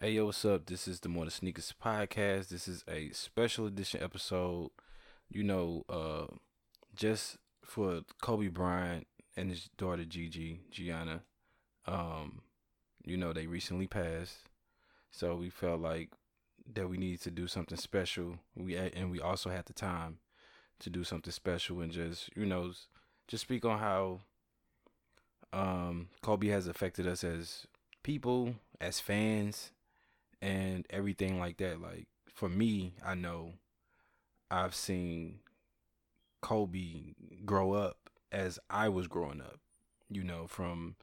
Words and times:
Hey, 0.00 0.12
yo, 0.12 0.26
what's 0.26 0.44
up? 0.44 0.66
This 0.66 0.86
is 0.86 1.00
the 1.00 1.08
Than 1.08 1.28
Sneakers 1.28 1.74
podcast. 1.84 2.50
This 2.50 2.68
is 2.68 2.84
a 2.86 3.10
special 3.10 3.66
edition 3.66 4.00
episode, 4.00 4.70
you 5.28 5.42
know, 5.42 5.82
uh, 5.88 6.32
just 6.94 7.38
for 7.64 8.02
Kobe 8.22 8.46
Bryant 8.46 9.08
and 9.36 9.50
his 9.50 9.68
daughter 9.76 10.04
Gigi, 10.04 10.60
Gianna. 10.70 11.22
Um, 11.84 12.42
you 13.04 13.16
know, 13.16 13.32
they 13.32 13.48
recently 13.48 13.88
passed. 13.88 14.36
So 15.10 15.34
we 15.34 15.50
felt 15.50 15.80
like 15.80 16.10
that 16.74 16.88
we 16.88 16.96
needed 16.96 17.22
to 17.22 17.32
do 17.32 17.48
something 17.48 17.76
special. 17.76 18.38
We 18.54 18.76
and 18.76 19.10
we 19.10 19.20
also 19.20 19.50
had 19.50 19.66
the 19.66 19.72
time 19.72 20.18
to 20.78 20.90
do 20.90 21.02
something 21.02 21.32
special 21.32 21.80
and 21.80 21.90
just, 21.90 22.30
you 22.36 22.46
know, 22.46 22.70
just 23.26 23.42
speak 23.42 23.64
on 23.64 23.80
how 23.80 24.20
um 25.52 26.10
Kobe 26.22 26.46
has 26.50 26.68
affected 26.68 27.08
us 27.08 27.24
as 27.24 27.66
people, 28.04 28.54
as 28.80 29.00
fans, 29.00 29.72
and 30.40 30.86
everything 30.90 31.38
like 31.38 31.58
that. 31.58 31.80
Like 31.80 32.06
for 32.34 32.48
me, 32.48 32.94
I 33.04 33.14
know 33.14 33.54
I've 34.50 34.74
seen 34.74 35.40
Kobe 36.40 37.14
grow 37.44 37.72
up 37.72 38.10
as 38.30 38.58
I 38.70 38.88
was 38.88 39.06
growing 39.06 39.40
up. 39.40 39.60
You 40.10 40.24
know, 40.24 40.46
from 40.46 40.96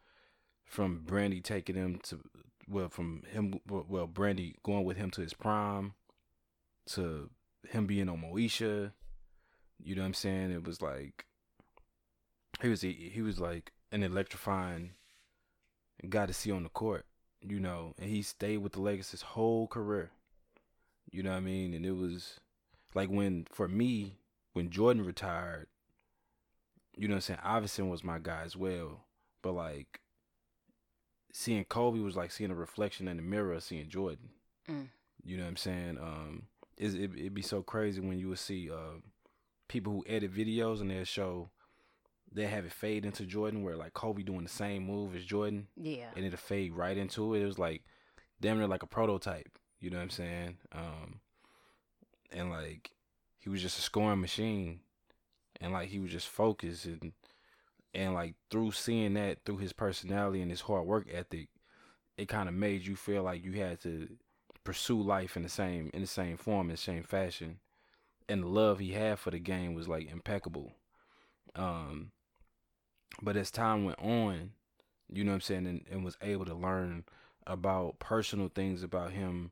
from 0.66 1.02
Brandy 1.06 1.42
taking 1.42 1.76
him 1.76 2.00
to 2.04 2.20
well, 2.68 2.90
from 2.90 3.24
him 3.32 3.60
well, 3.68 4.08
Brandy 4.08 4.56
going 4.64 4.84
with 4.84 4.98
him 4.98 5.12
to 5.12 5.22
his 5.22 5.34
prime, 5.34 5.94
to 6.88 7.30
him 7.70 7.86
being 7.86 8.10
on 8.10 8.22
Moesha. 8.22 8.92
You 9.84 9.96
know 9.96 10.02
what 10.02 10.08
I'm 10.08 10.14
saying? 10.14 10.52
It 10.52 10.66
was 10.66 10.82
like 10.82 11.26
he 12.62 12.70
was 12.70 12.82
he 12.82 13.22
was 13.22 13.40
like 13.40 13.72
an 13.92 14.02
electrifying 14.02 14.92
guy 16.10 16.26
to 16.26 16.34
see 16.34 16.52
on 16.52 16.64
the 16.64 16.70
court 16.70 17.06
you 17.48 17.60
know, 17.60 17.94
and 18.00 18.10
he 18.10 18.22
stayed 18.22 18.58
with 18.58 18.74
the 18.74 18.82
Lakers 18.82 19.12
his 19.12 19.22
whole 19.22 19.68
career. 19.68 20.12
You 21.12 21.24
know 21.24 21.32
what 21.32 21.38
I 21.38 21.42
mean? 21.42 21.74
And 21.74 21.86
it 21.86 21.96
was 21.96 22.40
like 22.94 23.10
when 23.10 23.48
for 23.52 23.68
me, 23.68 24.18
when 24.54 24.70
Jordan 24.70 25.06
retired, 25.06 25.68
you 26.98 27.08
know 27.08 27.14
what 27.14 27.18
I'm 27.18 27.22
saying, 27.22 27.40
Iverson 27.44 27.90
was 27.90 28.04
my 28.04 28.20
guy 28.20 28.42
as 28.44 28.56
well. 28.56 29.02
But 29.42 29.54
like 29.54 30.02
seeing 31.32 31.66
Kobe 31.66 32.00
was 32.00 32.16
like 32.16 32.32
seeing 32.32 32.52
a 32.52 32.56
reflection 32.56 33.08
in 33.08 33.18
the 33.18 33.24
mirror 33.24 33.54
of 33.54 33.64
seeing 33.64 33.90
Jordan. 33.90 34.30
Mm. 34.70 34.88
You 35.24 35.38
know 35.38 35.44
what 35.44 35.50
I'm 35.50 35.58
saying? 35.58 35.98
Um 36.02 36.44
it, 36.78 36.94
it'd 36.96 37.34
be 37.34 37.42
so 37.42 37.62
crazy 37.62 38.02
when 38.02 38.18
you 38.18 38.30
would 38.30 38.40
see 38.40 38.70
uh, 38.70 39.00
people 39.68 39.94
who 39.94 40.06
edit 40.08 40.34
videos 40.34 40.82
and 40.82 40.92
they'll 40.92 41.06
show 41.06 41.50
they 42.32 42.48
have 42.48 42.66
it 42.66 42.72
fade 42.72 43.06
into 43.06 43.26
Jordan 43.26 43.64
where 43.64 43.78
like 43.78 43.94
Kobe 43.94 44.24
doing 44.24 44.44
the 44.44 44.50
same 44.50 44.84
move 44.84 45.16
as 45.16 45.24
Jordan. 45.24 45.68
Yeah. 45.78 46.08
And 46.16 46.26
it'll 46.26 46.38
fade 46.38 46.74
right 46.74 46.98
into 46.98 47.34
it. 47.34 47.42
It 47.42 47.46
was 47.46 47.60
like 47.60 47.84
damn 48.42 48.58
near 48.58 48.68
like 48.68 48.84
a 48.84 48.88
prototype. 48.88 49.58
You 49.80 49.90
know 49.90 49.98
what 49.98 50.04
I'm 50.04 50.10
saying? 50.10 50.58
Um 50.72 51.20
and 52.32 52.50
like 52.50 52.92
he 53.40 53.50
was 53.50 53.62
just 53.62 53.80
a 53.80 53.82
scoring 53.82 54.22
machine. 54.22 54.82
And 55.62 55.72
like 55.72 55.90
he 55.90 56.00
was 56.00 56.12
just 56.12 56.28
focused 56.28 56.86
and 56.86 57.14
and 57.94 58.14
like 58.14 58.36
through 58.52 58.72
seeing 58.72 59.14
that 59.14 59.46
through 59.46 59.58
his 59.58 59.72
personality 59.72 60.42
and 60.42 60.52
his 60.52 60.62
hard 60.62 60.86
work 60.86 61.08
ethic, 61.12 61.48
it 62.18 62.28
kind 62.28 62.50
of 62.50 62.56
made 62.56 62.86
you 62.86 62.96
feel 62.96 63.24
like 63.24 63.44
you 63.44 63.54
had 63.54 63.80
to 63.82 64.10
pursue 64.66 65.02
life 65.02 65.38
in 65.38 65.44
the 65.44 65.50
same 65.50 65.90
in 65.94 66.02
the 66.02 66.08
same 66.08 66.36
form, 66.36 66.70
in 66.70 66.76
the 66.76 66.78
same 66.78 67.04
fashion. 67.04 67.60
And 68.28 68.44
the 68.44 68.48
love 68.48 68.80
he 68.80 68.92
had 68.92 69.20
for 69.20 69.32
the 69.32 69.40
game 69.40 69.74
was 69.74 69.88
like 69.88 70.12
impeccable. 70.12 70.74
Um 71.56 72.12
but 73.22 73.38
as 73.38 73.52
time 73.52 73.86
went 73.86 74.00
on, 74.00 74.52
you 75.12 75.24
know 75.24 75.32
what 75.32 75.36
I'm 75.36 75.42
saying, 75.42 75.68
and, 75.68 75.82
and 75.90 76.04
was 76.04 76.18
able 76.22 76.46
to 76.46 76.54
learn 76.54 77.06
about 77.48 78.00
personal 78.00 78.50
things 78.50 78.84
about 78.84 79.12
him 79.12 79.52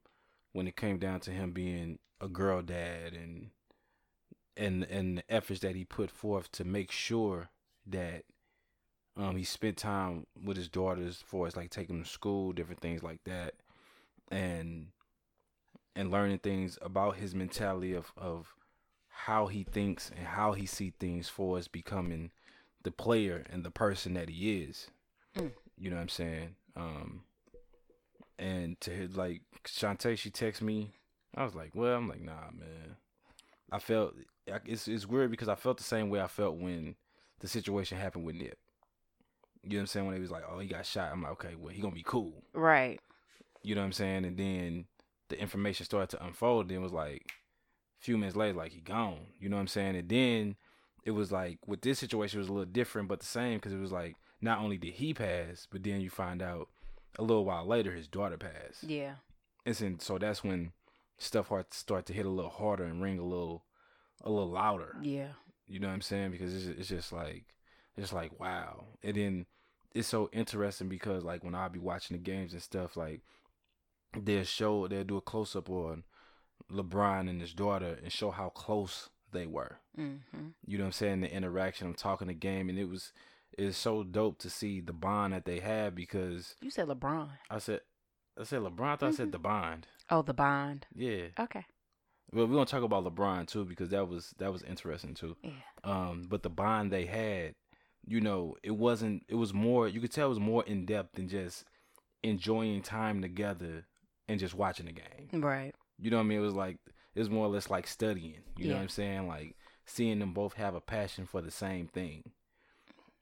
when 0.52 0.68
it 0.68 0.76
came 0.76 0.98
down 0.98 1.20
to 1.22 1.32
him 1.32 1.52
being 1.52 2.00
a 2.22 2.28
girl 2.28 2.62
dad 2.62 3.14
and 3.14 3.50
and 4.56 4.84
and 4.84 5.18
the 5.18 5.24
efforts 5.34 5.60
that 5.62 5.76
he 5.76 5.84
put 5.84 6.10
forth 6.10 6.52
to 6.52 6.64
make 6.64 6.92
sure 6.92 7.50
that 7.86 8.24
um 9.18 9.36
he 9.36 9.44
spent 9.44 9.78
time 9.78 10.26
with 10.44 10.58
his 10.58 10.70
daughters 10.70 11.24
for 11.26 11.48
us 11.48 11.56
like 11.56 11.70
taking 11.70 11.98
them 11.98 12.04
to 12.06 12.10
school, 12.10 12.52
different 12.52 12.82
things 12.82 13.04
like 13.04 13.24
that. 13.26 13.56
And 14.32 14.88
and 15.96 16.12
learning 16.12 16.40
things 16.40 16.78
about 16.82 17.18
his 17.18 17.36
mentality 17.36 17.94
of 17.94 18.12
of 18.18 18.56
how 19.10 19.48
he 19.48 19.64
thinks 19.64 20.12
and 20.16 20.28
how 20.28 20.54
he 20.54 20.66
see 20.66 20.94
things 21.00 21.30
for 21.30 21.58
us 21.58 21.68
becoming 21.68 22.32
the 22.84 22.92
player 22.92 23.46
and 23.50 23.64
the 23.64 23.72
person 23.72 24.14
that 24.14 24.30
he 24.30 24.62
is. 24.62 24.88
Mm. 25.38 25.52
You 25.78 25.90
know 25.90 25.96
what 25.96 26.04
I'm 26.04 26.10
saying? 26.10 26.56
Um, 26.76 27.22
and 28.38 28.80
to 28.82 29.10
like 29.14 29.42
Shantae, 29.66 30.18
she 30.18 30.30
texted 30.30 30.62
me. 30.62 30.94
I 31.36 31.44
was 31.44 31.56
like, 31.56 31.72
well, 31.74 31.96
I'm 31.96 32.08
like, 32.08 32.22
nah, 32.22 32.52
man. 32.58 32.98
I 33.72 33.80
felt 33.80 34.14
it's 34.46 34.88
it's 34.88 35.08
weird 35.08 35.32
because 35.32 35.50
I 35.50 35.56
felt 35.56 35.78
the 35.78 35.84
same 35.84 36.10
way 36.10 36.22
I 36.22 36.28
felt 36.28 36.58
when 36.58 36.96
the 37.40 37.48
situation 37.48 37.98
happened 37.98 38.26
with 38.26 38.36
Nip. 38.36 38.58
You 39.64 39.72
know 39.72 39.78
what 39.78 39.82
I'm 39.82 39.88
saying? 39.88 40.06
When 40.06 40.16
he 40.16 40.22
was 40.22 40.32
like, 40.32 40.44
oh, 40.50 40.60
he 40.60 40.68
got 40.68 40.86
shot. 40.86 41.12
I'm 41.12 41.24
like, 41.24 41.32
okay, 41.34 41.56
well, 41.58 41.74
he 41.74 41.82
gonna 41.82 41.96
be 41.96 42.04
cool, 42.06 42.44
right? 42.54 43.00
You 43.64 43.76
know 43.76 43.82
what 43.82 43.86
I'm 43.86 43.94
saying? 43.94 44.26
And 44.26 44.38
then 44.38 44.86
the 45.30 45.40
information 45.40 45.86
started 45.86 46.10
to 46.10 46.26
unfold. 46.26 46.70
Then 46.70 46.82
was 46.82 46.92
like, 46.92 47.32
a 48.02 48.04
few 48.04 48.18
minutes 48.18 48.36
later, 48.36 48.58
like 48.58 48.74
he 48.74 48.82
gone. 48.82 49.28
You 49.40 49.50
know 49.50 49.56
what 49.56 49.62
I'm 49.62 49.68
saying? 49.68 49.96
And 49.96 50.10
then 50.10 50.56
it 51.04 51.12
was 51.12 51.32
like 51.32 51.60
with 51.68 51.82
this 51.82 52.00
situation 52.00 52.40
it 52.40 52.42
was 52.42 52.50
a 52.50 52.54
little 52.54 52.72
different 52.72 53.08
but 53.08 53.20
the 53.20 53.26
same 53.26 53.58
because 53.58 53.74
it 53.74 53.80
was 53.80 53.92
like 53.92 54.16
not 54.42 54.60
only 54.60 54.78
did 54.78 54.94
he 54.94 55.14
pass 55.14 55.68
but 55.70 55.84
then 55.84 56.02
you 56.02 56.10
find 56.10 56.42
out 56.42 56.70
a 57.18 57.22
little 57.22 57.46
while 57.46 57.66
later 57.66 57.92
his 57.92 58.08
daughter 58.08 58.38
passed. 58.38 58.84
Yeah. 58.84 59.16
And 59.66 60.02
so 60.02 60.18
that's 60.18 60.44
when 60.44 60.72
stuff 61.18 61.50
hard 61.50 61.74
start 61.74 62.06
to 62.08 62.14
hit 62.14 62.26
a 62.26 62.30
little 62.30 62.52
harder 62.52 62.84
and 62.84 63.02
ring 63.02 63.20
a 63.20 63.24
little 63.24 63.64
a 64.24 64.30
little 64.30 64.50
louder. 64.50 64.96
Yeah. 65.02 65.30
You 65.68 65.80
know 65.80 65.88
what 65.88 65.94
i'm 65.94 66.02
saying? 66.02 66.32
Because 66.32 66.54
it's, 66.54 66.80
it's 66.80 66.90
just 66.90 67.14
like 67.14 67.46
it's 67.96 68.14
like 68.14 68.40
wow. 68.40 68.86
And 69.04 69.16
then 69.16 69.46
it's 69.94 70.08
so 70.08 70.30
interesting 70.34 70.90
because 70.90 71.24
like 71.24 71.44
when 71.44 71.56
i'll 71.56 71.70
be 71.70 71.80
watching 71.80 72.18
the 72.18 72.24
games 72.24 72.54
and 72.54 72.62
stuff 72.62 72.98
like 72.98 73.22
they'll 74.20 74.44
show 74.44 74.88
they'll 74.88 75.04
do 75.04 75.18
a 75.18 75.22
close-up 75.22 75.70
on 75.70 76.04
lebron 76.72 77.30
and 77.30 77.42
his 77.42 77.54
daughter 77.54 78.00
and 78.02 78.12
show 78.12 78.32
how 78.32 78.50
close 78.50 79.10
they 79.34 79.46
were. 79.46 79.78
Mm-hmm. 80.00 80.48
You 80.66 80.78
know 80.78 80.84
what 80.84 80.88
I'm 80.88 80.92
saying? 80.94 81.22
The 81.22 81.34
interaction, 81.34 81.88
I'm 81.88 81.94
talking 81.94 82.28
the 82.28 82.34
game, 82.34 82.70
and 82.70 82.80
it 82.80 82.90
was 82.90 83.12
it's 83.58 83.78
so 83.78 84.04
dope 84.04 84.40
to 84.40 84.50
see 84.50 84.82
the 84.82 84.94
bond 84.94 85.34
that 85.34 85.46
they 85.46 85.60
have 85.60 85.96
because 85.96 86.56
you 86.62 86.72
said 86.72 86.88
LeBron. 86.88 87.30
I 87.50 87.60
said 87.60 87.82
I 88.40 88.44
said 88.44 88.62
LeBron. 88.62 88.82
I 88.82 88.96
thought 88.96 88.98
mm-hmm. 88.98 89.06
I 89.06 89.12
said 89.12 89.24
mm-hmm. 89.26 89.32
the 89.32 89.40
bond. 89.40 89.88
Oh, 90.10 90.22
the 90.22 90.34
bond. 90.34 90.88
Yeah. 90.96 91.28
Okay. 91.40 91.66
Well, 92.32 92.48
we're 92.48 92.56
gonna 92.56 92.66
talk 92.66 92.84
about 92.84 93.06
LeBron 93.06 93.48
too 93.48 93.66
because 93.66 93.90
that 93.90 94.08
was 94.08 94.34
that 94.40 94.52
was 94.52 94.64
interesting 94.64 95.14
too. 95.14 95.36
Yeah. 95.44 95.52
Um, 95.84 96.26
but 96.28 96.44
the 96.44 96.50
bond 96.50 96.92
they 96.92 97.06
had, 97.06 97.56
you 98.06 98.22
know, 98.22 98.56
it 98.64 98.72
wasn't. 98.72 99.24
It 99.28 99.36
was 99.36 99.54
more. 99.54 99.88
You 99.88 100.02
could 100.02 100.12
tell 100.12 100.28
it 100.28 100.30
was 100.30 100.40
more 100.40 100.64
in 100.64 100.86
depth 100.86 101.16
than 101.16 101.30
just 101.30 101.66
enjoying 102.24 102.82
time 102.82 103.22
together 103.22 103.86
and 104.28 104.40
just 104.40 104.56
watching 104.56 104.88
the 104.88 104.94
game. 104.94 105.42
Right. 105.42 105.76
You 106.00 106.10
know 106.10 106.18
what 106.18 106.24
I 106.24 106.28
mean? 106.28 106.40
It 106.40 106.42
was 106.42 106.56
like 106.56 106.78
it 107.16 107.20
was 107.20 107.30
more 107.30 107.46
or 107.46 107.50
less 107.50 107.70
like 107.70 107.88
studying. 107.88 108.40
You 108.58 108.66
yeah. 108.66 108.70
know 108.70 108.76
what 108.76 108.82
I'm 108.84 108.90
saying? 108.90 109.28
Like 109.28 109.56
seeing 109.86 110.20
them 110.20 110.34
both 110.34 110.54
have 110.54 110.76
a 110.76 110.82
passion 110.82 111.26
for 111.26 111.42
the 111.42 111.52
same 111.52 111.88
thing. 111.88 112.32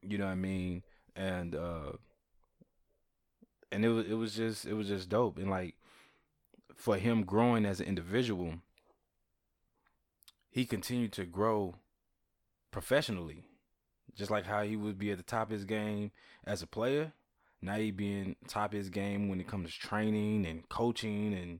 You 0.02 0.18
know 0.18 0.26
what 0.26 0.32
I 0.32 0.36
mean? 0.36 0.84
And 1.16 1.56
uh 1.56 1.94
and 3.72 3.86
it 3.86 3.90
was 3.90 4.06
it 4.08 4.14
was 4.14 4.36
just 4.36 4.66
it 4.66 4.74
was 4.74 4.88
just 4.88 5.10
dope 5.10 5.38
and 5.38 5.50
like 5.50 5.76
for 6.76 6.98
him 6.98 7.24
growing 7.24 7.66
as 7.66 7.80
an 7.80 7.88
individual 7.88 8.56
he 10.50 10.66
continued 10.66 11.14
to 11.14 11.26
grow 11.26 11.76
professionally 12.72 13.44
just 14.16 14.32
like 14.32 14.46
how 14.46 14.64
he 14.64 14.76
would 14.76 14.98
be 14.98 15.12
at 15.12 15.18
the 15.18 15.24
top 15.24 15.48
of 15.48 15.52
his 15.52 15.66
game 15.66 16.12
as 16.46 16.62
a 16.62 16.68
player 16.68 17.14
now 17.62 17.76
he 17.76 17.92
being 17.92 18.36
top 18.48 18.74
of 18.74 18.78
his 18.78 18.90
game 18.90 19.30
when 19.30 19.40
it 19.40 19.48
comes 19.48 19.74
to 19.74 19.80
training 19.80 20.46
and 20.46 20.68
coaching 20.68 21.34
and 21.34 21.60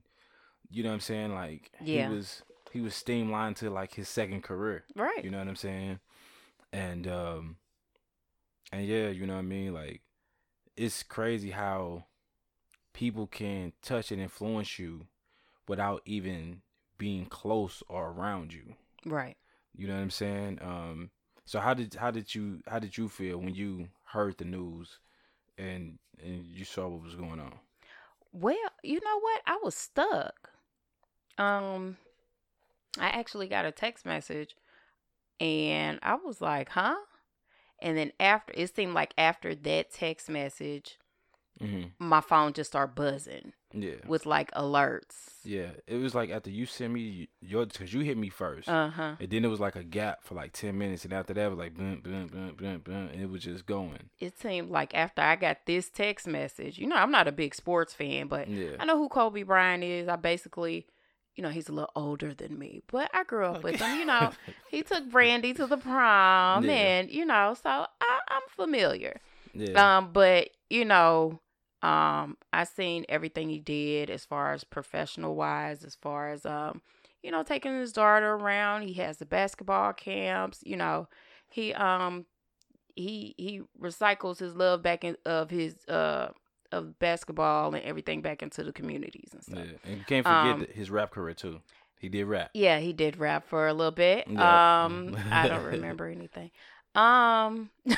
you 0.72 0.82
know 0.82 0.88
what 0.88 0.94
I'm 0.94 1.00
saying? 1.00 1.34
Like 1.34 1.70
yeah. 1.82 2.08
he 2.08 2.14
was 2.14 2.42
he 2.72 2.80
was 2.80 2.94
streamlined 2.94 3.56
to 3.56 3.70
like 3.70 3.94
his 3.94 4.08
second 4.08 4.42
career. 4.42 4.84
Right. 4.96 5.22
You 5.22 5.30
know 5.30 5.38
what 5.38 5.48
I'm 5.48 5.56
saying? 5.56 6.00
And 6.72 7.06
um 7.06 7.56
and 8.72 8.86
yeah, 8.86 9.08
you 9.08 9.26
know 9.26 9.34
what 9.34 9.40
I 9.40 9.42
mean? 9.42 9.74
Like 9.74 10.00
it's 10.76 11.02
crazy 11.02 11.50
how 11.50 12.04
people 12.94 13.26
can 13.26 13.72
touch 13.82 14.10
and 14.10 14.20
influence 14.20 14.78
you 14.78 15.06
without 15.68 16.00
even 16.06 16.62
being 16.96 17.26
close 17.26 17.82
or 17.88 18.10
around 18.10 18.54
you. 18.54 18.74
Right. 19.04 19.36
You 19.76 19.86
know 19.86 19.94
what 19.94 20.00
I'm 20.00 20.10
saying? 20.10 20.58
Um 20.62 21.10
so 21.44 21.60
how 21.60 21.74
did 21.74 21.94
how 21.94 22.10
did 22.10 22.34
you 22.34 22.60
how 22.66 22.78
did 22.78 22.96
you 22.96 23.08
feel 23.08 23.36
when 23.36 23.54
you 23.54 23.88
heard 24.04 24.38
the 24.38 24.46
news 24.46 24.98
and 25.58 25.98
and 26.22 26.46
you 26.46 26.64
saw 26.64 26.88
what 26.88 27.02
was 27.02 27.14
going 27.14 27.40
on? 27.40 27.52
Well, 28.32 28.56
you 28.82 28.98
know 29.04 29.20
what? 29.20 29.42
I 29.46 29.58
was 29.62 29.74
stuck 29.74 30.51
um 31.38 31.96
I 32.98 33.08
actually 33.08 33.48
got 33.48 33.64
a 33.64 33.72
text 33.72 34.04
message 34.04 34.54
and 35.40 35.98
I 36.02 36.14
was 36.16 36.40
like, 36.40 36.70
"Huh?" 36.70 36.96
And 37.80 37.96
then 37.96 38.12
after 38.20 38.52
it 38.56 38.74
seemed 38.74 38.94
like 38.94 39.12
after 39.18 39.54
that 39.54 39.92
text 39.92 40.28
message, 40.28 40.98
mm-hmm. 41.60 41.88
my 41.98 42.20
phone 42.20 42.52
just 42.52 42.70
started 42.70 42.94
buzzing. 42.94 43.52
Yeah. 43.74 43.94
with 44.06 44.26
like 44.26 44.50
alerts. 44.52 45.14
Yeah. 45.44 45.70
It 45.86 45.96
was 45.96 46.14
like 46.14 46.28
after 46.28 46.50
you 46.50 46.66
sent 46.66 46.92
me 46.92 47.28
your, 47.40 47.64
because 47.64 47.92
you 47.92 48.00
hit 48.00 48.18
me 48.18 48.28
first. 48.28 48.68
Uh 48.68 48.90
huh. 48.90 49.16
and 49.18 49.30
then 49.30 49.44
it 49.44 49.48
was 49.48 49.60
like 49.60 49.76
a 49.76 49.82
gap 49.82 50.22
for 50.22 50.34
like 50.34 50.52
10 50.52 50.76
minutes. 50.76 51.04
And 51.04 51.12
after 51.14 51.32
that, 51.32 51.46
it 51.46 51.48
was 51.48 51.58
like, 51.58 51.74
boom, 51.74 52.00
boom, 52.02 52.26
boom, 52.26 52.54
boom, 52.54 52.80
boom. 52.80 53.08
And 53.10 53.20
it 53.22 53.30
was 53.30 53.42
just 53.42 53.64
going. 53.64 54.10
It 54.20 54.38
seemed 54.38 54.70
like 54.70 54.94
after 54.94 55.22
I 55.22 55.36
got 55.36 55.64
this 55.64 55.88
text 55.88 56.26
message, 56.26 56.78
you 56.78 56.86
know, 56.86 56.96
I'm 56.96 57.10
not 57.10 57.28
a 57.28 57.32
big 57.32 57.54
sports 57.54 57.94
fan, 57.94 58.26
but 58.28 58.46
Yeah. 58.48 58.76
I 58.78 58.84
know 58.84 58.98
who 58.98 59.08
Kobe 59.08 59.42
Bryant 59.42 59.82
is. 59.82 60.06
I 60.06 60.16
basically, 60.16 60.86
you 61.36 61.42
know, 61.42 61.48
he's 61.50 61.68
a 61.68 61.72
little 61.72 61.90
older 61.96 62.34
than 62.34 62.58
me, 62.58 62.82
but 62.88 63.10
I 63.14 63.24
grew 63.24 63.46
up 63.46 63.62
with 63.64 63.76
him. 63.80 63.98
You 63.98 64.04
know, 64.06 64.32
he 64.70 64.82
took 64.82 65.10
Brandy 65.10 65.54
to 65.54 65.66
the 65.66 65.76
prom, 65.78 66.64
Yeah. 66.64 66.70
and 66.72 67.10
you 67.10 67.24
know, 67.24 67.54
so 67.60 67.68
I, 67.70 67.86
I'm 68.28 68.42
familiar. 68.54 69.20
yeah. 69.54 69.96
Um, 69.98 70.12
but 70.12 70.50
you 70.70 70.84
know, 70.84 71.40
um, 71.82 72.36
I 72.52 72.64
seen 72.64 73.04
everything 73.08 73.48
he 73.48 73.58
did 73.58 74.10
as 74.10 74.24
far 74.24 74.52
as 74.52 74.62
professional 74.64 75.34
wise, 75.34 75.84
as 75.84 75.94
far 75.96 76.30
as 76.30 76.44
um, 76.46 76.82
you 77.22 77.30
know, 77.30 77.42
taking 77.42 77.78
his 77.78 77.92
daughter 77.92 78.32
around. 78.34 78.82
He 78.82 78.94
has 78.94 79.18
the 79.18 79.26
basketball 79.26 79.92
camps. 79.92 80.60
You 80.64 80.76
know, 80.76 81.08
he 81.48 81.72
um, 81.74 82.26
he 82.94 83.34
he 83.38 83.62
recycles 83.80 84.38
his 84.38 84.54
love 84.54 84.82
back 84.82 85.02
in 85.04 85.16
of 85.24 85.50
his 85.50 85.84
uh 85.88 86.28
of 86.72 86.98
basketball 86.98 87.74
and 87.74 87.84
everything 87.84 88.22
back 88.22 88.42
into 88.42 88.62
the 88.64 88.72
communities 88.72 89.30
and 89.32 89.42
stuff. 89.42 89.58
yeah. 89.66 89.78
And 89.90 89.98
you 89.98 90.04
can't 90.04 90.24
forget 90.26 90.54
Um, 90.54 90.66
his 90.72 90.90
rap 90.90 91.10
career, 91.10 91.34
too. 91.34 91.60
He 91.98 92.08
did 92.08 92.24
rap. 92.24 92.50
Yeah, 92.54 92.78
he 92.80 92.92
did 92.92 93.16
rap 93.18 93.46
for 93.46 93.68
a 93.68 93.72
little 93.74 93.92
bit. 93.92 94.26
Yep. 94.26 94.38
Um, 94.40 95.16
I 95.30 95.46
don't 95.48 95.64
remember 95.64 96.06
anything. 96.06 96.50
Um, 96.94 97.70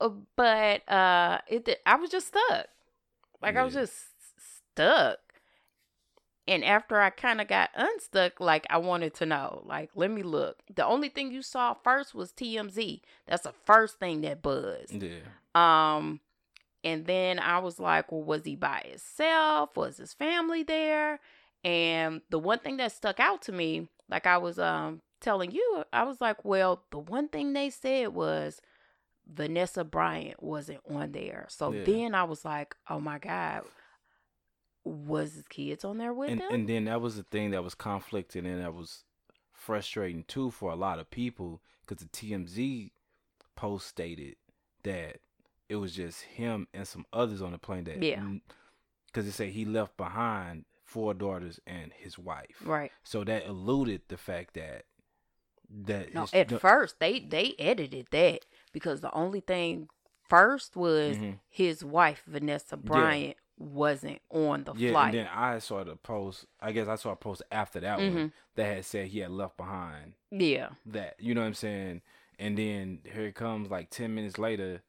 uh, 0.00 0.10
but 0.36 0.88
uh, 0.90 1.38
it 1.48 1.64
did- 1.64 1.78
I 1.86 1.96
was 1.96 2.10
just 2.10 2.28
stuck. 2.28 2.66
Like 3.40 3.56
I 3.56 3.62
was 3.64 3.74
just 3.74 3.94
stuck. 4.74 5.18
And 6.46 6.64
after 6.64 6.98
I 7.00 7.10
kind 7.10 7.40
of 7.42 7.48
got 7.48 7.70
unstuck, 7.74 8.40
like 8.40 8.66
I 8.70 8.78
wanted 8.78 9.12
to 9.16 9.26
know, 9.26 9.62
like, 9.66 9.90
let 9.94 10.10
me 10.10 10.22
look. 10.22 10.56
The 10.74 10.84
only 10.84 11.10
thing 11.10 11.30
you 11.30 11.42
saw 11.42 11.74
first 11.74 12.14
was 12.14 12.32
TMZ. 12.32 13.00
That's 13.26 13.42
the 13.42 13.52
first 13.66 13.98
thing 13.98 14.22
that 14.22 14.40
buzzed. 14.40 14.94
Yeah. 15.02 15.18
Um, 15.54 16.20
and 16.84 17.06
then 17.06 17.38
I 17.38 17.58
was 17.58 17.78
like, 17.80 18.10
well, 18.12 18.22
was 18.22 18.44
he 18.44 18.56
by 18.56 18.84
himself? 18.88 19.76
Was 19.76 19.98
his 19.98 20.14
family 20.14 20.62
there? 20.62 21.20
And 21.64 22.22
the 22.30 22.38
one 22.38 22.60
thing 22.60 22.76
that 22.78 22.92
stuck 22.92 23.20
out 23.20 23.42
to 23.42 23.52
me, 23.52 23.88
like 24.08 24.26
I 24.26 24.38
was 24.38 24.58
um 24.58 25.02
telling 25.20 25.50
you, 25.50 25.84
I 25.92 26.04
was 26.04 26.20
like, 26.20 26.44
well, 26.44 26.84
the 26.90 26.98
one 26.98 27.28
thing 27.28 27.52
they 27.52 27.70
said 27.70 28.08
was 28.08 28.60
Vanessa 29.26 29.84
Bryant 29.84 30.42
wasn't 30.42 30.80
on 30.88 31.12
there. 31.12 31.46
So 31.48 31.72
Yeah. 31.72 31.84
then 31.84 32.14
I 32.14 32.24
was 32.24 32.44
like, 32.44 32.74
oh 32.88 33.00
my 33.00 33.18
God, 33.18 33.62
was 34.84 35.34
his 35.34 35.46
kids 35.48 35.84
on 35.84 35.98
there 35.98 36.12
with 36.12 36.30
And, 36.30 36.40
him? 36.40 36.48
and 36.50 36.68
then 36.68 36.84
that 36.84 37.00
was 37.00 37.16
the 37.16 37.22
thing 37.24 37.50
that 37.50 37.64
was 37.64 37.74
conflicting 37.74 38.46
and 38.46 38.60
that 38.62 38.74
was 38.74 39.04
frustrating, 39.52 40.24
too, 40.24 40.50
for 40.50 40.70
a 40.70 40.76
lot 40.76 40.98
of 40.98 41.10
people. 41.10 41.60
Because 41.86 41.98
the 42.02 42.08
TMZ 42.10 42.92
post 43.56 43.86
stated 43.88 44.36
that 44.84 45.20
it 45.68 45.76
was 45.76 45.94
just 45.94 46.22
him 46.22 46.66
and 46.72 46.86
some 46.86 47.04
others 47.12 47.42
on 47.42 47.52
the 47.52 47.58
plane 47.58 47.84
that. 47.84 48.02
Yeah. 48.02 48.22
Because 49.06 49.24
they 49.26 49.30
said 49.32 49.50
he 49.50 49.64
left 49.64 49.96
behind 49.96 50.64
four 50.84 51.12
daughters 51.14 51.60
and 51.66 51.92
his 51.92 52.18
wife. 52.18 52.56
right. 52.64 52.90
So 53.04 53.24
that 53.24 53.44
eluded 53.46 54.02
the 54.08 54.16
fact 54.16 54.54
that 54.54 54.84
that 55.70 56.14
No, 56.14 56.26
at 56.32 56.48
the- 56.48 56.58
first 56.58 56.98
they 56.98 57.20
they 57.20 57.54
edited 57.58 58.08
that 58.10 58.46
because 58.72 59.00
the 59.02 59.12
only 59.12 59.40
thing 59.40 59.88
first 60.28 60.76
was 60.76 61.16
Mhm. 61.18 61.40
his 61.48 61.84
wife 61.84 62.22
Vanessa 62.26 62.76
Bryant 62.76 63.36
wasn't 63.58 64.22
on 64.30 64.64
the 64.64 64.72
yeah, 64.74 64.92
flight. 64.92 65.14
and 65.14 65.26
then 65.26 65.26
I 65.34 65.58
saw 65.58 65.84
the 65.84 65.96
post. 65.96 66.46
I 66.60 66.72
guess 66.72 66.88
I 66.88 66.94
saw 66.94 67.10
a 67.12 67.16
post 67.16 67.42
after 67.50 67.80
that 67.80 67.98
Mm-hmm. 67.98 68.16
one 68.16 68.32
that 68.54 68.64
had 68.76 68.84
said 68.86 69.08
he 69.08 69.18
had 69.18 69.30
left 69.30 69.56
behind 69.58 70.14
yeah, 70.30 70.70
that. 70.86 71.16
You 71.20 71.34
know 71.34 71.40
what 71.42 71.48
I'm 71.48 71.54
saying? 71.54 72.02
And 72.38 72.56
then 72.56 73.00
here 73.04 73.26
it 73.26 73.34
comes 73.34 73.68
like 73.70 73.90
ten 73.90 74.14
minutes 74.14 74.38
later. 74.38 74.82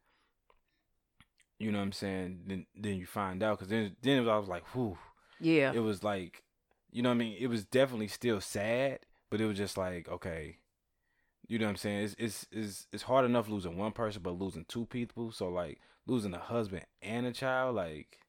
You 1.59 1.71
know 1.71 1.77
what 1.79 1.83
I'm 1.85 1.91
saying? 1.91 2.41
Then 2.47 2.65
then 2.75 2.95
you 2.95 3.05
find 3.05 3.43
out 3.43 3.59
because 3.59 3.69
then 3.69 3.95
then 4.01 4.17
it 4.17 4.21
was, 4.21 4.29
I 4.29 4.37
was 4.37 4.47
like, 4.47 4.63
whew. 4.73 4.97
yeah, 5.39 5.73
It 5.73 5.79
was 5.79 6.03
like, 6.03 6.43
you 6.91 7.01
know 7.01 7.09
what 7.09 7.15
I 7.15 7.17
mean? 7.19 7.37
It 7.39 7.47
was 7.47 7.65
definitely 7.65 8.07
still 8.07 8.39
sad, 8.41 8.99
but 9.29 9.41
it 9.41 9.45
was 9.45 9.57
just 9.57 9.77
like, 9.77 10.07
okay. 10.09 10.57
You 11.47 11.57
know 11.59 11.65
what 11.65 11.71
I'm 11.71 11.75
saying? 11.77 12.03
It's 12.05 12.15
it's 12.17 12.47
it's 12.51 12.87
it's 12.93 13.03
hard 13.03 13.25
enough 13.25 13.49
losing 13.49 13.75
one 13.77 13.91
person, 13.91 14.21
but 14.21 14.39
losing 14.39 14.65
two 14.65 14.85
people. 14.85 15.31
So 15.31 15.49
like 15.49 15.79
losing 16.05 16.33
a 16.33 16.39
husband 16.39 16.85
and 17.01 17.25
a 17.25 17.31
child, 17.31 17.75
like 17.75 18.19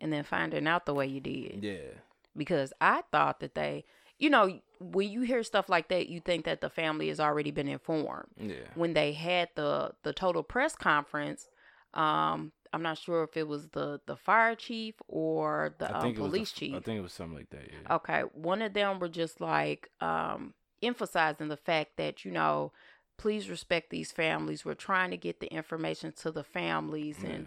and 0.00 0.12
then 0.12 0.24
finding 0.24 0.66
out 0.66 0.84
the 0.86 0.94
way 0.94 1.06
you 1.06 1.20
did 1.20 1.62
yeah, 1.62 2.00
because 2.36 2.72
I 2.80 3.02
thought 3.12 3.40
that 3.40 3.54
they, 3.54 3.84
you 4.18 4.30
know, 4.30 4.58
when 4.80 5.08
you 5.10 5.20
hear 5.22 5.42
stuff 5.42 5.68
like 5.68 5.88
that, 5.88 6.08
you 6.08 6.20
think 6.20 6.44
that 6.44 6.60
the 6.60 6.68
family 6.70 7.08
has 7.08 7.20
already 7.20 7.50
been 7.50 7.68
informed. 7.68 8.28
yeah, 8.38 8.56
When 8.74 8.94
they 8.94 9.12
had 9.12 9.48
the 9.54 9.92
the 10.02 10.12
total 10.12 10.42
press 10.42 10.74
conference, 10.76 11.48
um, 11.94 12.52
I'm 12.72 12.82
not 12.82 12.98
sure 12.98 13.22
if 13.24 13.36
it 13.36 13.46
was 13.46 13.68
the 13.68 14.00
the 14.06 14.16
fire 14.16 14.54
chief 14.54 14.94
or 15.08 15.74
the 15.78 15.94
um, 15.96 16.14
the 16.14 16.20
police 16.20 16.52
chief. 16.52 16.74
I 16.76 16.80
think 16.80 16.98
it 16.98 17.02
was 17.02 17.12
something 17.12 17.36
like 17.36 17.50
that. 17.50 17.68
Yeah. 17.70 17.94
Okay, 17.96 18.22
one 18.32 18.62
of 18.62 18.72
them 18.72 18.98
were 18.98 19.08
just 19.08 19.40
like 19.40 19.90
um 20.00 20.54
emphasizing 20.82 21.48
the 21.48 21.56
fact 21.56 21.96
that, 21.96 22.24
you 22.24 22.30
know, 22.32 22.72
please 23.16 23.48
respect 23.48 23.90
these 23.90 24.10
families. 24.10 24.64
We're 24.64 24.74
trying 24.74 25.10
to 25.12 25.16
get 25.16 25.38
the 25.38 25.46
information 25.52 26.12
to 26.22 26.32
the 26.32 26.42
families 26.42 27.22
and 27.22 27.46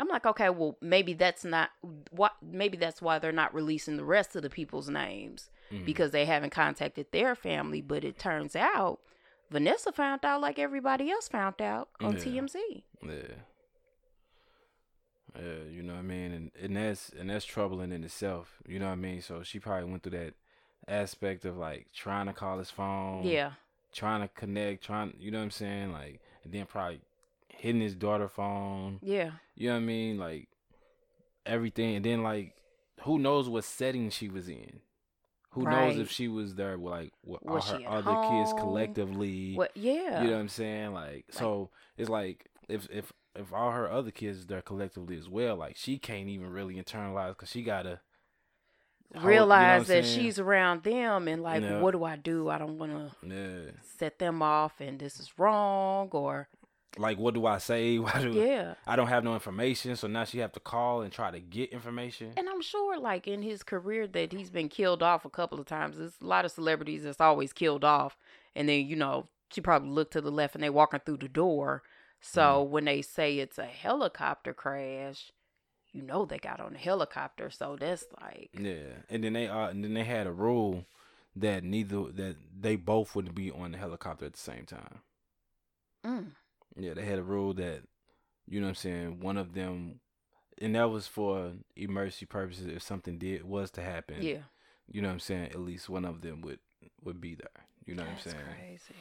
I'm 0.00 0.08
like, 0.08 0.24
okay, 0.26 0.48
well, 0.50 0.78
maybe 0.80 1.12
that's 1.12 1.44
not 1.44 1.70
what 2.10 2.32
maybe 2.42 2.76
that's 2.78 3.02
why 3.02 3.18
they're 3.18 3.30
not 3.30 3.54
releasing 3.54 3.96
the 3.98 4.04
rest 4.04 4.34
of 4.34 4.42
the 4.42 4.50
people's 4.50 4.88
names 4.88 5.50
Mhm. 5.70 5.84
because 5.84 6.10
they 6.12 6.24
haven't 6.24 6.50
contacted 6.50 7.12
their 7.12 7.34
family, 7.34 7.82
but 7.82 8.02
it 8.04 8.18
turns 8.18 8.56
out 8.56 9.00
Vanessa 9.50 9.92
found 9.92 10.24
out 10.24 10.40
like 10.40 10.58
everybody 10.58 11.10
else 11.10 11.28
found 11.28 11.60
out 11.60 11.90
on 12.00 12.14
Yeah. 12.14 12.24
TMZ. 12.24 12.84
Yeah. 13.02 13.10
Yeah, 15.36 15.70
you 15.70 15.82
know 15.82 15.94
what 15.94 16.00
I 16.00 16.02
mean, 16.02 16.32
and 16.32 16.50
and 16.60 16.76
that's 16.76 17.08
and 17.10 17.30
that's 17.30 17.44
troubling 17.44 17.92
in 17.92 18.04
itself. 18.04 18.60
You 18.66 18.78
know 18.78 18.86
what 18.86 18.92
I 18.92 18.96
mean. 18.96 19.22
So 19.22 19.42
she 19.42 19.58
probably 19.58 19.90
went 19.90 20.02
through 20.02 20.18
that 20.18 20.34
aspect 20.88 21.44
of 21.44 21.56
like 21.56 21.86
trying 21.94 22.26
to 22.26 22.32
call 22.32 22.58
his 22.58 22.70
phone, 22.70 23.24
Yeah. 23.24 23.52
trying 23.92 24.20
to 24.20 24.28
connect, 24.28 24.84
trying, 24.84 25.14
you 25.18 25.30
know 25.30 25.38
what 25.38 25.44
I'm 25.44 25.50
saying, 25.52 25.92
like, 25.92 26.20
and 26.44 26.52
then 26.52 26.66
probably 26.66 27.00
hitting 27.48 27.80
his 27.80 27.94
daughter 27.94 28.28
phone. 28.28 28.98
Yeah. 29.00 29.30
You 29.54 29.68
know 29.68 29.74
what 29.76 29.80
I 29.82 29.84
mean, 29.84 30.18
like 30.18 30.48
everything, 31.46 31.96
and 31.96 32.04
then 32.04 32.22
like 32.22 32.54
who 33.02 33.18
knows 33.18 33.48
what 33.48 33.64
setting 33.64 34.10
she 34.10 34.28
was 34.28 34.48
in. 34.48 34.80
Who 35.50 35.64
knows 35.64 35.98
if 35.98 36.10
she 36.10 36.28
was 36.28 36.54
there 36.54 36.78
with 36.78 36.92
like 36.92 37.12
with 37.24 37.40
all 37.46 37.60
her 37.60 37.80
other 37.86 38.28
kids 38.30 38.52
collectively? 38.54 39.54
What 39.54 39.70
yeah. 39.76 40.22
You 40.22 40.28
know 40.28 40.34
what 40.34 40.40
I'm 40.40 40.48
saying? 40.48 40.92
Like, 40.94 41.26
so 41.30 41.68
it's 41.98 42.08
like 42.08 42.48
if 42.68 42.88
if 42.90 43.12
if 43.34 43.52
all 43.52 43.70
her 43.70 43.90
other 43.90 44.10
kids 44.10 44.46
there 44.46 44.62
collectively 44.62 45.16
as 45.16 45.28
well, 45.28 45.56
like 45.56 45.76
she 45.76 45.98
can't 45.98 46.28
even 46.28 46.50
really 46.50 46.74
internalize 46.74 47.30
because 47.30 47.50
she 47.50 47.62
gotta 47.62 48.00
hold- 49.14 49.14
you 49.14 49.20
know 49.20 49.26
realize 49.26 49.86
that 49.88 50.04
saying? 50.04 50.20
she's 50.20 50.38
around 50.38 50.82
them 50.82 51.28
and 51.28 51.42
like 51.42 51.62
Yeah. 51.62 51.80
what 51.80 51.92
do 51.92 52.04
I 52.04 52.16
do? 52.16 52.48
I 52.48 52.58
don't 52.58 52.78
want 52.78 52.92
to 52.92 53.26
yeah. 53.26 53.70
set 53.98 54.18
them 54.18 54.42
off 54.42 54.80
and 54.80 54.98
this 54.98 55.18
is 55.20 55.38
wrong 55.38 56.08
or 56.12 56.48
Like, 56.98 57.16
what 57.18 57.32
do 57.34 57.46
I 57.46 57.56
say? 57.58 57.98
Why 57.98 58.20
do 58.20 58.32
yeah. 58.32 58.74
I 58.86 58.96
don't 58.96 59.08
have 59.08 59.24
no 59.24 59.32
information? 59.34 59.96
So 59.96 60.08
now 60.08 60.24
she 60.24 60.38
have 60.40 60.52
to 60.52 60.60
call 60.60 61.00
and 61.02 61.10
try 61.12 61.30
to 61.30 61.40
get 61.40 61.70
information. 61.72 62.32
And 62.36 62.48
I'm 62.50 62.60
sure 62.60 62.98
like 62.98 63.26
in 63.26 63.40
his 63.42 63.62
career 63.62 64.06
that 64.08 64.32
he's 64.32 64.50
been 64.50 64.68
killed 64.68 65.02
off 65.02 65.24
a 65.24 65.30
couple 65.30 65.58
of 65.58 65.64
times. 65.66 65.96
There's 65.96 66.16
a 66.20 66.26
lot 66.26 66.44
of 66.44 66.50
celebrities 66.52 67.04
that's 67.04 67.20
always 67.20 67.52
killed 67.54 67.84
off 67.84 68.18
and 68.54 68.68
then 68.68 68.86
you 68.86 68.96
know, 68.96 69.28
she 69.50 69.60
probably 69.62 69.90
looked 69.90 70.12
to 70.14 70.20
the 70.22 70.30
left 70.30 70.54
and 70.54 70.62
they 70.64 70.70
walking 70.70 71.00
through 71.04 71.18
the 71.18 71.28
door. 71.28 71.82
So 72.22 72.62
when 72.62 72.86
they 72.86 73.02
say 73.02 73.38
it's 73.38 73.58
a 73.58 73.66
helicopter 73.66 74.54
crash, 74.54 75.32
you 75.92 76.02
know 76.02 76.24
they 76.26 76.38
got 76.38 76.60
on 76.60 76.76
a 76.76 76.78
helicopter. 76.78 77.50
So 77.50 77.76
that's 77.78 78.06
like 78.22 78.50
Yeah, 78.52 79.04
and 79.10 79.24
then 79.24 79.34
they 79.34 79.48
uh, 79.48 79.68
and 79.68 79.84
then 79.84 79.94
they 79.94 80.04
had 80.04 80.26
a 80.26 80.32
rule 80.32 80.86
that 81.36 81.64
neither 81.64 82.04
that 82.12 82.36
they 82.60 82.76
both 82.76 83.14
would 83.16 83.34
be 83.34 83.50
on 83.50 83.72
the 83.72 83.78
helicopter 83.78 84.26
at 84.26 84.34
the 84.34 84.40
same 84.40 84.66
time. 84.66 85.00
mm, 86.04 86.32
Yeah, 86.76 86.94
they 86.94 87.04
had 87.04 87.18
a 87.18 87.22
rule 87.22 87.54
that, 87.54 87.82
you 88.48 88.60
know 88.60 88.66
what 88.66 88.70
I'm 88.70 88.74
saying, 88.76 89.20
one 89.20 89.36
of 89.38 89.54
them, 89.54 90.00
and 90.60 90.74
that 90.74 90.90
was 90.90 91.06
for 91.06 91.52
emergency 91.76 92.26
purposes. 92.26 92.66
If 92.66 92.82
something 92.82 93.18
did 93.18 93.44
was 93.44 93.70
to 93.72 93.82
happen, 93.82 94.22
yeah. 94.22 94.42
you 94.90 95.02
know 95.02 95.08
what 95.08 95.14
I'm 95.14 95.20
saying, 95.20 95.46
at 95.50 95.60
least 95.60 95.88
one 95.90 96.04
of 96.04 96.22
them 96.22 96.40
would 96.42 96.60
would 97.04 97.20
be 97.20 97.34
there. 97.34 97.66
You 97.84 97.94
know 97.94 98.04
That's 98.04 98.26
what 98.26 98.34
I'm 98.34 98.40
saying? 98.40 98.56
crazy. 98.58 98.94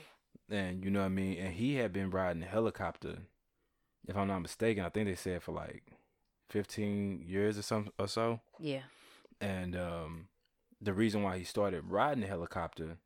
And 0.51 0.84
you 0.84 0.91
know 0.91 1.00
what 1.00 1.05
I 1.05 1.10
mean. 1.10 1.38
And 1.38 1.53
he 1.53 1.75
had 1.75 1.93
been 1.93 2.10
riding 2.10 2.43
a 2.43 2.48
helicopter, 2.48 3.20
if 4.08 4.17
I'm 4.17 4.27
not 4.27 4.39
mistaken. 4.41 4.84
I 4.84 4.89
think 4.89 5.08
they 5.08 5.15
said 5.15 5.41
for 5.41 5.53
like 5.53 5.84
15 6.50 7.24
years 7.25 7.58
or 7.58 7.62
some 7.62 7.89
or 7.98 8.08
so. 8.08 8.41
Yeah. 8.60 8.81
And 9.39 9.75
um, 9.75 10.27
the 10.81 10.93
reason 10.93 11.24
why 11.24 11.38
he 11.38 11.43
started 11.43 11.86
riding 11.89 12.22
the 12.22 12.27
helicopter 12.27 12.98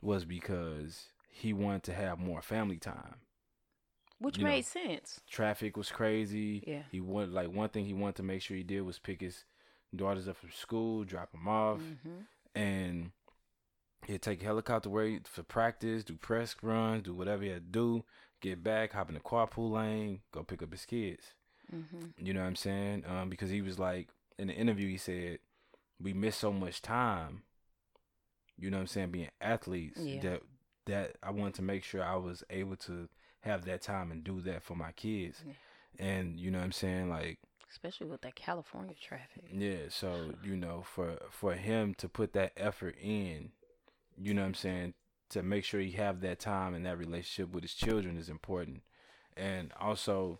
was 0.00 0.24
because 0.24 1.06
he 1.28 1.52
wanted 1.52 1.82
to 1.84 1.94
have 1.94 2.18
more 2.18 2.40
family 2.40 2.78
time. 2.78 3.16
Which 4.20 4.38
you 4.38 4.44
know, 4.44 4.50
made 4.50 4.64
sense. 4.64 5.20
traffic 5.28 5.76
was 5.76 5.90
crazy. 5.90 6.62
Yeah. 6.66 6.82
He 6.90 7.00
wanted 7.00 7.32
like 7.32 7.50
one 7.52 7.68
thing 7.70 7.84
he 7.84 7.92
wanted 7.92 8.16
to 8.16 8.22
make 8.22 8.40
sure 8.40 8.56
he 8.56 8.62
did 8.62 8.82
was 8.82 8.98
pick 8.98 9.20
his 9.20 9.44
daughters 9.94 10.28
up 10.28 10.36
from 10.36 10.52
school, 10.52 11.04
drop 11.04 11.32
them 11.32 11.48
off, 11.48 11.80
hmm 11.80 12.20
and 12.56 13.10
he'd 14.06 14.22
take 14.22 14.42
a 14.42 14.44
helicopter 14.44 14.88
where 14.90 15.18
for 15.24 15.42
practice, 15.42 16.04
do 16.04 16.14
press 16.16 16.56
runs, 16.62 17.04
do 17.04 17.14
whatever 17.14 17.42
he 17.42 17.48
had 17.50 17.72
to 17.72 17.78
do, 17.78 18.04
get 18.40 18.62
back, 18.62 18.92
hop 18.92 19.08
in 19.08 19.14
the 19.14 19.20
carpool 19.20 19.70
lane, 19.72 20.20
go 20.32 20.42
pick 20.42 20.62
up 20.62 20.72
his 20.72 20.84
kids. 20.84 21.34
hmm 21.70 22.06
You 22.18 22.34
know 22.34 22.40
what 22.40 22.46
I'm 22.46 22.56
saying? 22.56 23.04
Um, 23.06 23.28
because 23.30 23.50
he 23.50 23.62
was 23.62 23.78
like 23.78 24.08
in 24.38 24.48
the 24.48 24.54
interview, 24.54 24.88
he 24.88 24.96
said 24.98 25.38
we 26.00 26.12
miss 26.12 26.36
so 26.36 26.52
much 26.52 26.82
time. 26.82 27.42
You 28.56 28.70
know 28.70 28.76
what 28.78 28.82
I'm 28.82 28.86
saying? 28.88 29.10
Being 29.10 29.30
athletes 29.40 30.00
Yeah. 30.00 30.20
that 30.22 30.42
that 30.86 31.16
I 31.22 31.30
wanted 31.30 31.54
to 31.54 31.62
make 31.62 31.82
sure 31.82 32.04
I 32.04 32.16
was 32.16 32.44
able 32.50 32.76
to 32.76 33.08
have 33.40 33.64
that 33.64 33.80
time 33.82 34.10
and 34.12 34.22
do 34.22 34.40
that 34.42 34.62
for 34.62 34.74
my 34.76 34.92
kids. 34.92 35.42
Yeah. 35.46 35.54
And 36.06 36.38
you 36.38 36.50
know 36.50 36.58
what 36.58 36.64
I'm 36.64 36.72
saying? 36.72 37.08
Like 37.08 37.38
Especially 37.70 38.06
with 38.06 38.20
that 38.20 38.34
California 38.36 38.94
traffic. 39.00 39.44
yeah, 39.52 39.88
so 39.88 40.32
you 40.44 40.56
know, 40.56 40.82
for 40.84 41.18
for 41.30 41.54
him 41.54 41.94
to 41.94 42.08
put 42.08 42.32
that 42.34 42.52
effort 42.56 42.94
in, 43.00 43.50
you 44.20 44.34
know 44.34 44.42
what 44.42 44.48
I'm 44.48 44.54
saying, 44.54 44.94
to 45.30 45.42
make 45.42 45.64
sure 45.64 45.80
he 45.80 45.92
have 45.92 46.20
that 46.20 46.38
time 46.38 46.74
and 46.74 46.84
that 46.86 46.98
relationship 46.98 47.54
with 47.54 47.64
his 47.64 47.74
children 47.74 48.16
is 48.16 48.28
important. 48.28 48.82
And 49.36 49.72
also, 49.80 50.38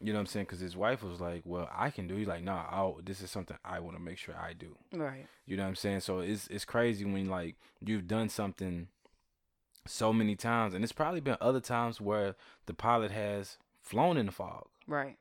you 0.00 0.12
know 0.12 0.18
what 0.18 0.20
I'm 0.20 0.26
saying, 0.26 0.46
because 0.46 0.60
his 0.60 0.76
wife 0.76 1.02
was 1.02 1.20
like, 1.20 1.42
"Well, 1.44 1.68
I 1.74 1.90
can 1.90 2.06
do." 2.06 2.14
He's 2.16 2.28
like, 2.28 2.42
"No, 2.44 2.52
I'll, 2.52 3.00
this 3.04 3.20
is 3.22 3.30
something 3.30 3.56
I 3.64 3.80
want 3.80 3.96
to 3.96 4.02
make 4.02 4.18
sure 4.18 4.36
I 4.36 4.52
do." 4.52 4.76
Right. 4.92 5.26
You 5.46 5.56
know 5.56 5.62
what 5.64 5.70
I'm 5.70 5.74
saying? 5.76 6.00
So 6.00 6.20
it's 6.20 6.46
it's 6.48 6.64
crazy 6.64 7.04
when 7.04 7.28
like 7.28 7.56
you've 7.80 8.06
done 8.06 8.28
something 8.28 8.88
so 9.86 10.12
many 10.12 10.36
times, 10.36 10.74
and 10.74 10.84
it's 10.84 10.92
probably 10.92 11.20
been 11.20 11.36
other 11.40 11.60
times 11.60 12.00
where 12.00 12.34
the 12.66 12.74
pilot 12.74 13.10
has 13.10 13.56
flown 13.80 14.16
in 14.16 14.26
the 14.26 14.32
fog 14.32 14.66
Right. 14.88 15.16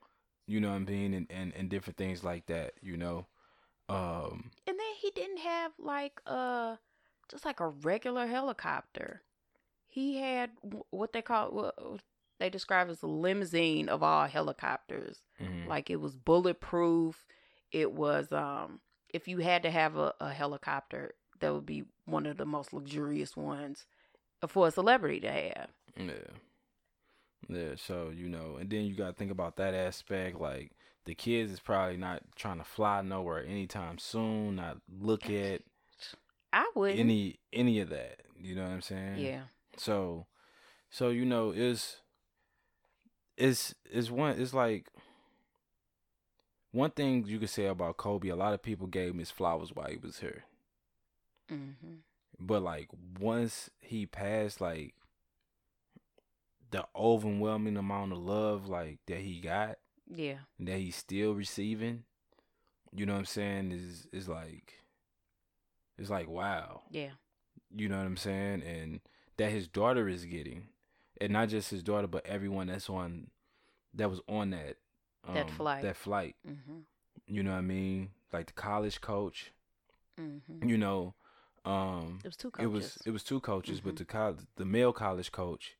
you 0.48 0.60
know 0.60 0.70
what 0.70 0.76
I 0.76 0.80
mean, 0.80 1.14
and, 1.14 1.28
and, 1.30 1.54
and 1.56 1.70
different 1.70 1.98
things 1.98 2.24
like 2.24 2.48
that, 2.48 2.74
you 2.82 2.98
know. 2.98 3.28
Um, 3.88 4.50
And 4.68 4.78
then 4.80 4.94
he 5.00 5.12
didn't 5.12 5.38
have 5.40 5.72
like 5.78 6.20
uh 6.26 6.78
just 7.30 7.46
like 7.46 7.60
a 7.60 7.68
regular 7.68 8.28
helicopter. 8.28 9.22
He 9.88 10.18
had 10.18 10.52
what 10.90 11.14
they 11.14 11.22
call 11.22 11.52
what 11.52 12.02
they 12.40 12.50
describe 12.50 12.90
as 12.90 13.02
a 13.02 13.08
limousine 13.08 13.88
of 13.88 14.04
all 14.04 14.28
helicopters. 14.28 15.22
mhm. 15.42 15.68
Like 15.68 15.90
it 15.90 16.02
was 16.02 16.16
bulletproof. 16.16 17.26
It 17.72 17.92
was 17.94 18.32
um 18.32 18.82
if 19.14 19.28
you 19.28 19.38
had 19.38 19.64
to 19.64 19.72
have 19.72 19.96
a, 19.96 20.14
a 20.20 20.34
helicopter, 20.34 21.16
that 21.40 21.54
would 21.54 21.66
be 21.66 21.86
one 22.06 22.26
of 22.26 22.38
the 22.38 22.46
most 22.46 22.74
luxurious 22.74 23.36
ones 23.38 23.86
for 24.48 24.68
a 24.68 24.72
celebrity 24.72 25.22
to 25.22 25.32
have. 25.32 25.70
yeah, 25.96 26.14
yeah. 27.48 27.76
So 27.78 28.12
you 28.14 28.28
know, 28.28 28.58
and 28.60 28.70
then 28.70 28.86
you 28.86 28.96
got 28.96 29.08
to 29.08 29.14
think 29.14 29.32
about 29.32 29.56
that 29.58 29.74
aspect. 29.74 30.40
Like 30.40 30.72
the 31.06 31.16
kids 31.16 31.52
is 31.52 31.60
probably 31.60 31.98
not 31.98 32.22
trying 32.36 32.58
to 32.58 32.64
fly 32.64 33.02
nowhere 33.02 33.46
anytime 33.46 33.98
soon. 33.98 34.58
Not 34.58 34.78
look 35.00 35.30
at 35.30 35.62
I 36.56 36.72
wouldn't. 36.74 37.00
any 37.00 37.40
any 37.54 37.80
of 37.82 37.90
that. 37.90 38.22
You 38.42 38.56
know 38.56 38.64
what 38.64 38.72
I'm 38.72 38.82
saying? 38.82 39.18
yeah. 39.20 39.42
So, 39.78 40.26
so 40.90 41.10
you 41.10 41.26
know, 41.26 41.52
is 41.52 41.98
is 43.38 43.76
is 43.92 44.10
one. 44.10 44.40
It's 44.40 44.54
like 44.54 44.88
one 46.72 46.92
thing 46.92 47.26
you 47.28 47.40
could 47.40 47.50
say 47.50 47.66
about 47.66 47.98
Kobe. 47.98 48.30
A 48.30 48.36
lot 48.36 48.54
of 48.54 48.62
people 48.62 48.88
gave 48.88 49.12
him 49.12 49.20
his 49.20 49.32
flowers 49.32 49.72
while 49.74 49.90
he 49.90 49.98
was 49.98 50.20
here. 50.20 50.44
hmm 51.50 51.72
But 52.40 52.64
like 52.64 52.90
once 53.20 53.70
he 53.80 54.06
passed, 54.06 54.62
like 54.62 54.94
the 56.72 56.86
overwhelming 56.96 57.78
amount 57.78 58.12
of 58.14 58.18
love 58.20 58.68
like 58.68 59.00
that 59.08 59.20
he 59.20 59.40
got 59.40 59.78
Yeah. 60.10 60.40
that 60.60 60.78
he's 60.78 60.96
still 60.96 61.34
receiving, 61.34 62.04
you 62.94 63.06
know 63.06 63.14
what 63.14 63.20
I'm 63.20 63.26
saying, 63.26 63.72
is 63.72 64.08
is 64.12 64.28
like 64.30 64.74
it's 65.98 66.10
like 66.10 66.28
wow. 66.30 66.82
Yeah. 66.90 67.12
You 67.76 67.90
know 67.90 67.98
what 67.98 68.06
I'm 68.06 68.18
saying? 68.18 68.64
And 68.64 69.00
that 69.38 69.52
his 69.52 69.68
daughter 69.68 70.08
is 70.08 70.26
getting. 70.26 70.68
And 71.22 71.32
not 71.34 71.50
just 71.50 71.70
his 71.70 71.84
daughter, 71.84 72.08
but 72.08 72.26
everyone 72.26 72.68
that's 72.68 72.90
on 72.90 73.28
that 73.94 74.10
was 74.10 74.20
on 74.28 74.50
that 74.52 74.78
That 75.34 75.50
flight. 75.52 75.82
That 75.84 75.96
flight. 75.96 76.36
hmm 76.46 76.80
You 77.28 77.44
know 77.44 77.52
what 77.52 77.58
I 77.58 77.62
mean? 77.62 78.12
Like 78.34 78.48
the 78.48 78.54
college 78.54 79.02
coach, 79.02 79.52
hmm 80.18 80.68
you 80.68 80.78
know, 80.78 81.14
um 81.66 82.20
It 82.24 82.28
was 82.28 82.38
two 82.38 82.52
coaches. 82.52 82.66
it 82.66 82.74
was 82.74 82.98
it 83.08 83.12
was 83.12 83.24
two 83.24 83.40
coaches, 83.40 83.82
but 83.82 83.96
Mhm. 83.96 83.98
the 84.00 84.06
college, 84.06 84.40
the 84.58 84.66
male 84.66 84.94
college 84.94 85.32
coach, 85.32 85.76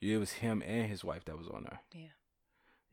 it 0.00 0.16
was 0.18 0.32
him 0.32 0.62
and 0.66 0.88
his 0.88 1.04
wife 1.04 1.24
that 1.26 1.38
was 1.38 1.48
on 1.48 1.64
there. 1.64 1.80
Yeah. 1.92 2.08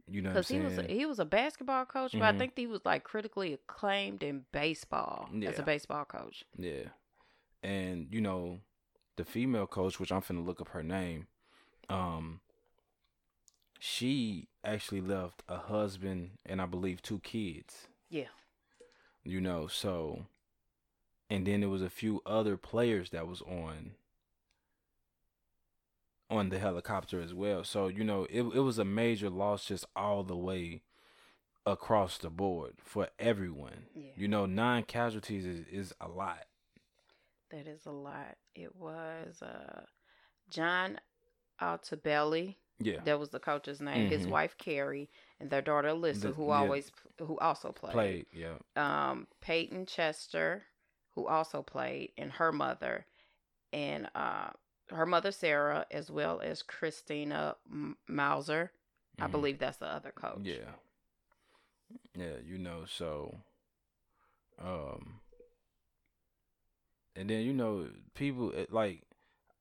You 0.09 0.21
know 0.21 0.29
Because 0.29 0.47
he 0.47 0.59
was 0.59 0.77
a, 0.77 0.83
he 0.83 1.05
was 1.05 1.19
a 1.19 1.25
basketball 1.25 1.85
coach, 1.85 2.13
but 2.13 2.21
Mhm. 2.21 2.35
I 2.35 2.37
think 2.37 2.53
he 2.55 2.65
was 2.67 2.85
like 2.85 3.03
critically 3.03 3.53
acclaimed 3.53 4.23
in 4.23 4.45
baseball 4.51 5.29
as 5.45 5.59
a 5.59 5.63
baseball 5.63 6.05
coach. 6.05 6.45
yeah, 6.57 6.89
and 7.61 8.07
you 8.13 8.21
know, 8.21 8.61
the 9.17 9.25
female 9.25 9.67
coach, 9.67 9.99
which 9.99 10.11
I'm 10.11 10.21
finna 10.21 10.45
look 10.45 10.61
up 10.61 10.69
her 10.69 10.83
name, 10.83 11.27
um, 11.89 12.39
she 13.79 14.47
actually 14.63 15.01
left 15.01 15.43
a 15.47 15.57
husband 15.57 16.31
and 16.45 16.61
I 16.61 16.65
believe 16.65 17.01
two 17.01 17.19
kids. 17.19 17.87
Yeah. 18.09 18.29
You 19.23 19.41
know, 19.41 19.67
so, 19.67 20.25
and 21.29 21.45
then 21.45 21.59
there 21.59 21.69
was 21.69 21.81
a 21.81 21.89
few 21.89 22.21
other 22.25 22.55
players 22.57 23.09
that 23.09 23.27
was 23.27 23.41
on 23.41 23.91
on 26.29 26.50
the 26.50 26.60
helicopter 26.60 27.22
as 27.22 27.34
well. 27.34 27.63
So 27.63 27.88
you 27.88 28.03
know, 28.03 28.25
it 28.29 28.41
it 28.41 28.60
was 28.62 28.77
a 28.79 28.86
major 28.86 29.29
loss 29.29 29.65
just 29.65 29.86
all 29.96 30.24
the 30.24 30.36
way 30.38 30.81
across 31.65 32.17
the 32.17 32.29
board 32.29 32.74
for 32.84 33.10
everyone. 33.19 33.86
Yeah. 33.93 34.12
You 34.15 34.27
know, 34.27 34.46
nine 34.46 34.84
casualties 34.84 35.46
is 35.46 35.65
is 35.72 35.93
a 36.01 36.07
lot. 36.07 36.46
That 37.51 37.67
is 37.67 37.86
a 37.86 37.91
lot. 37.91 38.36
It 38.55 38.75
was 38.75 39.41
uh, 39.41 39.81
John 40.50 41.00
Altobelli. 41.62 42.55
Yeah, 42.79 43.00
That 43.05 43.19
was 43.19 43.29
the 43.31 43.39
coach's 43.39 43.81
name. 43.81 44.07
His 44.07 44.27
Mhm. 44.27 44.29
wife 44.29 44.55
Keri 44.60 45.10
and 45.39 45.50
their 45.50 45.63
daughter 45.63 45.88
Alyssa, 45.89 46.22
The- 46.22 46.31
who 46.34 46.48
yeah. 46.50 46.57
always 46.57 46.91
who 47.17 47.36
also 47.39 47.72
played. 47.72 47.93
played. 47.93 48.25
Yeah, 48.31 48.57
Um, 48.75 49.27
Peyton 49.41 49.88
Chester, 49.88 50.63
who 51.15 51.25
also 51.25 51.63
played, 51.63 52.12
and 52.19 52.31
her 52.34 52.51
mother, 52.51 53.07
and 53.74 54.07
uh, 54.13 54.51
her 54.89 55.06
mother 55.06 55.32
Sarah, 55.32 55.86
as 55.91 56.10
well 56.10 56.39
as 56.41 56.63
Christina 56.63 57.56
M- 57.70 57.98
Mauser. 58.08 58.72
I 59.20 59.27
Mhm. 59.27 59.32
believe 59.32 59.60
that's 59.60 59.77
the 59.77 59.88
other 59.88 60.12
coach. 60.12 60.39
Yeah. 60.44 60.75
Yeah, 62.13 62.38
you 62.46 62.58
know, 62.58 62.86
so 62.86 63.39
um 64.60 65.20
and 67.15 67.29
then 67.29 67.41
you 67.46 67.53
know, 67.53 67.89
people 68.13 68.53
like 68.70 69.03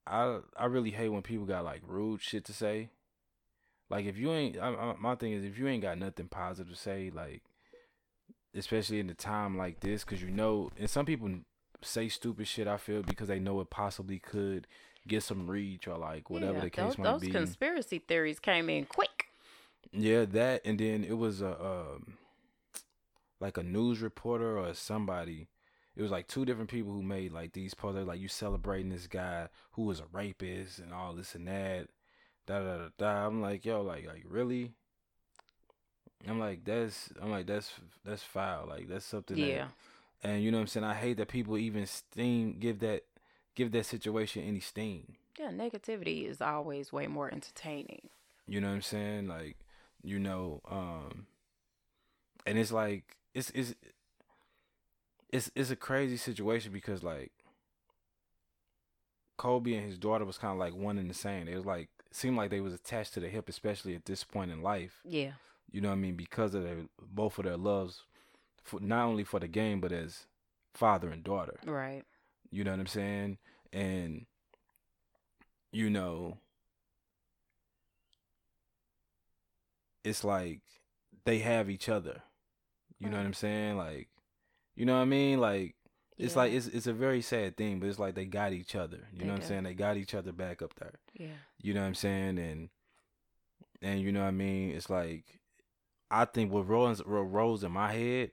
I 0.06 0.40
I 0.56 0.66
really 0.66 0.90
hate 0.90 1.09
when 1.09 1.23
people 1.23 1.47
got 1.47 1.64
like 1.64 1.83
rude 1.87 2.23
shit 2.23 2.45
to 2.47 2.52
say. 2.52 2.90
Like 3.88 4.04
if 4.06 4.16
you 4.18 4.33
ain't 4.33 4.59
I, 4.59 4.68
I, 4.75 4.95
my 4.99 5.14
thing 5.14 5.33
is 5.33 5.45
if 5.45 5.59
you 5.59 5.68
ain't 5.68 5.83
got 5.83 5.99
nothing 5.99 6.28
positive 6.28 6.73
to 6.73 6.78
say 6.78 7.11
like 7.14 7.42
especially 8.54 9.00
in 9.00 9.11
a 9.11 9.14
time 9.14 9.56
like 9.56 9.80
this 9.80 10.02
cuz 10.02 10.23
you 10.23 10.30
know 10.30 10.71
and 10.78 10.88
some 10.88 11.06
people 11.06 11.30
say 11.83 12.09
stupid 12.09 12.47
shit 12.49 12.66
I 12.66 12.78
feel 12.78 13.02
because 13.02 13.28
they 13.28 13.38
know 13.38 13.61
it 13.61 13.71
possibly 13.71 14.18
could 14.18 14.66
get 15.06 15.22
some 15.22 15.48
reach 15.50 15.86
or 15.88 15.98
like 15.98 16.30
whatever 16.30 16.60
Yeah, 16.60 16.60
the 16.60 16.70
case 16.70 16.96
those, 16.96 16.98
might 16.98 17.18
those 17.20 17.20
be. 17.20 17.32
Those 17.38 17.56
conspiracy 17.56 17.98
theories 17.98 18.38
came 18.38 18.68
in 18.70 18.86
quick. 18.86 19.26
Yeah, 19.92 20.25
that 20.26 20.62
and 20.64 20.78
then 20.78 21.04
it 21.04 21.16
was 21.18 21.40
a 21.42 21.60
um 21.60 22.18
like 23.40 23.56
a 23.58 23.62
news 23.62 24.00
reporter 24.00 24.58
or 24.58 24.75
somebody. 24.75 25.48
It 25.96 26.02
was 26.02 26.10
like 26.10 26.26
two 26.28 26.44
different 26.44 26.70
people 26.70 26.92
who 26.92 27.02
made 27.02 27.32
like 27.32 27.52
these 27.52 27.75
posts. 27.75 28.06
Like 28.06 28.20
you 28.20 28.28
celebrating 28.28 28.90
this 28.90 29.06
guy 29.06 29.48
who 29.72 29.82
was 29.84 30.00
a 30.00 30.06
rapist 30.12 30.78
and 30.78 30.92
all 30.92 31.14
this 31.14 31.34
and 31.34 31.46
that. 31.48 31.88
Da 32.46 32.60
da 32.60 32.78
da 32.78 32.88
da. 32.98 33.26
I'm 33.26 33.42
like, 33.42 33.64
yo, 33.64 33.82
like 33.82 34.06
like 34.06 34.25
really? 34.28 34.72
I'm 36.28 36.38
like 36.40 36.64
that's 36.64 37.10
I'm 37.20 37.30
like 37.30 37.46
that's 37.46 37.72
that's 38.04 38.22
foul. 38.22 38.66
Like 38.68 38.88
that's 38.88 39.04
something 39.04 39.40
Yeah. 39.40 39.40
that 39.40 39.68
and 40.22 40.42
you 40.42 40.50
know 40.50 40.58
what 40.58 40.62
I'm 40.62 40.66
saying? 40.68 40.84
I 40.84 40.94
hate 40.94 41.18
that 41.18 41.28
people 41.28 41.58
even 41.58 41.86
steam 41.86 42.58
give 42.58 42.80
that 42.80 43.04
give 43.56 43.72
that 43.72 43.86
situation 43.86 44.44
any 44.44 44.60
steam. 44.60 45.16
Yeah, 45.38 45.50
negativity 45.50 46.28
is 46.28 46.40
always 46.40 46.92
way 46.92 47.08
more 47.08 47.32
entertaining. 47.32 48.08
You 48.46 48.60
know 48.60 48.68
what 48.68 48.75
I'm 48.75 48.82
saying? 48.82 49.26
Like, 49.26 49.56
you 50.04 50.20
know, 50.20 50.60
um 50.70 51.26
and 52.46 52.56
it's 52.58 52.70
like 52.70 53.16
it's 53.34 53.50
it's 53.50 53.75
it's 55.32 55.50
it's 55.56 55.70
a 55.70 55.76
crazy 55.76 56.16
situation 56.16 56.72
because 56.72 57.02
like 57.02 57.32
Kobe 59.36 59.75
and 59.75 59.86
his 59.86 59.98
daughter 59.98 60.25
was 60.25 60.38
kind 60.38 60.52
of 60.52 60.58
like 60.58 60.75
one 60.75 60.98
and 60.98 61.10
the 61.10 61.14
same. 61.14 61.48
It 61.48 61.56
was 61.56 61.66
like 61.66 61.88
seemed 62.12 62.36
like 62.36 62.50
they 62.50 62.60
was 62.60 62.72
attached 62.72 63.14
to 63.14 63.20
the 63.20 63.28
hip, 63.28 63.48
especially 63.48 63.94
at 63.94 64.04
this 64.04 64.25
point 64.25 64.50
in 64.50 64.62
life. 64.62 65.00
Yeah. 65.04 65.32
You 65.70 65.80
know 65.80 65.88
what 65.88 65.96
I 65.96 65.98
mean? 65.98 66.14
Because 66.14 66.54
of 66.54 66.62
their 66.62 66.76
both 67.02 67.38
of 67.38 67.44
their 67.44 67.56
loves, 67.56 68.02
for 68.62 68.80
not 68.80 69.04
only 69.04 69.25
for 69.25 69.40
the 69.40 69.48
game 69.48 69.80
but 69.80 69.92
as 69.92 70.26
father 70.72 71.10
and 71.10 71.25
daughter. 71.25 71.58
Right. 71.66 72.04
You 72.56 72.64
know 72.64 72.70
what 72.70 72.80
I'm 72.80 72.86
saying? 72.86 73.36
And 73.70 74.25
you 75.72 75.90
know 75.90 76.38
it's 80.04 80.25
like 80.25 80.60
they 81.26 81.40
have 81.40 81.68
each 81.68 81.88
other. 81.90 82.22
You 82.98 83.10
know 83.10 83.18
what 83.18 83.26
I'm 83.26 83.34
saying? 83.34 83.76
Like, 83.76 84.08
you 84.75 84.86
know 84.86 84.94
what 84.94 85.02
I 85.02 85.06
mean? 85.06 85.38
Like, 85.38 85.75
it's 86.16 86.32
Yeah. 86.34 86.38
like 86.42 86.52
it's 86.54 86.66
it's 86.66 86.86
a 86.86 86.94
very 86.94 87.20
sad 87.20 87.58
thing, 87.58 87.78
but 87.78 87.90
it's 87.90 87.98
like 87.98 88.14
they 88.14 88.25
got 88.25 88.54
each 88.54 88.75
other. 88.75 89.06
You 89.12 89.18
They 89.18 89.25
know 89.26 89.34
what 89.34 89.42
I'm 89.42 89.46
saying? 89.48 89.64
They 89.64 89.75
got 89.75 89.98
each 89.98 90.14
other 90.14 90.32
back 90.32 90.62
up 90.62 90.75
there. 90.76 90.94
Yeah. 91.12 91.34
You 91.60 91.75
know 91.75 91.82
what 91.82 91.88
I'm 91.88 91.94
saying? 91.94 92.38
And 92.38 92.70
and 93.82 94.00
you 94.00 94.12
know 94.12 94.22
what 94.22 94.28
I 94.28 94.30
mean? 94.30 94.70
It's 94.70 94.88
like 94.88 95.40
I 96.10 96.25
think 96.25 96.50
what 96.50 96.66
rolls 96.66 97.04
what 97.04 97.30
rolls 97.30 97.64
in 97.64 97.72
my 97.72 97.92
head 97.92 98.30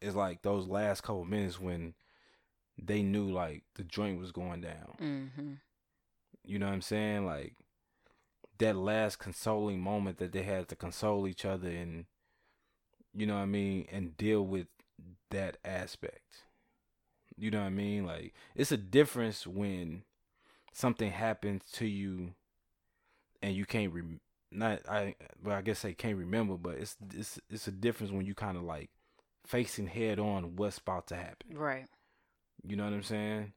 is 0.00 0.16
like 0.16 0.42
those 0.42 0.66
last 0.66 1.02
couple 1.02 1.24
minutes 1.24 1.60
when 1.60 1.94
they 2.82 3.02
knew 3.02 3.30
like 3.30 3.64
the 3.74 3.84
joint 3.84 4.20
was 4.20 4.32
going 4.32 4.60
down. 4.60 4.96
Mm-hmm. 5.00 5.52
You 6.44 6.58
know 6.58 6.66
what 6.66 6.72
I'm 6.72 6.82
saying? 6.82 7.26
Like 7.26 7.54
that 8.58 8.76
last 8.76 9.18
consoling 9.18 9.80
moment 9.80 10.18
that 10.18 10.32
they 10.32 10.42
had 10.42 10.68
to 10.68 10.76
console 10.76 11.26
each 11.26 11.44
other 11.44 11.68
and 11.68 12.06
you 13.14 13.26
know 13.26 13.34
what 13.34 13.42
I 13.42 13.46
mean 13.46 13.86
and 13.90 14.16
deal 14.16 14.44
with 14.44 14.66
that 15.30 15.58
aspect. 15.64 16.44
You 17.36 17.50
know 17.50 17.60
what 17.60 17.66
I 17.66 17.70
mean? 17.70 18.06
Like 18.06 18.34
it's 18.54 18.72
a 18.72 18.76
difference 18.76 19.46
when 19.46 20.02
something 20.72 21.10
happens 21.10 21.62
to 21.72 21.86
you 21.86 22.34
and 23.42 23.54
you 23.54 23.64
can't 23.64 23.92
rem- 23.92 24.20
not 24.50 24.80
I 24.88 25.14
well 25.42 25.56
I 25.56 25.62
guess 25.62 25.84
I 25.84 25.92
can't 25.92 26.16
remember, 26.16 26.56
but 26.56 26.76
it's 26.76 26.96
it's 27.14 27.38
it's 27.50 27.68
a 27.68 27.72
difference 27.72 28.12
when 28.12 28.26
you 28.26 28.34
kind 28.34 28.56
of 28.56 28.62
like 28.62 28.90
facing 29.46 29.86
head 29.86 30.18
on 30.18 30.56
what's 30.56 30.78
about 30.78 31.06
to 31.08 31.16
happen. 31.16 31.56
Right. 31.56 31.86
You 32.66 32.76
know 32.76 32.84
what 32.84 32.92
I'm 32.92 33.02
saying? 33.02 33.52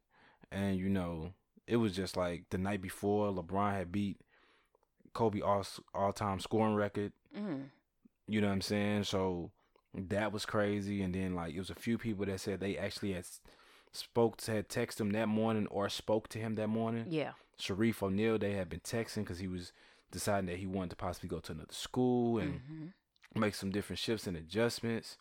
And 0.51 0.77
you 0.77 0.89
know, 0.89 1.33
it 1.67 1.77
was 1.77 1.95
just 1.95 2.17
like 2.17 2.45
the 2.49 2.57
night 2.57 2.81
before 2.81 3.31
LeBron 3.31 3.73
had 3.73 3.91
beat 3.91 4.17
Kobe 5.13 5.41
all 5.41 5.65
all 5.93 6.13
time 6.13 6.39
scoring 6.39 6.75
record. 6.75 7.11
Mm. 7.37 7.65
You 8.27 8.41
know 8.41 8.47
what 8.47 8.53
I'm 8.53 8.61
saying? 8.61 9.03
So 9.05 9.51
that 9.93 10.31
was 10.31 10.45
crazy. 10.45 11.01
And 11.01 11.13
then 11.13 11.35
like 11.35 11.53
it 11.53 11.59
was 11.59 11.69
a 11.69 11.75
few 11.75 11.97
people 11.97 12.25
that 12.25 12.39
said 12.39 12.59
they 12.59 12.77
actually 12.77 13.13
had 13.13 13.25
spoke 13.91 14.37
to 14.37 14.51
had 14.51 14.69
texted 14.69 15.01
him 15.01 15.11
that 15.11 15.27
morning 15.27 15.67
or 15.67 15.89
spoke 15.89 16.29
to 16.29 16.39
him 16.39 16.55
that 16.55 16.67
morning. 16.69 17.05
Yeah. 17.09 17.31
Shareef 17.59 18.01
O'Neal 18.01 18.37
they 18.37 18.53
had 18.53 18.69
been 18.69 18.79
texting 18.79 19.17
because 19.17 19.39
he 19.39 19.47
was 19.47 19.71
deciding 20.11 20.47
that 20.47 20.57
he 20.57 20.65
wanted 20.65 20.91
to 20.91 20.95
possibly 20.95 21.29
go 21.29 21.39
to 21.39 21.51
another 21.51 21.73
school 21.73 22.37
and 22.39 22.53
Mm-hmm. 23.33 23.39
make 23.39 23.55
some 23.55 23.71
different 23.71 23.99
shifts 23.99 24.27
and 24.27 24.35
adjustments. 24.37 25.17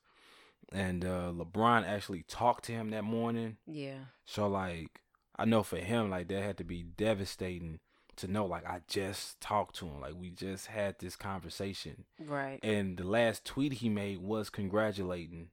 And 0.73 1.05
uh, 1.05 1.33
LeBron 1.35 1.85
actually 1.87 2.23
talked 2.29 2.64
to 2.67 2.73
him 2.73 2.90
that 2.90 3.02
morning. 3.05 3.57
Yeah. 3.67 3.99
So 4.25 4.47
like 4.49 5.00
I 5.37 5.45
know 5.45 5.62
for 5.62 5.79
him 5.79 6.11
like 6.11 6.29
that 6.29 6.43
had 6.43 6.59
to 6.59 6.64
be 6.64 6.83
devastating 6.83 7.81
to 8.17 8.29
know 8.29 8.45
like 8.47 8.67
I 8.67 8.83
just 8.87 9.40
talked 9.40 9.76
to 9.76 9.87
him 9.87 10.00
like 10.00 10.14
we 10.14 10.31
just 10.31 10.67
had 10.67 10.99
this 10.99 11.17
conversation 11.17 12.05
Right. 12.19 12.59
and 12.62 12.99
the 12.99 13.05
last 13.05 13.45
tweet 13.47 13.73
he 13.75 13.88
made 13.88 14.19
was 14.19 14.50
congratulating 14.50 15.49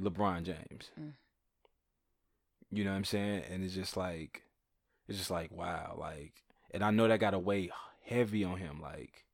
LeBron 0.00 0.44
James. 0.44 0.90
Mm. 0.98 1.12
You 2.70 2.84
know 2.84 2.90
what 2.90 2.96
I'm 2.96 3.04
saying? 3.04 3.42
And 3.50 3.62
it's 3.64 3.74
just 3.74 3.96
like 3.96 4.42
it's 5.08 5.18
just 5.18 5.30
like 5.30 5.50
wow 5.52 5.96
like 5.98 6.32
and 6.70 6.82
I 6.82 6.90
know 6.90 7.06
that 7.08 7.20
got 7.20 7.30
to 7.32 7.38
weigh 7.38 7.70
heavy 8.04 8.44
on 8.44 8.56
him 8.58 8.80
like 8.80 9.24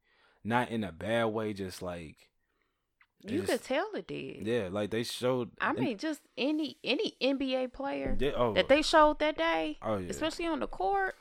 not 0.42 0.70
in 0.70 0.84
a 0.84 0.92
bad 0.92 1.26
way 1.26 1.52
just 1.52 1.80
like 1.82 2.28
You 3.26 3.42
could 3.42 3.62
tell 3.62 3.88
it 3.94 4.06
did. 4.06 4.46
yeah 4.46 4.68
like 4.70 4.90
they 4.90 5.02
showed 5.02 5.50
I 5.60 5.70
and- 5.70 5.78
mean, 5.78 5.98
just 5.98 6.20
any 6.36 6.76
any 6.84 7.16
NBA 7.22 7.72
player 7.72 8.16
yeah, 8.18 8.32
oh, 8.36 8.52
that 8.54 8.68
they 8.68 8.82
showed 8.82 9.18
that 9.20 9.36
day, 9.38 9.78
oh 9.82 9.96
yeah 9.98 10.10
especially 10.10 10.46
on 10.46 10.60
the 10.60 10.66
court. 10.68 11.14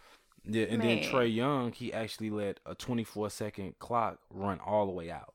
Yeah, 0.46 0.66
and 0.66 0.82
then 0.82 1.00
Trae 1.00 1.34
Young, 1.34 1.72
he 1.72 1.94
actually 1.94 2.30
let 2.30 2.60
a 2.66 2.76
24 2.76 3.30
second 3.30 3.80
clock 3.80 4.20
run 4.30 4.60
all 4.60 4.86
the 4.86 4.92
way 4.92 5.10
out. 5.10 5.34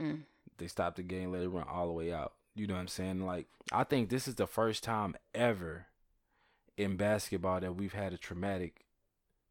Mm. 0.00 0.22
They 0.58 0.66
stopped 0.66 0.96
the 0.96 1.04
game, 1.04 1.30
let 1.30 1.42
it 1.42 1.48
run 1.48 1.66
all 1.68 1.86
the 1.86 1.92
way 1.92 2.12
out. 2.12 2.32
You 2.56 2.66
know 2.66 2.74
what 2.74 2.80
I'm 2.80 2.88
saying? 2.88 3.24
Like, 3.24 3.46
I 3.70 3.84
think 3.84 4.08
this 4.08 4.26
is 4.26 4.34
the 4.34 4.48
first 4.48 4.82
time 4.82 5.14
ever 5.34 5.86
in 6.76 6.96
basketball 6.96 7.60
that 7.60 7.76
we've 7.76 7.92
had 7.92 8.12
a 8.12 8.18
traumatic 8.18 8.84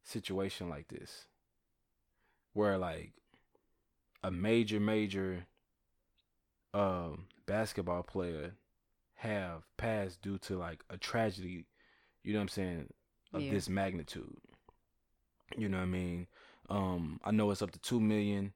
situation 0.04 0.68
like 0.68 0.90
this. 0.90 1.28
Where, 2.54 2.78
like, 2.78 3.14
a 4.22 4.32
major, 4.32 4.80
major 4.82 5.46
um, 6.74 7.26
basketball 7.46 8.04
player 8.04 8.54
have 9.16 9.64
passed 9.78 10.22
due 10.22 10.38
to, 10.40 10.58
like, 10.58 10.84
a 10.90 10.98
tragedy, 10.98 11.66
you 12.24 12.34
know 12.34 12.40
what 12.40 12.44
I'm 12.44 12.48
saying, 12.50 12.94
of 13.34 13.42
Yeah. 13.42 13.52
this 13.52 13.70
magnitude. 13.70 14.38
You 15.58 15.70
know 15.70 15.78
what 15.78 15.84
I 15.84 15.88
mean? 15.88 16.28
Um, 16.70 17.20
I 17.24 17.32
know 17.32 17.52
it's 17.52 17.62
up 17.62 17.72
to 17.72 17.80
two 17.80 18.00
million 18.00 18.54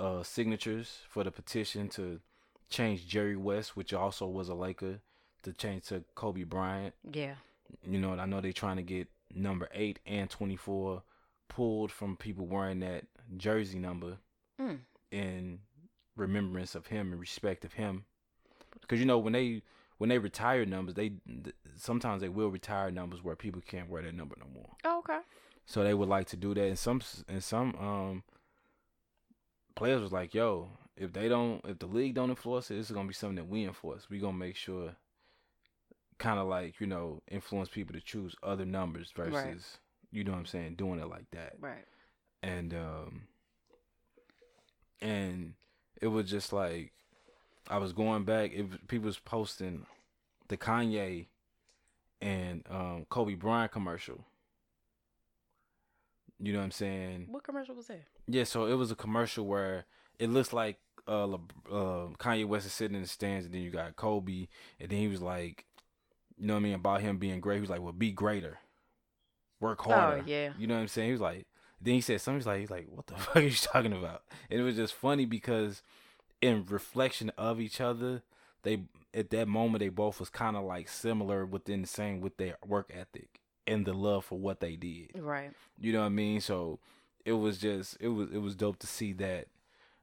uh 0.00 0.24
signatures 0.24 1.02
for 1.08 1.22
the 1.22 1.30
petition 1.30 1.88
to 1.90 2.20
change 2.68 3.06
Jerry 3.06 3.36
West, 3.36 3.76
which 3.76 3.92
also 3.92 4.26
was 4.26 4.48
a 4.48 4.54
Laker, 4.54 5.00
to 5.44 5.52
change 5.52 5.84
to 5.84 6.02
Kobe 6.16 6.42
Bryant. 6.42 6.94
Yeah. 7.08 7.36
You 7.86 7.98
know, 8.00 8.14
I 8.14 8.26
know 8.26 8.40
they're 8.40 8.52
trying 8.52 8.76
to 8.78 8.82
get 8.82 9.06
number 9.32 9.68
eight 9.72 10.00
and 10.04 10.28
twenty 10.28 10.56
four 10.56 11.04
pulled 11.48 11.92
from 11.92 12.16
people 12.16 12.46
wearing 12.46 12.80
that 12.80 13.04
jersey 13.36 13.78
number 13.78 14.18
Mm. 14.60 14.80
in 15.12 15.60
remembrance 16.16 16.74
of 16.74 16.86
him 16.88 17.10
and 17.12 17.20
respect 17.20 17.64
of 17.64 17.74
him. 17.74 18.04
Because 18.80 19.00
you 19.00 19.06
know 19.06 19.18
when 19.18 19.32
they 19.32 19.62
when 19.98 20.08
they 20.10 20.18
retire 20.18 20.64
numbers, 20.66 20.94
they 20.94 21.12
sometimes 21.76 22.20
they 22.20 22.28
will 22.28 22.48
retire 22.50 22.90
numbers 22.90 23.22
where 23.22 23.36
people 23.36 23.62
can't 23.66 23.88
wear 23.88 24.02
that 24.02 24.14
number 24.14 24.36
no 24.38 24.46
more. 24.52 24.70
Oh, 24.84 24.98
okay. 24.98 25.18
So 25.66 25.82
they 25.82 25.94
would 25.94 26.08
like 26.08 26.26
to 26.28 26.36
do 26.36 26.52
that. 26.54 26.64
And 26.66 26.78
some 26.78 27.00
and 27.28 27.42
some 27.42 27.74
um 27.76 28.22
players 29.74 30.00
was 30.02 30.12
like, 30.12 30.34
"Yo, 30.34 30.68
if 30.96 31.12
they 31.12 31.28
don't, 31.28 31.64
if 31.64 31.78
the 31.78 31.86
league 31.86 32.14
don't 32.14 32.30
enforce 32.30 32.70
it, 32.70 32.78
it's 32.78 32.90
gonna 32.90 33.08
be 33.08 33.14
something 33.14 33.36
that 33.36 33.48
we 33.48 33.64
enforce. 33.64 34.08
We 34.10 34.18
gonna 34.18 34.36
make 34.36 34.56
sure, 34.56 34.94
kind 36.18 36.38
of 36.38 36.46
like 36.48 36.80
you 36.80 36.86
know, 36.86 37.22
influence 37.30 37.68
people 37.70 37.94
to 37.94 38.00
choose 38.00 38.34
other 38.42 38.64
numbers 38.66 39.10
versus, 39.16 39.32
Right. 39.34 39.56
you 40.12 40.24
know 40.24 40.32
what 40.32 40.38
I'm 40.38 40.46
saying, 40.46 40.74
doing 40.74 41.00
it 41.00 41.08
like 41.08 41.30
that. 41.32 41.54
Right. 41.60 41.84
And 42.42 42.74
um, 42.74 43.22
and 45.00 45.54
it 46.00 46.08
was 46.08 46.28
just 46.30 46.52
like 46.52 46.92
I 47.68 47.78
was 47.78 47.92
going 47.92 48.24
back. 48.24 48.52
It 48.52 48.88
people 48.88 49.06
was 49.06 49.18
posting 49.18 49.86
the 50.48 50.56
Kanye 50.56 51.26
and 52.20 52.64
um 52.70 53.06
Kobe 53.08 53.34
Bryant 53.34 53.72
commercial. 53.72 54.24
You 56.40 56.52
know 56.52 56.58
what 56.58 56.66
I'm 56.66 56.70
saying? 56.72 57.26
What 57.30 57.44
commercial 57.44 57.74
was 57.74 57.86
that? 57.86 58.02
Yeah, 58.26 58.44
so 58.44 58.66
it 58.66 58.74
was 58.74 58.90
a 58.90 58.96
commercial 58.96 59.46
where 59.46 59.86
it 60.18 60.30
looks 60.30 60.52
like 60.52 60.78
uh, 61.06 61.24
Le- 61.24 61.40
uh 61.70 62.08
Kanye 62.18 62.46
West 62.46 62.66
is 62.66 62.72
sitting 62.72 62.96
in 62.96 63.02
the 63.02 63.08
stands, 63.08 63.46
and 63.46 63.54
then 63.54 63.62
you 63.62 63.70
got 63.70 63.96
Kobe, 63.96 64.48
and 64.80 64.88
then 64.90 64.98
he 64.98 65.08
was 65.08 65.22
like, 65.22 65.64
you 66.38 66.46
know 66.46 66.54
what 66.54 66.60
I 66.60 66.62
mean 66.62 66.74
about 66.74 67.00
him 67.00 67.18
being 67.18 67.40
great. 67.40 67.56
He 67.56 67.60
was 67.60 67.70
like, 67.70 67.80
"Well, 67.82 67.92
be 67.92 68.10
greater, 68.10 68.58
work 69.60 69.82
harder." 69.82 70.22
Oh 70.22 70.24
yeah. 70.26 70.52
You 70.58 70.66
know 70.66 70.74
what 70.74 70.80
I'm 70.80 70.88
saying? 70.88 71.08
He 71.08 71.12
was 71.12 71.20
like, 71.20 71.46
then 71.84 71.94
he 71.94 72.00
said 72.00 72.20
something. 72.20 72.38
He's 72.40 72.46
like, 72.46 72.60
he's 72.60 72.70
like, 72.70 72.86
what 72.90 73.06
the 73.06 73.14
fuck 73.18 73.36
are 73.36 73.40
you 73.40 73.50
talking 73.50 73.92
about? 73.92 74.22
And 74.50 74.60
it 74.60 74.62
was 74.64 74.76
just 74.76 74.94
funny 74.94 75.24
because 75.26 75.82
in 76.40 76.64
reflection 76.66 77.30
of 77.38 77.60
each 77.60 77.80
other, 77.80 78.22
they 78.62 78.82
at 79.12 79.30
that 79.30 79.46
moment 79.48 79.80
they 79.80 79.88
both 79.90 80.18
was 80.20 80.30
kind 80.30 80.56
of 80.56 80.64
like 80.64 80.88
similar 80.88 81.46
within 81.46 81.82
the 81.82 81.88
same 81.88 82.20
with 82.20 82.36
their 82.36 82.56
work 82.66 82.90
ethic 82.92 83.40
and 83.66 83.86
the 83.86 83.92
love 83.92 84.24
for 84.24 84.38
what 84.38 84.60
they 84.60 84.76
did. 84.76 85.10
Right. 85.16 85.52
You 85.80 85.92
know 85.92 86.00
what 86.00 86.06
I 86.06 86.10
mean? 86.10 86.40
So 86.40 86.80
it 87.24 87.32
was 87.32 87.58
just 87.58 87.96
it 88.00 88.08
was 88.08 88.30
it 88.32 88.38
was 88.38 88.54
dope 88.56 88.78
to 88.80 88.86
see 88.86 89.12
that 89.14 89.46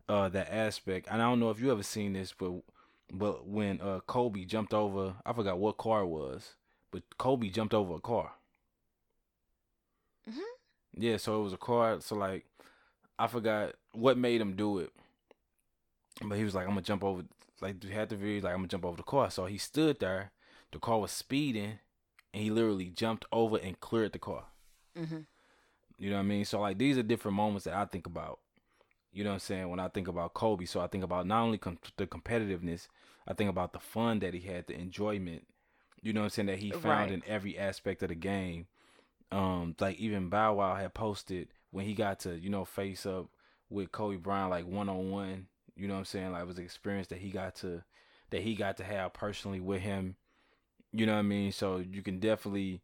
uh 0.08 0.30
that 0.30 0.52
aspect. 0.54 1.08
And 1.12 1.22
I 1.22 1.26
don't 1.26 1.40
know 1.40 1.50
if 1.50 1.60
you 1.60 1.72
ever 1.72 1.84
seen 1.84 2.14
this, 2.14 2.34
but 2.38 2.52
but 3.12 3.46
when 3.48 3.82
uh 3.82 4.00
Kobe 4.08 4.46
jumped 4.46 4.74
over, 4.74 5.16
I 5.26 5.34
forgot 5.34 5.60
what 5.60 5.78
car 5.78 6.02
it 6.02 6.08
was, 6.08 6.56
but 6.92 7.04
Kobe 7.18 7.50
jumped 7.50 7.74
over 7.74 7.96
a 7.96 8.00
car. 8.00 8.32
Mhm. 10.30 10.40
Yeah, 10.96 11.18
so 11.18 11.40
it 11.40 11.44
was 11.44 11.54
a 11.54 11.58
car. 11.58 12.02
So 12.02 12.16
like, 12.16 12.46
I 13.18 13.28
forgot 13.28 13.76
what 13.94 14.18
made 14.18 14.42
him 14.42 14.56
do 14.56 14.80
it, 14.80 14.92
but 16.24 16.38
he 16.38 16.44
was 16.44 16.54
like, 16.56 16.64
"I'm 16.66 16.72
gonna 16.72 16.82
jump 16.82 17.04
over." 17.04 17.24
Like, 17.62 17.84
had 17.84 18.10
the 18.10 18.16
video. 18.16 18.42
Like, 18.44 18.54
I'm 18.54 18.60
gonna 18.60 18.68
jump 18.68 18.86
over 18.86 18.98
the 18.98 19.04
car. 19.04 19.30
So 19.32 19.46
he 19.46 19.58
stood 19.58 20.00
there. 20.00 20.32
The 20.72 20.80
car 20.80 21.00
was 21.00 21.12
speeding, 21.12 21.80
and 22.34 22.44
he 22.44 22.50
literally 22.50 22.86
jumped 22.90 23.26
over 23.32 23.58
and 23.58 23.80
cleared 23.80 24.14
the 24.14 24.20
car. 24.20 24.46
Mm-hmm. 24.98 25.20
You 26.00 26.10
know 26.10 26.16
what 26.16 26.22
I 26.22 26.26
mean? 26.26 26.46
So 26.46 26.60
like 26.60 26.78
these 26.78 26.98
are 26.98 27.04
different 27.04 27.38
moments 27.38 27.66
that 27.66 27.76
I 27.76 27.86
think 27.86 28.06
about. 28.08 28.40
You 29.14 29.24
know 29.24 29.30
what 29.32 29.36
I'm 29.36 29.40
saying? 29.42 29.70
When 29.70 29.80
I 29.80 29.90
think 29.90 30.08
about 30.08 30.34
Kobe, 30.34 30.66
so 30.66 30.80
I 30.80 30.88
think 30.88 31.04
about 31.04 31.28
not 31.28 31.44
only 31.44 31.58
com- 31.58 31.78
the 31.98 32.08
competitiveness, 32.08 32.88
I 33.28 33.34
think 33.34 33.50
about 33.50 33.74
the 33.74 33.80
fun 33.80 34.20
that 34.20 34.34
he 34.34 34.40
had, 34.42 34.68
the 34.68 34.74
enjoyment. 34.80 35.46
You 36.02 36.14
know 36.14 36.22
what 36.22 36.26
I'm 36.26 36.30
saying 36.32 36.46
that 36.48 36.60
he 36.60 36.72
found 36.72 36.86
Right. 36.86 37.12
in 37.12 37.24
every 37.28 37.58
aspect 37.58 38.02
of 38.02 38.10
the 38.10 38.16
game. 38.16 38.68
Um, 39.32 39.76
like 39.80 39.98
even 39.98 40.30
Bow 40.30 40.56
Wow 40.56 40.76
had 40.76 40.94
posted 40.94 41.50
when 41.72 41.86
he 41.86 41.94
got 41.94 42.20
to 42.22 42.38
you 42.38 42.50
know 42.50 42.66
face 42.66 43.06
up 43.06 43.28
with 43.70 43.92
Kobe 43.92 44.18
Bryant 44.18 44.50
like 44.50 44.68
one 44.68 44.90
on 44.90 45.10
one. 45.12 45.48
You 45.76 45.88
know 45.88 45.94
what 45.94 46.00
I'm 46.00 46.06
saying? 46.06 46.32
Like 46.34 46.42
it 46.44 46.48
was 46.48 46.58
an 46.58 46.64
experience 46.66 47.08
that 47.08 47.20
he 47.20 47.30
got 47.30 47.56
to 47.58 47.84
that 48.32 48.42
he 48.42 48.56
got 48.56 48.78
to 48.78 48.84
have 48.84 49.14
personally 49.14 49.60
with 49.60 49.82
him. 49.82 50.16
You 50.92 51.06
know 51.06 51.14
what 51.14 51.20
I 51.20 51.24
mean? 51.24 51.52
So 51.52 51.78
you 51.78 52.02
can 52.02 52.20
definitely 52.20 52.82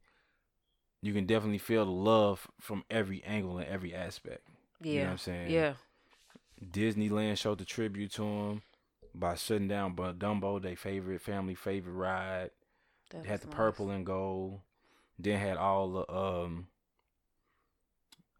you 1.01 1.13
can 1.13 1.25
definitely 1.25 1.57
feel 1.59 1.85
the 1.85 1.91
love 1.91 2.47
from 2.59 2.83
every 2.89 3.23
angle 3.23 3.57
and 3.57 3.67
every 3.67 3.93
aspect. 3.93 4.47
Yeah. 4.81 4.91
You 4.91 4.99
know 4.99 5.05
what 5.05 5.11
I'm 5.11 5.17
saying? 5.17 5.51
Yeah. 5.51 5.73
Disneyland 6.71 7.37
showed 7.37 7.59
the 7.59 7.65
tribute 7.65 8.11
to 8.13 8.23
him 8.23 8.61
by 9.13 9.35
shutting 9.35 9.67
down 9.67 9.93
but 9.93 10.19
Dumbo, 10.19 10.61
their 10.61 10.75
favorite 10.75 11.21
family 11.21 11.55
favorite 11.55 11.93
ride. 11.93 12.51
That 13.11 13.23
They 13.23 13.29
had 13.29 13.41
the 13.41 13.47
nice. 13.47 13.55
purple 13.55 13.89
and 13.89 14.05
gold. 14.05 14.59
Then 15.19 15.39
had 15.39 15.57
all 15.57 15.89
the 15.91 16.13
um 16.13 16.67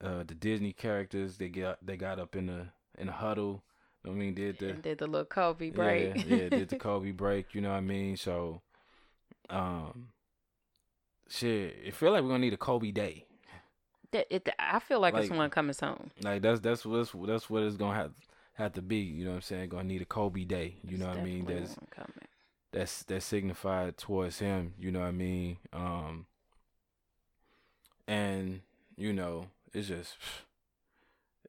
uh 0.04 0.24
the 0.24 0.36
Disney 0.36 0.74
characters. 0.74 1.38
They 1.38 1.50
got 1.50 1.86
they 1.86 1.98
got 1.98 2.20
up 2.20 2.36
in 2.36 2.48
the 2.48 2.68
in 2.98 3.08
the 3.08 3.14
huddle. 3.14 3.64
I 4.06 4.10
mean, 4.12 4.36
did 4.36 4.60
the 4.60 4.70
and 4.70 4.82
did 4.84 5.00
the 5.00 5.08
little 5.08 5.26
Kobe 5.26 5.70
break. 5.72 6.16
yeah 6.16 6.24
yeah 6.38 6.50
did 6.50 6.70
the 6.70 6.76
Kobe 6.80 7.12
break. 7.12 7.54
You 7.56 7.62
know 7.62 7.70
what 7.72 7.78
I 7.78 7.82
mean? 7.82 8.16
So, 8.16 8.62
um, 9.50 10.10
shit, 11.28 11.76
it 11.86 11.94
feel 11.94 12.12
like 12.12 12.22
we're 12.22 12.30
gonna 12.30 12.40
need 12.40 12.54
a 12.54 12.58
Kobe 12.58 12.92
day. 12.92 13.26
That- 14.12 14.28
it, 14.34 14.48
I 14.58 14.80
feel 14.80 15.02
like, 15.02 15.16
it's 15.16 15.30
one 15.30 15.50
coming 15.50 15.74
soon. 15.74 16.12
Like 16.22 16.42
that's 16.42 16.62
that's 16.62 16.86
what's 16.86 17.12
that's 17.26 17.50
what 17.50 17.64
it's 17.64 17.76
gonna 17.76 17.96
have 17.96 18.12
have 18.54 18.74
to 18.74 18.82
be. 18.82 18.98
You 18.98 19.26
know 19.26 19.32
what 19.32 19.36
I'm 19.38 19.42
saying? 19.42 19.70
Gonna 19.70 19.84
need 19.84 20.02
a 20.02 20.06
Kobe 20.06 20.46
day. 20.46 20.78
You 20.84 20.92
It's 20.92 21.00
know 21.00 21.08
what 21.08 21.18
I 21.18 21.24
mean? 21.24 21.46
That's 21.46 21.76
coming. 21.92 22.28
that's 22.72 23.04
that's 23.04 23.26
signified 23.26 23.98
towards 23.98 24.40
him. 24.40 24.74
You 24.80 24.92
know 24.92 25.02
what 25.02 25.08
I 25.08 25.12
mean? 25.12 25.58
Um, 25.74 26.28
and 28.08 28.62
you 28.96 29.14
know 29.14 29.48
it's 29.74 29.88
just 29.88 30.16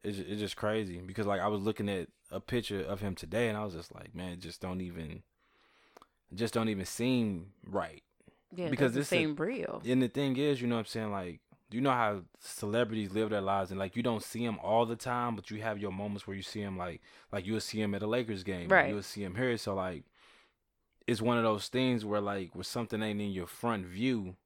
it's 0.02 0.18
it's 0.18 0.40
just 0.40 0.56
crazy 0.56 0.98
because 0.98 1.26
like 1.26 1.40
I 1.40 1.48
was 1.48 1.62
looking 1.62 1.88
at 1.88 2.08
a 2.30 2.40
picture 2.40 2.80
of 2.82 3.00
him 3.00 3.14
today 3.14 3.48
and 3.48 3.56
I 3.56 3.64
was 3.64 3.74
just 3.74 3.94
like, 3.94 4.14
man, 4.14 4.32
it 4.32 4.40
just 4.40 4.60
don't 4.60 4.80
even 4.80 5.22
just 6.34 6.54
don't 6.54 6.68
even 6.68 6.84
seem 6.84 7.52
right. 7.66 8.02
Yeah, 8.54 8.68
because 8.68 8.92
this 8.94 9.02
is- 9.04 9.08
seemed 9.08 9.38
real. 9.40 9.82
And 9.86 10.02
the 10.02 10.08
thing 10.08 10.36
is, 10.36 10.60
you 10.60 10.66
know 10.68 10.76
what 10.76 10.80
I'm 10.80 10.86
saying? 10.86 11.10
Like, 11.10 11.40
you 11.70 11.80
know 11.82 11.90
how 11.90 12.22
celebrities 12.40 13.12
live 13.12 13.28
their 13.30 13.42
lives 13.42 13.70
and 13.70 13.78
like 13.78 13.94
you 13.94 14.02
don't 14.02 14.22
see 14.22 14.44
them 14.44 14.58
all 14.62 14.86
the 14.86 14.96
time, 14.96 15.36
but 15.36 15.50
you 15.50 15.60
have 15.60 15.78
your 15.78 15.92
moments 15.92 16.26
where 16.26 16.34
you 16.36 16.42
see 16.42 16.62
them 16.62 16.78
like 16.78 17.02
like 17.32 17.46
you'll 17.46 17.60
see 17.60 17.80
him 17.80 17.94
at 17.94 18.02
a 18.02 18.06
Lakers 18.06 18.42
game, 18.42 18.68
Right. 18.68 18.88
You'll 18.88 19.02
see 19.02 19.22
him 19.22 19.34
here. 19.34 19.56
So 19.58 19.74
like, 19.74 20.04
it's 21.06 21.20
one 21.22 21.36
of 21.38 21.44
those 21.44 21.68
things 21.68 22.04
where 22.04 22.20
like 22.22 22.54
where 22.54 22.64
something 22.64 23.02
ain't 23.02 23.20
in 23.20 23.30
your 23.32 23.46
front 23.46 23.84
view, 23.86 24.36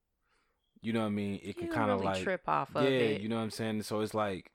you 0.82 0.92
know 0.92 1.00
what 1.00 1.06
I 1.06 1.10
mean? 1.10 1.40
It 1.42 1.56
can 1.56 1.68
kind 1.68 1.90
of 1.90 2.00
really 2.00 2.12
like 2.12 2.22
trip 2.22 2.42
off 2.48 2.70
yeah, 2.74 2.82
of 2.82 2.88
it. 2.88 3.20
you 3.20 3.28
know 3.28 3.36
what 3.36 3.42
I'm 3.42 3.50
saying. 3.50 3.82
So 3.82 4.00
it's 4.00 4.14
like. 4.14 4.50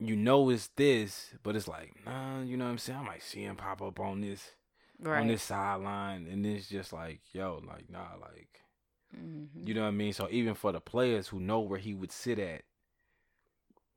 You 0.00 0.16
know 0.16 0.50
it's 0.50 0.68
this, 0.76 1.30
but 1.44 1.54
it's 1.54 1.68
like, 1.68 1.94
nah, 2.04 2.42
you 2.42 2.56
know 2.56 2.64
what 2.64 2.72
I'm 2.72 2.78
saying? 2.78 2.98
I 2.98 3.02
might 3.04 3.22
see 3.22 3.44
him 3.44 3.54
pop 3.54 3.80
up 3.80 4.00
on 4.00 4.20
this 4.22 4.50
right. 5.00 5.20
on 5.20 5.28
this 5.28 5.44
sideline 5.44 6.26
and 6.26 6.44
it's 6.44 6.68
just 6.68 6.92
like, 6.92 7.20
yo, 7.32 7.62
like, 7.66 7.88
nah, 7.88 8.16
like 8.20 8.60
Mhm. 9.16 9.66
you 9.66 9.72
know 9.72 9.82
what 9.82 9.88
I 9.88 9.92
mean? 9.92 10.12
So 10.12 10.26
even 10.30 10.54
for 10.54 10.72
the 10.72 10.80
players 10.80 11.28
who 11.28 11.38
know 11.38 11.60
where 11.60 11.78
he 11.78 11.94
would 11.94 12.10
sit 12.10 12.40
at, 12.40 12.62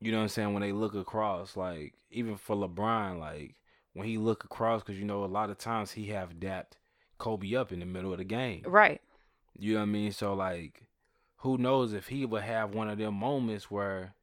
you 0.00 0.12
know 0.12 0.18
what 0.18 0.22
I'm 0.22 0.28
saying? 0.28 0.52
When 0.52 0.62
they 0.62 0.72
look 0.72 0.94
across, 0.94 1.56
like 1.56 1.94
even 2.10 2.36
for 2.36 2.54
LeBron, 2.54 3.18
like 3.18 3.56
when 3.94 4.06
he 4.06 4.18
look 4.18 4.44
across, 4.44 4.82
because 4.82 4.98
you 4.98 5.04
know 5.04 5.24
a 5.24 5.26
lot 5.26 5.50
of 5.50 5.58
times 5.58 5.90
he 5.92 6.06
have 6.06 6.38
dapped 6.38 6.78
Kobe 7.18 7.54
up 7.54 7.72
in 7.72 7.80
the 7.80 7.86
middle 7.86 8.12
of 8.12 8.18
the 8.18 8.24
game. 8.24 8.62
Right. 8.66 9.00
You 9.58 9.74
know 9.74 9.80
what 9.80 9.82
I 9.82 9.86
mean? 9.86 10.12
So 10.12 10.34
like, 10.34 10.84
who 11.38 11.56
knows 11.58 11.92
if 11.92 12.08
he 12.08 12.24
would 12.24 12.42
have 12.42 12.74
one 12.74 12.88
of 12.88 12.98
them 12.98 13.14
moments 13.14 13.70
where 13.70 14.14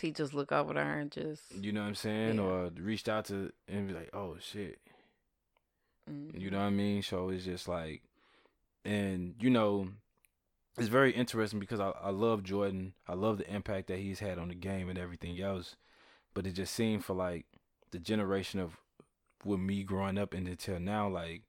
He 0.00 0.10
just 0.10 0.34
look 0.34 0.50
over 0.52 0.74
there 0.74 0.98
and 0.98 1.10
just. 1.12 1.54
you 1.54 1.70
know 1.72 1.82
what 1.82 1.88
I'm 1.88 1.94
saying, 1.94 2.36
Yeah. 2.36 2.42
or 2.42 2.70
reached 2.76 3.08
out 3.08 3.26
to 3.26 3.52
and 3.68 3.88
be 3.88 3.94
like, 3.94 4.10
oh 4.12 4.36
shit, 4.40 4.80
Mhm. 6.10 6.38
You 6.40 6.50
know 6.50 6.58
what 6.58 6.66
I 6.66 6.70
mean? 6.70 7.02
So 7.02 7.30
it's 7.30 7.44
just 7.44 7.66
like, 7.68 8.02
and 8.84 9.34
you 9.40 9.48
know, 9.50 9.88
it's 10.76 10.88
very 10.88 11.12
interesting 11.12 11.60
because 11.60 11.80
I, 11.80 11.90
I 11.90 12.10
love 12.10 12.42
Jordan. 12.42 12.94
I 13.06 13.14
love 13.14 13.38
the 13.38 13.48
impact 13.52 13.86
that 13.88 13.98
he's 14.00 14.18
had 14.18 14.38
on 14.38 14.48
the 14.48 14.54
game 14.54 14.88
and 14.90 14.98
everything 14.98 15.40
else. 15.40 15.76
But 16.34 16.46
it 16.46 16.52
just 16.52 16.74
seemed 16.74 17.04
for 17.04 17.14
like 17.14 17.46
the 17.92 17.98
generation 18.00 18.58
of 18.60 18.76
with 19.44 19.60
me 19.60 19.82
growing 19.84 20.18
up 20.18 20.34
and 20.34 20.48
until 20.48 20.80
now, 20.80 21.08
like 21.08 21.42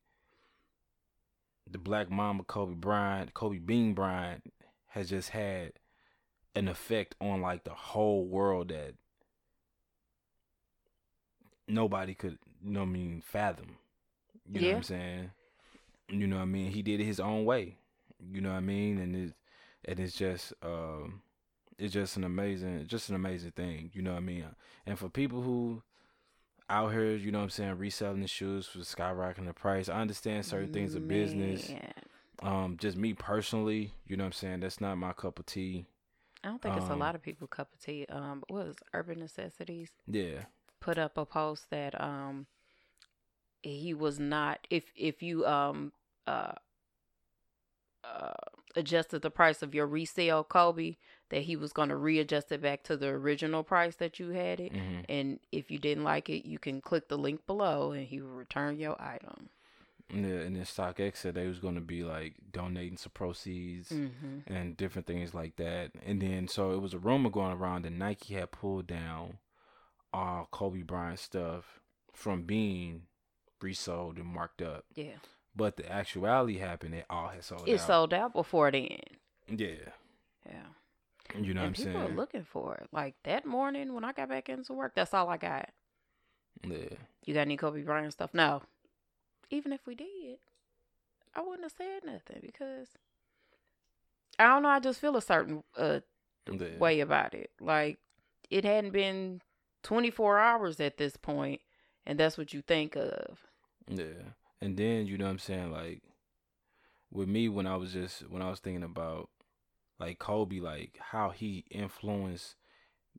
the 1.69 1.78
Black 1.78 2.10
Mamba 2.10 2.43
Kobe 2.43 2.75
Bryant, 2.75 3.34
Kobe 3.34 3.60
Bean 3.60 3.93
Bryant 3.93 4.51
has 4.88 5.10
just 5.10 5.30
had 5.30 5.73
an 6.56 6.67
effect 6.67 7.15
on 7.19 7.41
like 7.41 7.63
the 7.63 7.73
whole 7.73 8.25
world 8.25 8.69
that 8.69 8.93
nobody 11.67 12.13
could, 12.13 12.38
you 12.63 12.71
know 12.71 12.82
what 12.82 12.89
I 12.89 12.91
mean, 12.91 13.21
fathom. 13.25 13.78
You 14.47 14.62
know 14.62 14.67
what 14.67 14.75
I'm 14.78 14.84
saying? 14.84 15.32
You 16.10 16.28
know 16.28 16.38
what 16.38 16.43
I 16.43 16.45
mean? 16.45 16.71
He 16.71 16.82
did 16.82 16.99
it 16.99 17.06
his 17.06 17.19
own 17.19 17.45
way. 17.45 17.78
You 18.32 18.41
know 18.41 18.51
what 18.51 18.58
I 18.58 18.62
mean? 18.62 18.99
And 18.99 19.15
it 19.15 19.34
and 19.86 19.99
it's 19.99 20.15
just 20.15 20.54
um 20.63 21.21
it's 21.78 21.93
just 21.93 22.15
an 22.17 22.23
amazing 22.23 22.86
just 22.88 23.10
an 23.10 23.15
amazing 23.15 23.51
thing, 23.51 23.91
you 23.93 24.01
know 24.01 24.12
what 24.12 24.17
I 24.17 24.21
mean? 24.21 24.45
And 24.86 24.97
for 24.97 25.10
people 25.10 25.41
who 25.41 25.82
out 26.69 26.91
here, 26.91 27.15
you 27.15 27.32
know 27.32 27.39
what 27.39 27.43
I'm 27.45 27.49
saying, 27.51 27.78
reselling 27.78 28.21
the 28.21 28.28
shoes 28.28 28.67
for 28.67 28.80
skyrocketing 28.80 29.45
the 29.45 29.54
price. 29.54 29.89
I 29.89 30.01
understand 30.01 30.45
certain 30.45 30.69
things 30.69 30.95
of 30.95 31.08
business. 31.08 31.71
Um, 32.41 32.78
just 32.78 32.97
me 32.97 33.13
personally, 33.13 33.93
you 34.06 34.17
know 34.17 34.23
what 34.23 34.28
I'm 34.30 34.34
saying, 34.34 34.60
that's 34.62 34.82
not 34.82 34.97
my 34.97 35.13
cup 35.13 35.39
of 35.39 35.45
tea. 35.45 35.86
I 36.43 36.49
don't 36.49 36.62
think 36.62 36.75
it's 36.78 36.89
a 36.89 36.93
Um, 36.93 36.99
lot 36.99 37.15
of 37.15 37.21
people 37.21 37.47
cup 37.47 37.69
of 37.73 37.80
tea. 37.80 38.06
Um, 38.10 38.43
what 38.47 38.67
was 38.67 38.75
Urban 38.93 39.19
Necessities 39.19 39.91
Yeah. 40.08 40.45
put 40.80 40.97
up 40.97 41.17
a 41.17 41.25
post 41.25 41.69
that 41.71 41.99
um 41.99 42.45
he 43.63 43.93
was 43.93 44.19
not 44.19 44.60
if 44.69 44.91
if 44.95 45.23
you 45.23 45.45
um 45.45 45.91
uh 46.28 46.51
uh 48.04 48.34
adjusted 48.75 49.21
the 49.21 49.29
price 49.31 49.61
of 49.61 49.73
your 49.75 49.88
resale 49.88 50.43
Kobe 50.43 50.95
that 51.29 51.43
he 51.43 51.55
was 51.55 51.73
going 51.73 51.89
to 51.89 51.95
readjust 51.95 52.51
it 52.51 52.61
back 52.61 52.83
to 52.83 52.95
the 52.97 53.07
original 53.07 53.63
price 53.63 53.95
that 53.95 54.19
you 54.19 54.29
had 54.29 54.59
it 54.59 54.71
hmm 54.71 54.99
and 55.09 55.39
if 55.51 55.71
you 55.71 55.77
didn't 55.79 56.03
like 56.03 56.29
it 56.29 56.47
you 56.47 56.59
can 56.59 56.81
click 56.81 57.07
the 57.07 57.17
link 57.17 57.45
below 57.47 57.91
and 57.91 58.05
he 58.07 58.21
will 58.21 58.29
return 58.29 58.77
your 58.77 58.99
item. 59.01 59.49
Yeah, 60.13 60.41
and 60.45 60.55
then 60.55 60.63
StockX 60.63 61.17
said 61.17 61.33
they 61.33 61.47
was 61.47 61.57
gonna 61.59 61.81
be 61.81 62.03
like 62.03 62.35
donating 62.51 62.97
some 62.97 63.11
proceeds 63.13 63.89
Mhm. 63.91 64.43
and 64.45 64.77
different 64.77 65.07
things 65.07 65.33
like 65.33 65.55
that. 65.55 65.91
And 66.05 66.21
then 66.21 66.47
so 66.47 66.71
it 66.73 66.79
was 66.81 66.93
a 66.93 66.99
rumor 66.99 67.31
going 67.31 67.53
around 67.53 67.85
that 67.85 67.91
Nike 67.91 68.35
had 68.35 68.51
pulled 68.51 68.85
down 68.85 69.39
all 70.13 70.47
Kobe 70.51 70.83
Bryant 70.83 71.19
stuff 71.19 71.81
from 72.13 72.43
being 72.43 73.07
resold 73.61 74.17
and 74.17 74.27
marked 74.27 74.61
up. 74.61 74.85
Yeah. 74.93 75.17
But 75.55 75.77
the 75.77 75.89
actuality 75.91 76.57
happened, 76.57 76.95
it 76.95 77.05
all 77.09 77.29
had 77.29 77.43
sold 77.43 77.61
It 77.67 77.71
out. 77.71 77.75
It 77.75 77.79
sold 77.81 78.13
out 78.13 78.33
before 78.33 78.71
then. 78.71 78.99
yeah. 79.47 79.67
Yeah. 80.45 80.51
You 81.41 81.53
know 81.53 81.61
and 81.61 81.61
what 81.61 81.65
I'm 81.67 81.73
people 81.73 82.01
are 82.01 82.05
saying? 82.05 82.15
looking 82.15 82.43
for 82.43 82.75
it. 82.75 82.87
Like 82.91 83.15
that 83.23 83.45
morning 83.45 83.93
when 83.93 84.03
I 84.03 84.11
got 84.11 84.29
back 84.29 84.47
into 84.49 84.73
work, 84.73 84.93
that's 84.95 85.13
all 85.13 85.27
I 85.29 85.37
got. 85.37 85.69
yeah. 86.67 86.77
You 87.25 87.33
got 87.33 87.41
any 87.41 87.57
Kobe 87.57 87.81
Bryant 87.81 88.13
stuff? 88.13 88.33
No. 88.33 88.61
Even 89.49 89.71
if 89.73 89.87
we 89.87 89.95
did, 89.95 90.37
I 91.35 91.41
wouldn't 91.41 91.63
have 91.63 91.73
said 91.77 92.03
nothing 92.05 92.39
because 92.41 92.89
I 94.37 94.45
don't 94.47 94.63
know. 94.63 94.69
I 94.69 94.79
just 94.79 94.99
feel 94.99 95.15
a 95.17 95.21
certain 95.21 95.63
uh, 95.77 96.01
Yeah. 96.51 96.77
way 96.77 96.99
about 96.99 97.33
it. 97.33 97.51
Like 97.59 97.97
it 98.49 98.63
hadn't 98.65 98.91
been 98.91 99.41
24 99.83 100.39
hours 100.39 100.79
at 100.79 100.97
this 100.97 101.17
point, 101.17 101.61
and 102.05 102.19
that's 102.19 102.37
what 102.37 102.53
you 102.53 102.61
think 102.61 102.95
of. 102.95 103.39
Yeah. 103.87 104.33
And 104.61 104.77
then 104.77 105.05
you 105.05 105.17
know 105.17 105.25
what 105.25 105.31
I'm 105.31 105.39
saying, 105.39 105.71
like 105.71 106.01
with 107.11 107.27
me 107.27 107.49
when 107.49 107.67
I 107.67 107.75
was 107.77 107.93
just 107.93 108.29
when 108.29 108.41
I 108.41 108.49
was 108.49 108.59
thinking 108.59 108.83
about 108.83 109.29
like 109.99 110.19
Kobe, 110.19 110.59
like 110.59 110.97
how 110.99 111.29
he 111.29 111.65
influenced 111.71 112.55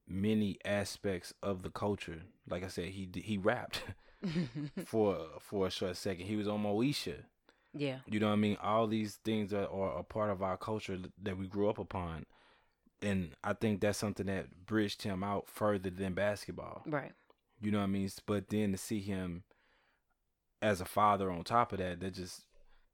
many 0.08 0.58
aspects 0.64 1.32
of 1.42 1.62
the 1.62 1.70
culture. 1.70 2.22
Like 2.48 2.64
I 2.64 2.68
said, 2.68 2.86
he 2.86 3.08
he 3.14 3.38
rapped 3.38 3.82
for 4.86 5.26
for 5.40 5.66
a 5.66 5.70
short 5.70 5.96
second. 5.96 6.26
He 6.26 6.36
was 6.36 6.48
on 6.48 6.62
Moesha. 6.62 7.24
yeah. 7.74 7.98
You 8.06 8.20
know 8.20 8.26
what 8.28 8.32
I 8.34 8.36
mean? 8.36 8.56
All 8.62 8.86
these 8.86 9.16
things 9.24 9.50
that 9.50 9.68
are 9.68 9.98
a 9.98 10.02
part 10.02 10.30
of 10.30 10.42
our 10.42 10.56
culture 10.56 10.98
that 11.22 11.36
we 11.38 11.46
grew 11.46 11.68
up 11.68 11.78
upon. 11.78 12.26
And 13.02 13.32
I 13.44 13.52
think 13.52 13.80
that's 13.80 13.98
something 13.98 14.26
that 14.26 14.66
bridged 14.66 15.02
him 15.02 15.22
out 15.22 15.48
further 15.48 15.90
than 15.90 16.14
basketball. 16.14 16.82
Right. 16.86 17.12
You 17.60 17.70
know 17.70 17.78
what 17.78 17.84
I 17.84 17.88
mean? 17.88 18.08
But 18.24 18.48
then 18.48 18.72
to 18.72 18.78
see 18.78 19.00
him 19.00 19.44
as 20.66 20.80
a 20.80 20.84
father 20.84 21.30
on 21.30 21.44
top 21.44 21.72
of 21.72 21.78
that, 21.78 22.00
that 22.00 22.14
just 22.14 22.44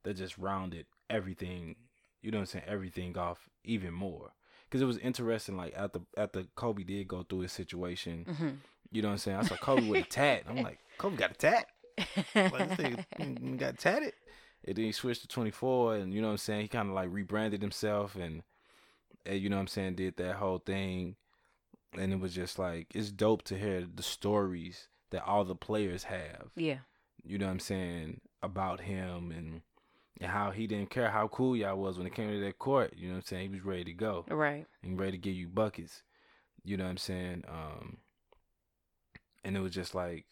that 0.04 0.14
just 0.14 0.36
rounded 0.38 0.86
everything. 1.08 1.76
You 2.20 2.30
know 2.30 2.38
what 2.38 2.42
I'm 2.42 2.46
saying? 2.46 2.64
Everything 2.68 3.16
off 3.16 3.48
even 3.64 3.92
more. 3.94 4.32
Because 4.68 4.80
it 4.82 4.86
was 4.86 4.98
interesting. 4.98 5.56
Like 5.56 5.74
after 5.76 6.00
after 6.16 6.44
Kobe 6.54 6.84
did 6.84 7.08
go 7.08 7.22
through 7.22 7.40
his 7.40 7.52
situation, 7.52 8.24
hmm 8.24 8.50
you 8.90 9.00
know 9.00 9.08
what 9.08 9.12
I'm 9.12 9.18
saying? 9.18 9.38
I 9.38 9.42
saw 9.42 9.56
Kobe 9.56 9.88
with 9.88 10.02
a 10.02 10.08
tat. 10.08 10.42
I'm 10.46 10.62
like, 10.62 10.78
Kobe 10.98 11.16
got 11.16 11.30
a 11.30 11.34
tat. 11.34 11.66
Like, 12.34 12.76
this 12.76 12.96
got 13.56 13.78
tatted. 13.78 14.12
And 14.66 14.76
then 14.76 14.84
he 14.84 14.92
switched 14.92 15.22
to 15.22 15.28
24, 15.28 15.96
and 15.96 16.12
you 16.12 16.20
know 16.20 16.26
what 16.26 16.32
I'm 16.32 16.38
saying? 16.38 16.60
He 16.62 16.68
kind 16.68 16.88
of 16.90 16.94
like 16.94 17.08
rebranded 17.10 17.62
himself, 17.62 18.16
and, 18.16 18.42
and 19.24 19.40
you 19.40 19.48
know 19.48 19.56
what 19.56 19.62
I'm 19.62 19.66
saying? 19.68 19.94
Did 19.94 20.18
that 20.18 20.36
whole 20.36 20.58
thing, 20.58 21.16
and 21.98 22.12
it 22.12 22.20
was 22.20 22.34
just 22.34 22.58
like 22.58 22.88
it's 22.94 23.10
dope 23.10 23.42
to 23.44 23.58
hear 23.58 23.86
the 23.94 24.02
stories 24.02 24.88
that 25.10 25.24
all 25.24 25.44
the 25.44 25.54
players 25.56 26.04
have. 26.04 26.50
yeah. 26.54 26.78
You 27.24 27.38
know 27.38 27.46
what 27.46 27.52
I'm 27.52 27.58
saying 27.60 28.20
about 28.42 28.80
him 28.80 29.30
and 29.30 29.62
and 30.20 30.30
how 30.30 30.50
he 30.50 30.66
didn't 30.66 30.90
care 30.90 31.10
how 31.10 31.26
cool 31.28 31.56
y'all 31.56 31.76
was 31.78 31.96
when 31.98 32.06
it 32.06 32.14
came 32.14 32.30
to 32.30 32.40
that 32.40 32.58
court. 32.58 32.94
You 32.96 33.08
know 33.08 33.14
what 33.14 33.18
I'm 33.20 33.26
saying? 33.26 33.42
He 33.48 33.54
was 33.56 33.64
ready 33.64 33.84
to 33.84 33.92
go 33.94 34.24
Right. 34.28 34.66
and 34.82 34.98
ready 35.00 35.12
to 35.12 35.18
give 35.18 35.34
you 35.34 35.48
buckets. 35.48 36.02
You 36.64 36.76
know 36.76 36.84
what 36.84 36.90
I'm 36.90 36.96
saying? 36.98 37.44
Um, 37.48 37.96
and 39.44 39.56
it 39.56 39.60
was 39.60 39.72
just 39.72 39.94
like 39.94 40.26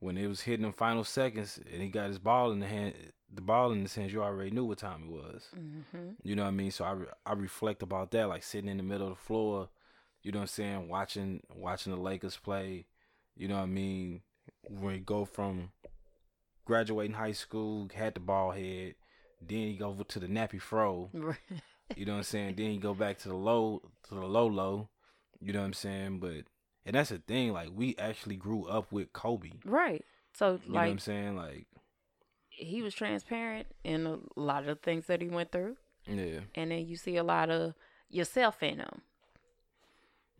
when 0.00 0.16
it 0.16 0.26
was 0.26 0.42
hitting 0.42 0.66
the 0.66 0.72
final 0.72 1.04
seconds 1.04 1.58
and 1.72 1.82
he 1.82 1.88
got 1.88 2.08
his 2.08 2.18
ball 2.18 2.52
in 2.52 2.60
the 2.60 2.66
hand, 2.66 2.94
the 3.32 3.40
ball 3.42 3.72
in 3.72 3.80
his 3.82 3.94
hands, 3.94 4.12
you 4.12 4.22
already 4.22 4.50
knew 4.50 4.64
what 4.64 4.78
time 4.78 5.04
it 5.04 5.10
was. 5.10 5.48
Mm-hmm. 5.56 6.10
You 6.22 6.36
know 6.36 6.42
what 6.42 6.48
I 6.48 6.52
mean? 6.52 6.70
So 6.70 6.84
I 6.84 6.92
re- 6.92 7.06
I 7.24 7.32
reflect 7.32 7.82
about 7.82 8.10
that, 8.12 8.28
like 8.28 8.42
sitting 8.42 8.70
in 8.70 8.76
the 8.76 8.82
middle 8.82 9.08
of 9.08 9.14
the 9.16 9.22
floor, 9.24 9.68
you 10.22 10.30
know 10.32 10.38
what 10.40 10.42
I'm 10.42 10.48
saying, 10.48 10.88
watching 10.88 11.40
watching 11.54 11.92
the 11.94 12.00
Lakers 12.00 12.36
play. 12.36 12.86
You 13.36 13.48
know 13.48 13.56
what 13.56 13.62
I 13.62 13.66
mean? 13.66 14.20
When 14.68 14.94
you 14.96 15.00
go 15.00 15.24
from 15.24 15.70
graduating 16.64 17.14
high 17.14 17.32
school, 17.32 17.88
had 17.94 18.14
the 18.14 18.20
ball 18.20 18.50
head, 18.52 18.94
then 19.40 19.58
you 19.58 19.78
go 19.78 19.88
over 19.88 20.04
to 20.04 20.18
the 20.18 20.26
nappy 20.28 20.60
fro. 20.60 21.10
You 21.96 22.06
know 22.06 22.12
what 22.12 22.18
I'm 22.18 22.24
saying? 22.24 22.54
then 22.56 22.72
you 22.72 22.80
go 22.80 22.94
back 22.94 23.18
to 23.18 23.28
the 23.28 23.34
low 23.36 23.82
to 24.08 24.14
the 24.14 24.24
low 24.24 24.46
low. 24.46 24.88
You 25.40 25.52
know 25.52 25.58
what 25.60 25.66
I'm 25.66 25.72
saying? 25.74 26.20
But 26.20 26.44
and 26.86 26.94
that's 26.94 27.10
the 27.10 27.18
thing, 27.18 27.52
like 27.52 27.68
we 27.74 27.94
actually 27.98 28.36
grew 28.36 28.64
up 28.66 28.90
with 28.92 29.12
Kobe. 29.12 29.50
right. 29.66 30.02
So 30.32 30.58
You 30.64 30.72
know 30.72 30.78
what 30.78 30.88
I'm 30.88 30.98
saying? 30.98 31.36
Like 31.36 31.66
he 32.48 32.80
was 32.80 32.94
transparent 32.94 33.66
in 33.84 34.06
a 34.06 34.18
lot 34.36 34.68
of 34.68 34.80
things 34.80 35.06
that 35.06 35.20
he 35.20 35.28
went 35.28 35.52
through, 35.52 35.76
yeah. 36.06 36.40
and 36.54 36.70
then 36.70 36.86
you 36.86 36.96
see 36.96 37.16
a 37.16 37.24
lot 37.24 37.50
of 37.50 37.74
yourself 38.08 38.62
in 38.62 38.78
him. 38.78 39.02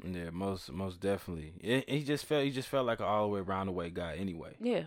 Yeah, 0.04 0.30
most 0.30 0.72
most 0.72 1.00
definitely. 1.00 1.52
It, 1.60 1.88
he 1.88 2.02
just 2.02 2.24
felt 2.24 2.44
he 2.44 2.50
just 2.50 2.68
felt 2.68 2.86
like 2.86 3.00
an 3.00 3.06
all 3.06 3.24
the 3.24 3.28
way 3.28 3.40
around 3.40 3.66
the 3.66 3.72
way 3.72 3.90
guy 3.90 4.16
anyway. 4.16 4.54
Yeah. 4.60 4.84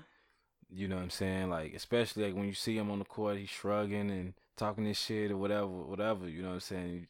You 0.76 0.90
know 0.90 0.96
what 0.98 1.04
I'm 1.04 1.10
saying? 1.10 1.50
Like 1.50 1.74
especially 1.74 2.26
like 2.26 2.36
when 2.36 2.46
you 2.48 2.54
see 2.54 2.78
him 2.78 2.92
on 2.92 3.00
the 3.00 3.06
court, 3.06 3.38
he's 3.38 3.50
shrugging 3.50 4.12
and 4.12 4.34
talking 4.58 4.84
this 4.84 5.00
shit 5.00 5.32
or 5.32 5.38
whatever, 5.38 5.68
whatever. 5.68 6.28
You 6.28 6.42
know 6.42 6.50
what 6.50 6.54
I'm 6.56 6.60
saying? 6.60 7.08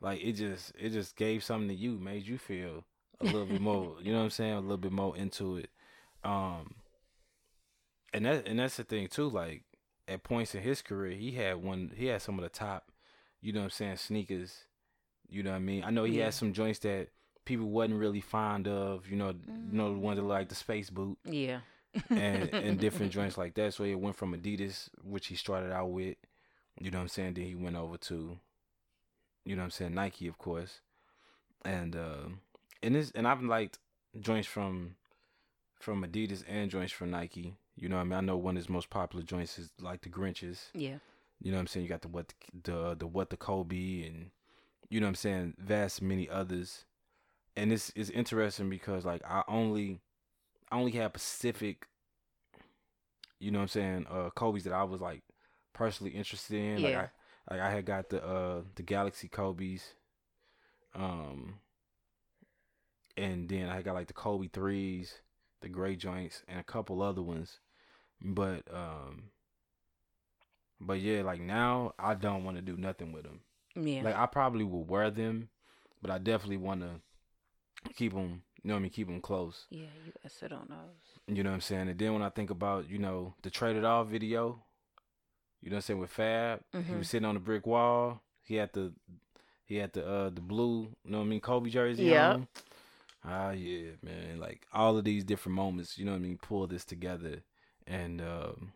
Like 0.00 0.22
it 0.24 0.32
just 0.32 0.72
it 0.78 0.90
just 0.90 1.14
gave 1.16 1.44
something 1.44 1.68
to 1.68 1.74
you, 1.74 1.98
made 1.98 2.26
you 2.26 2.38
feel 2.38 2.84
a 3.20 3.24
little 3.24 3.44
bit 3.46 3.60
more. 3.60 3.96
You 4.02 4.12
know 4.12 4.18
what 4.18 4.24
I'm 4.24 4.30
saying? 4.30 4.54
A 4.54 4.60
little 4.60 4.78
bit 4.78 4.92
more 4.92 5.16
into 5.16 5.56
it. 5.58 5.68
Um, 6.24 6.76
and 8.12 8.24
that 8.24 8.46
and 8.48 8.58
that's 8.58 8.76
the 8.76 8.84
thing 8.84 9.08
too. 9.08 9.28
Like 9.28 9.64
at 10.08 10.22
points 10.22 10.54
in 10.54 10.62
his 10.62 10.80
career, 10.82 11.12
he 11.12 11.32
had 11.32 11.56
one. 11.62 11.92
He 11.94 12.06
had 12.06 12.22
some 12.22 12.38
of 12.38 12.42
the 12.42 12.48
top. 12.48 12.90
You 13.42 13.52
know 13.52 13.60
what 13.60 13.64
I'm 13.64 13.70
saying? 13.70 13.96
Sneakers. 13.98 14.64
You 15.28 15.42
know 15.42 15.50
what 15.50 15.56
I 15.56 15.60
mean? 15.60 15.84
I 15.84 15.90
know 15.90 16.04
he 16.04 16.18
Yeah. 16.18 16.24
had 16.26 16.34
some 16.34 16.52
joints 16.52 16.78
that 16.80 17.08
people 17.44 17.66
wasn't 17.68 17.98
really 17.98 18.20
fond 18.20 18.66
of. 18.68 19.08
You 19.10 19.16
know, 19.16 19.28
you 19.30 19.76
know 19.76 19.92
the 19.92 19.98
ones 19.98 20.18
that 20.18 20.24
like 20.24 20.48
the 20.48 20.54
space 20.54 20.88
boot 20.90 21.18
Yeah. 21.24 21.60
And 22.10 22.52
and 22.52 22.78
different 22.80 23.12
joints 23.12 23.38
like 23.38 23.54
that. 23.54 23.74
So 23.74 23.84
it 23.84 23.94
went 23.94 24.16
from 24.16 24.34
Adidas, 24.36 24.88
which 25.02 25.28
he 25.28 25.36
started 25.36 25.72
out 25.72 25.90
with, 25.90 26.16
you 26.80 26.90
know 26.90 26.98
what 26.98 27.02
I'm 27.02 27.08
saying. 27.08 27.34
Then 27.34 27.44
he 27.44 27.54
went 27.54 27.76
over 27.76 27.96
to, 27.96 28.38
you 29.44 29.56
know 29.56 29.62
what 29.62 29.66
I'm 29.66 29.70
saying, 29.70 29.94
Nike, 29.94 30.26
of 30.26 30.38
course, 30.38 30.80
and 31.64 31.96
uh, 31.96 32.28
and 32.82 32.94
this 32.94 33.10
and 33.14 33.26
I've 33.26 33.42
liked 33.42 33.78
joints 34.20 34.48
from 34.48 34.96
from 35.80 36.04
Adidas 36.04 36.44
and 36.48 36.70
joints 36.70 36.92
from 36.92 37.10
Nike. 37.10 37.56
You 37.76 37.88
know 37.88 37.96
what 37.96 38.02
I 38.02 38.04
mean. 38.04 38.18
I 38.18 38.20
know 38.20 38.36
one 38.36 38.56
of 38.56 38.62
his 38.62 38.68
most 38.68 38.90
popular 38.90 39.24
joints 39.24 39.58
is 39.58 39.70
like 39.80 40.02
the 40.02 40.08
Grinches. 40.08 40.68
Yeah. 40.72 40.96
You 41.42 41.50
know 41.50 41.58
what 41.58 41.62
I'm 41.62 41.66
saying. 41.66 41.84
You 41.84 41.90
got 41.90 42.02
the 42.02 42.08
what 42.08 42.32
the 42.62 42.96
the 42.98 43.06
what 43.06 43.30
the 43.30 43.36
Kobe 43.36 44.06
and 44.06 44.30
you 44.88 45.00
know 45.00 45.06
what 45.06 45.10
I'm 45.10 45.14
saying. 45.16 45.54
Vast 45.58 46.00
many 46.00 46.28
others, 46.28 46.84
and 47.56 47.72
it's 47.72 47.92
it's 47.96 48.10
interesting 48.10 48.70
because 48.70 49.04
like 49.04 49.22
I 49.28 49.42
only 49.48 50.00
I 50.74 50.78
only 50.78 50.92
have 50.92 51.12
Pacific. 51.12 51.86
You 53.38 53.52
know 53.52 53.58
what 53.58 53.64
I'm 53.64 53.68
saying. 53.68 54.06
Uh, 54.10 54.30
Kobe's 54.30 54.64
that 54.64 54.72
I 54.72 54.82
was 54.82 55.00
like 55.00 55.22
personally 55.72 56.12
interested 56.12 56.56
in. 56.56 56.78
Yeah. 56.78 56.88
Like 56.88 56.96
I 56.96 57.54
like 57.54 57.60
I 57.60 57.70
had 57.70 57.86
got 57.86 58.08
the 58.08 58.24
uh 58.24 58.62
the 58.74 58.82
Galaxy 58.82 59.28
Kobe's. 59.28 59.94
Um. 60.94 61.60
And 63.16 63.48
then 63.48 63.68
I 63.68 63.82
got 63.82 63.94
like 63.94 64.08
the 64.08 64.14
Kobe 64.14 64.48
threes, 64.48 65.20
the 65.60 65.68
gray 65.68 65.94
joints, 65.94 66.42
and 66.48 66.58
a 66.58 66.64
couple 66.64 67.02
other 67.02 67.22
ones, 67.22 67.60
but 68.20 68.62
um. 68.72 69.30
But 70.80 71.00
yeah, 71.00 71.22
like 71.22 71.40
now 71.40 71.94
I 72.00 72.14
don't 72.14 72.42
want 72.42 72.56
to 72.56 72.62
do 72.62 72.76
nothing 72.76 73.12
with 73.12 73.22
them. 73.22 73.42
Yeah. 73.76 74.02
Like 74.02 74.16
I 74.16 74.26
probably 74.26 74.64
will 74.64 74.84
wear 74.84 75.08
them, 75.12 75.50
but 76.02 76.10
I 76.10 76.18
definitely 76.18 76.56
want 76.56 76.80
to 76.80 77.00
keep 77.94 78.12
them. 78.12 78.42
You 78.64 78.68
know 78.68 78.74
what 78.74 78.78
I 78.78 78.82
mean? 78.82 78.90
Keep 78.92 79.08
them 79.08 79.20
close. 79.20 79.66
yeah, 79.70 79.86
you 80.04 80.10
gotta 80.12 80.34
sit 80.34 80.50
on 80.52 80.66
those. 80.70 81.36
You 81.36 81.42
know 81.44 81.50
what 81.50 81.54
I'm 81.56 81.60
saying? 81.60 81.88
And 81.88 81.98
then 81.98 82.12
when 82.14 82.22
I 82.22 82.30
think 82.30 82.48
about 82.50 82.88
you 82.88 82.98
know 82.98 83.34
the 83.42 83.50
trade 83.50 83.72
traded 83.74 83.84
off 83.84 84.08
video, 84.08 84.62
you 85.60 85.68
know 85.70 85.74
what 85.74 85.78
I'm 85.78 85.82
saying 85.82 86.00
with 86.00 86.10
Fab, 86.10 86.60
he 86.72 86.78
Mhm. 86.78 86.98
was 86.98 87.08
sitting 87.08 87.26
on 87.26 87.34
the 87.34 87.40
brick 87.40 87.66
wall. 87.66 88.22
He 88.42 88.56
had 88.56 88.72
the 88.72 88.92
he 89.66 89.76
had 89.76 89.92
the 89.92 90.06
uh 90.06 90.30
the 90.30 90.40
blue, 90.40 90.94
you 91.04 91.10
know 91.10 91.18
what 91.18 91.24
I 91.24 91.28
mean, 91.28 91.40
Kobe 91.40 91.68
jersey 91.70 92.08
Yep. 92.08 92.30
on. 92.34 92.48
Ah 93.22 93.50
yeah, 93.52 93.92
man. 94.02 94.38
Like 94.40 94.66
all 94.72 94.96
of 94.96 95.04
these 95.04 95.24
different 95.24 95.56
moments, 95.56 95.98
you 95.98 96.04
know 96.06 96.12
what 96.12 96.18
I 96.18 96.20
mean, 96.20 96.38
pull 96.38 96.66
this 96.66 96.84
together 96.86 97.42
and 97.86 98.20
um 98.22 98.72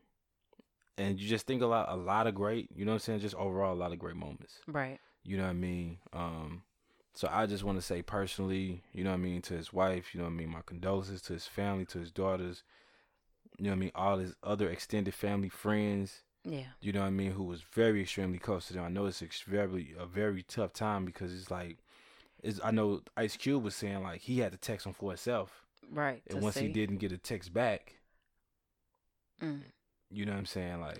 and 0.98 1.18
you 1.20 1.28
just 1.28 1.46
think 1.46 1.62
a 1.62 1.66
lot 1.66 1.86
a 1.90 1.96
lot 1.96 2.26
of 2.26 2.34
great, 2.34 2.68
you 2.74 2.84
know 2.84 2.92
what 2.92 2.96
I'm 2.96 3.00
saying, 3.00 3.20
just 3.20 3.34
overall 3.36 3.72
a 3.72 3.76
lot 3.82 3.92
of 3.92 3.98
great 3.98 4.16
moments. 4.16 4.60
Right. 4.66 4.98
You 5.24 5.36
know 5.36 5.44
what 5.44 5.50
I 5.50 5.54
mean? 5.54 5.98
Um, 6.12 6.62
so 7.18 7.28
I 7.32 7.46
just 7.46 7.64
want 7.64 7.76
to 7.78 7.82
say 7.82 8.00
personally, 8.00 8.84
you 8.92 9.02
know 9.02 9.10
what 9.10 9.16
I 9.16 9.22
mean, 9.22 9.42
to 9.42 9.54
his 9.54 9.72
wife, 9.72 10.14
you 10.14 10.20
know 10.20 10.26
what 10.26 10.34
I 10.34 10.36
mean, 10.36 10.50
my 10.50 10.60
condolences 10.64 11.20
to 11.22 11.32
his 11.32 11.48
family, 11.48 11.84
to 11.86 11.98
his 11.98 12.12
daughters, 12.12 12.62
you 13.58 13.64
know 13.64 13.70
what 13.70 13.76
I 13.76 13.78
mean, 13.80 13.90
all 13.96 14.18
his 14.18 14.36
other 14.44 14.68
extended 14.70 15.12
family, 15.14 15.48
friends, 15.48 16.22
Yeah. 16.44 16.66
you 16.80 16.92
know 16.92 17.00
what 17.00 17.06
I 17.08 17.10
mean, 17.10 17.32
who 17.32 17.42
was 17.42 17.62
very 17.62 18.02
extremely 18.02 18.38
close 18.38 18.68
to 18.68 18.74
them. 18.74 18.84
I 18.84 18.88
know 18.88 19.06
it's 19.06 19.18
very 19.42 19.96
a 19.98 20.06
very 20.06 20.44
tough 20.44 20.72
time 20.72 21.04
because 21.04 21.34
it's 21.34 21.50
like, 21.50 21.78
it's 22.40 22.60
I 22.62 22.70
know 22.70 23.00
Ice 23.16 23.36
Cube 23.36 23.64
was 23.64 23.74
saying 23.74 24.00
like 24.04 24.20
he 24.20 24.38
had 24.38 24.52
to 24.52 24.58
text 24.58 24.86
him 24.86 24.92
for 24.92 25.10
himself, 25.10 25.64
Right. 25.90 26.22
and 26.30 26.40
once 26.40 26.56
he 26.56 26.68
didn't 26.68 26.98
get 26.98 27.10
a 27.10 27.18
text 27.18 27.52
back, 27.52 27.94
Mm. 29.42 29.62
you 30.08 30.24
know 30.24 30.32
what 30.34 30.38
I'm 30.38 30.46
saying, 30.46 30.80
like, 30.80 30.98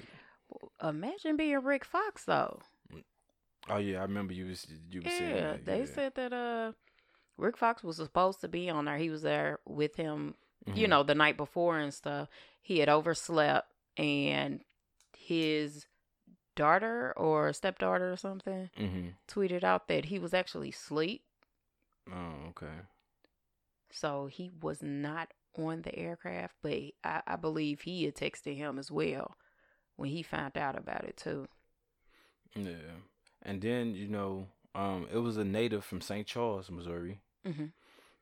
Imagine 0.83 1.37
being 1.37 1.62
Rick 1.62 1.85
Fox 1.85 2.24
though. 2.24 2.59
Oh 3.70 3.78
yeah, 3.78 3.98
I 3.98 4.02
remember 4.02 4.33
you 4.33 4.46
was 4.46 4.66
you 4.90 5.02
was 5.02 5.12
saying 5.12 5.35
Yeah, 5.35 5.40
that, 5.52 5.64
they 5.64 5.78
yeah. 5.81 5.87
said 5.87 6.14
that 6.16 6.33
uh 6.33 6.72
Rick 7.37 7.57
Fox 7.57 7.85
was 7.85 7.96
supposed 7.96 8.40
to 8.40 8.48
be 8.48 8.68
on 8.68 8.87
there. 8.87 8.98
He 8.98 9.11
was 9.11 9.22
there 9.22 9.61
with 9.64 9.96
him, 9.96 10.35
you 10.74 10.87
Mhm. 10.87 10.90
know, 10.90 11.02
the 11.04 11.14
night 11.14 11.37
before 11.37 11.78
and 11.78 11.94
stuff. 11.94 12.28
He 12.61 12.78
had 12.81 12.88
overslept 12.88 13.72
and 13.96 14.61
his 15.16 15.87
daughter 16.57 17.12
or 17.16 17.52
stepdaughter 17.52 18.12
or 18.12 18.16
something 18.16 18.70
Mhm. 18.76 19.14
tweeted 19.28 19.62
out 19.62 19.87
that 19.88 20.07
he 20.07 20.18
was 20.18 20.35
actually 20.35 20.70
asleep. 20.70 21.22
Oh 22.11 22.48
okay. 22.48 22.81
So 23.90 24.26
he 24.26 24.50
was 24.61 24.83
not 24.83 25.33
on 25.57 25.83
the 25.83 25.94
aircraft, 25.96 26.57
but 26.62 26.72
I, 27.04 27.22
I 27.26 27.37
believe 27.37 27.81
he 27.83 28.04
had 28.04 28.14
texted 28.16 28.57
him 28.57 28.78
as 28.78 28.90
well 28.90 29.37
when 29.96 30.11
he 30.11 30.22
found 30.22 30.57
out 30.57 30.76
about 30.76 31.04
it 31.04 31.16
too. 31.16 31.48
Yeah. 32.54 33.00
And 33.48 33.62
then, 33.62 33.94
you 33.94 34.08
know, 34.08 34.46
um, 34.74 35.08
it 35.12 35.18
was 35.18 35.37
a 35.38 35.44
native 35.44 35.84
from 35.84 36.00
St. 36.00 36.26
Charles, 36.26 36.70
Missouri. 36.70 37.20
hmm 37.44 37.66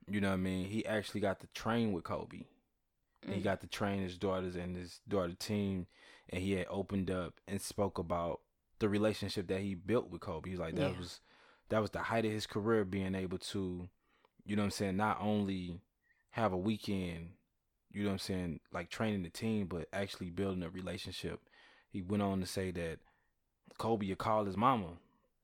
You 0.08 0.20
know 0.20 0.28
what 0.28 0.34
I 0.34 0.38
mean? 0.38 0.66
He 0.66 0.86
actually 0.86 1.20
got 1.20 1.40
to 1.40 1.48
train 1.48 1.92
with 1.92 2.04
Kobe. 2.04 2.44
And 3.22 3.34
He 3.34 3.40
Mm. 3.40 3.44
got 3.44 3.60
to 3.62 3.66
train 3.66 4.02
his 4.02 4.16
daughters 4.18 4.54
and 4.56 4.76
his 4.76 5.00
daughter 5.08 5.34
team. 5.34 5.86
And 6.28 6.42
he 6.42 6.52
had 6.52 6.66
opened 6.70 7.10
up 7.10 7.40
and 7.48 7.60
spoke 7.60 7.98
about 7.98 8.40
the 8.78 8.88
relationship 8.88 9.48
that 9.48 9.60
he 9.62 9.74
built 9.74 10.10
with 10.10 10.20
Kobe. 10.20 10.48
He's 10.50 10.60
like, 10.60 10.76
that 10.76 10.92
Yeah. 10.92 10.98
was 10.98 11.20
that 11.70 11.80
was 11.80 11.90
the 11.90 11.98
height 12.02 12.24
of 12.24 12.30
his 12.30 12.46
career 12.46 12.84
being 12.84 13.16
able 13.16 13.38
to, 13.38 13.88
you 14.44 14.54
know 14.54 14.62
what 14.62 14.66
I'm 14.66 14.70
saying, 14.70 14.96
not 14.96 15.20
only 15.20 15.80
have 16.30 16.52
a 16.52 16.56
weekend, 16.56 17.30
you 17.90 18.04
know 18.04 18.10
what 18.10 18.12
I'm 18.14 18.18
saying, 18.20 18.60
like 18.72 18.88
training 18.90 19.24
the 19.24 19.30
team, 19.30 19.66
but 19.66 19.88
actually 19.92 20.30
building 20.30 20.62
a 20.62 20.70
relationship. 20.70 21.40
He 21.90 22.02
went 22.02 22.22
on 22.22 22.38
to 22.40 22.46
say 22.46 22.70
that 22.70 23.00
Kobe 23.78 24.08
would 24.08 24.18
call 24.18 24.44
his 24.44 24.56
mama. 24.56 24.98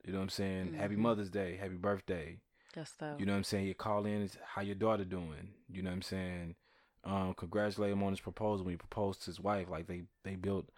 You 0.05 0.13
know 0.13 0.19
what 0.19 0.25
I'm 0.25 0.29
saying? 0.31 0.75
Happy 0.75 0.95
Mhm. 0.97 1.01
Mother's 1.01 1.31
Day, 1.31 1.57
happy 1.57 1.77
birthday. 1.77 2.41
That's 2.75 2.93
the 2.97 3.17
You 3.19 3.27
know 3.27 3.33
what 3.33 3.39
I'm 3.39 3.45
saying? 3.45 3.67
He'd 3.67 3.79
call 3.79 4.07
in, 4.07 4.29
how 4.45 4.63
your 4.63 4.75
daughter 4.75 5.05
doing? 5.05 5.55
You 5.69 5.83
know 5.83 5.91
what 5.91 5.97
I'm 5.97 6.03
saying? 6.03 6.57
Um, 7.05 7.35
congratulate 7.35 7.93
him 7.93 8.03
on 8.03 8.13
his 8.13 8.21
proposal 8.21 8.65
when 8.65 8.73
he 8.75 8.79
proposed 8.79 9.21
to 9.23 9.27
his 9.27 9.41
wife. 9.41 9.69
Like 9.69 9.87
they 9.87 10.05
they 10.25 10.37
built 10.37 10.69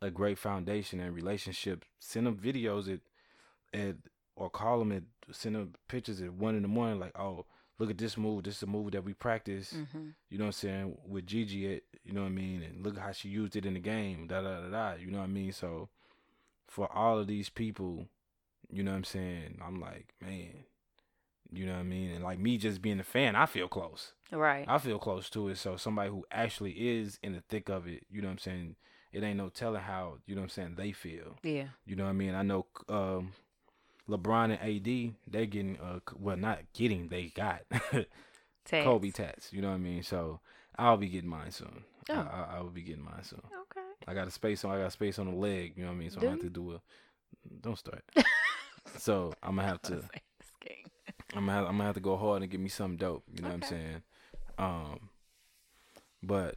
a 0.00 0.10
great 0.10 0.38
foundation 0.38 1.00
and 1.00 1.14
relationship. 1.14 1.84
Send 1.98 2.26
them 2.26 2.36
videos 2.36 2.92
at 2.92 3.00
at 3.78 3.96
or 4.36 4.48
call 4.50 4.78
them 4.78 4.92
at 4.92 5.02
send 5.32 5.54
them 5.56 5.74
pictures 5.88 6.20
at 6.22 6.32
one 6.32 6.54
in 6.56 6.62
the 6.62 6.68
morning. 6.68 6.98
Like 7.00 7.18
oh 7.18 7.46
look 7.78 7.90
at 7.90 7.98
this 7.98 8.16
move. 8.16 8.44
This 8.44 8.56
is 8.56 8.62
a 8.62 8.66
move 8.66 8.92
that 8.92 9.04
we 9.04 9.12
practice. 9.12 9.72
hmm 9.92 10.10
You 10.30 10.38
know 10.38 10.44
what 10.44 10.48
I'm 10.48 10.52
saying 10.52 10.98
with 11.06 11.26
Gigi. 11.26 11.74
At, 11.76 11.82
you 12.04 12.12
know 12.12 12.22
what 12.22 12.28
I 12.28 12.30
mean? 12.30 12.62
And 12.62 12.84
look 12.84 12.96
how 12.98 13.12
she 13.12 13.28
used 13.28 13.54
it 13.56 13.66
in 13.66 13.74
the 13.74 13.80
game. 13.80 14.26
Da 14.28 14.40
da 14.42 14.60
da 14.62 14.68
da. 14.70 14.94
You 14.94 15.10
know 15.10 15.18
what 15.18 15.24
I 15.24 15.28
mean? 15.28 15.52
So 15.52 15.88
for 16.68 16.90
all 16.92 17.18
of 17.18 17.26
these 17.26 17.48
people, 17.48 18.06
you 18.70 18.82
know 18.82 18.90
what 18.92 18.98
I'm 18.98 19.04
saying? 19.04 19.58
I'm 19.64 19.80
like 19.80 20.14
man. 20.20 20.64
You 21.52 21.64
know 21.64 21.74
what 21.74 21.78
I 21.80 21.84
mean? 21.84 22.10
And 22.10 22.24
like 22.24 22.40
me 22.40 22.58
just 22.58 22.82
being 22.82 22.98
a 22.98 23.04
fan, 23.04 23.36
I 23.36 23.46
feel 23.46 23.68
close. 23.68 24.12
Right. 24.32 24.64
I 24.68 24.78
feel 24.78 24.98
close 24.98 25.30
to 25.30 25.48
it. 25.48 25.58
So 25.58 25.76
somebody 25.76 26.10
who 26.10 26.24
actually 26.32 26.72
is 26.72 27.20
in 27.22 27.32
the 27.34 27.40
thick 27.48 27.68
of 27.68 27.86
it, 27.86 28.04
you 28.10 28.20
know 28.20 28.26
what 28.26 28.32
I'm 28.32 28.38
saying? 28.38 28.76
It 29.12 29.22
ain't 29.22 29.36
no 29.38 29.48
telling 29.48 29.80
how, 29.82 30.16
you 30.26 30.34
know 30.34 30.40
what 30.40 30.46
I'm 30.46 30.50
saying, 30.50 30.74
they 30.76 30.90
feel. 30.90 31.38
yeah. 31.44 31.68
You 31.86 31.94
know 31.94 32.02
what 32.04 32.10
I 32.10 32.14
mean? 32.14 32.34
I 32.34 32.42
know 32.42 32.66
um 32.88 33.32
LeBron 34.08 34.56
and 34.58 34.60
AD, 34.60 35.14
they're 35.30 35.46
getting 35.46 35.78
uh 35.78 36.00
well 36.18 36.36
not 36.36 36.58
getting, 36.74 37.08
they 37.08 37.26
got 37.34 37.60
Tats. 38.64 38.84
Kobe 38.84 39.10
tats. 39.12 39.52
You 39.52 39.62
know 39.62 39.68
what 39.68 39.74
I 39.74 39.78
mean? 39.78 40.02
So 40.02 40.40
I'll 40.76 40.96
be 40.96 41.08
getting 41.08 41.30
mine 41.30 41.52
soon. 41.52 41.84
I, 42.10 42.12
Oh. 42.12 42.14
I, 42.14 42.56
I 42.56 42.60
will 42.60 42.70
be 42.70 42.82
getting 42.82 43.04
mine 43.04 43.22
soon. 43.22 43.40
Okay. 43.44 43.86
I 44.08 44.14
got 44.14 44.26
a 44.26 44.30
space 44.32 44.64
on. 44.64 44.72
I 44.72 44.82
got 44.82 44.92
space 44.92 45.18
on 45.20 45.26
the 45.30 45.36
leg. 45.36 45.74
You 45.76 45.82
know 45.84 45.90
what 45.90 45.96
I 45.96 45.98
mean? 45.98 46.10
So 46.10 46.20
I 46.20 46.24
have 46.30 46.40
to 46.40 46.50
do 46.50 46.72
a. 46.74 46.80
Don't 47.60 47.78
start. 47.78 48.02
so 48.98 49.32
I'm 49.42 49.56
gonna 49.56 49.68
have 49.68 49.82
to. 49.82 49.92
Let's 49.94 50.06
say 50.06 50.22
this 50.38 50.50
game. 50.60 50.90
I'm 51.34 51.46
gonna 51.46 51.52
have, 51.52 51.66
I'm 51.66 51.72
gonna 51.72 51.84
have 51.84 51.94
to 51.94 52.00
go 52.00 52.16
hard 52.16 52.42
and 52.42 52.50
get 52.50 52.60
me 52.60 52.68
something 52.68 52.96
dope. 52.96 53.24
You 53.34 53.42
know 53.42 53.48
what 53.48 53.54
I'm 53.54 53.62
saying? 53.62 54.02
Um, 54.58 55.10
but, 56.22 56.56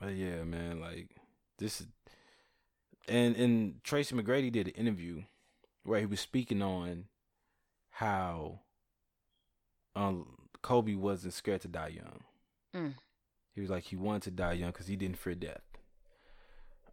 but 0.00 0.14
yeah, 0.14 0.42
man, 0.44 0.80
like 0.80 1.08
this 1.58 1.80
is, 1.80 1.86
and 3.08 3.36
and 3.36 3.84
Tracy 3.84 4.14
McGrady 4.14 4.50
did 4.50 4.68
an 4.68 4.74
interview 4.74 5.22
where 5.84 6.00
he 6.00 6.06
was 6.06 6.20
speaking 6.20 6.62
on 6.62 7.04
how 7.90 8.60
um 9.96 10.26
Kobe 10.62 10.94
wasn't 10.94 11.34
scared 11.34 11.62
to 11.62 11.68
die 11.68 11.88
young. 11.88 12.20
Mm. 12.74 12.94
He 13.54 13.60
was 13.60 13.70
like 13.70 13.84
he 13.84 13.96
wanted 13.96 14.22
to 14.22 14.30
die 14.30 14.52
young 14.52 14.70
because 14.70 14.86
he 14.86 14.96
didn't 14.96 15.18
fear 15.18 15.34
death. 15.34 15.62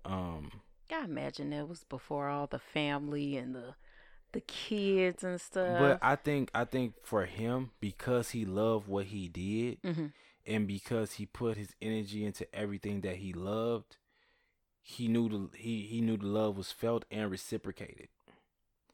Um, 0.04 0.52
I 0.92 1.04
imagine 1.04 1.50
that 1.50 1.68
was 1.68 1.84
before 1.84 2.30
all 2.30 2.48
the 2.48 2.60
family 2.60 3.38
and 3.38 3.56
the 3.56 3.76
the 4.36 4.42
kids 4.42 5.24
and 5.24 5.40
stuff. 5.42 5.80
but 5.80 6.00
I 6.02 6.16
think 6.16 6.52
I 6.54 6.66
think 6.66 6.94
for 7.04 7.26
him 7.26 7.72
because 7.80 8.30
he 8.32 8.46
loved 8.46 8.88
what 8.88 9.06
he 9.08 9.28
did. 9.28 9.80
hmm 9.84 10.08
and 10.48 10.68
because 10.68 11.14
he 11.14 11.26
put 11.26 11.58
his 11.58 11.74
energy 11.82 12.24
into 12.24 12.46
everything 12.54 13.02
that 13.02 13.16
he 13.16 13.34
loved, 13.34 13.98
he 14.84 15.08
knew 15.08 15.28
the 15.28 15.58
he 15.58 15.82
he 15.84 16.02
knew 16.02 16.18
the 16.18 16.28
love 16.28 16.56
was 16.56 16.72
felt 16.72 17.04
and 17.10 17.32
reciprocated. 17.32 18.10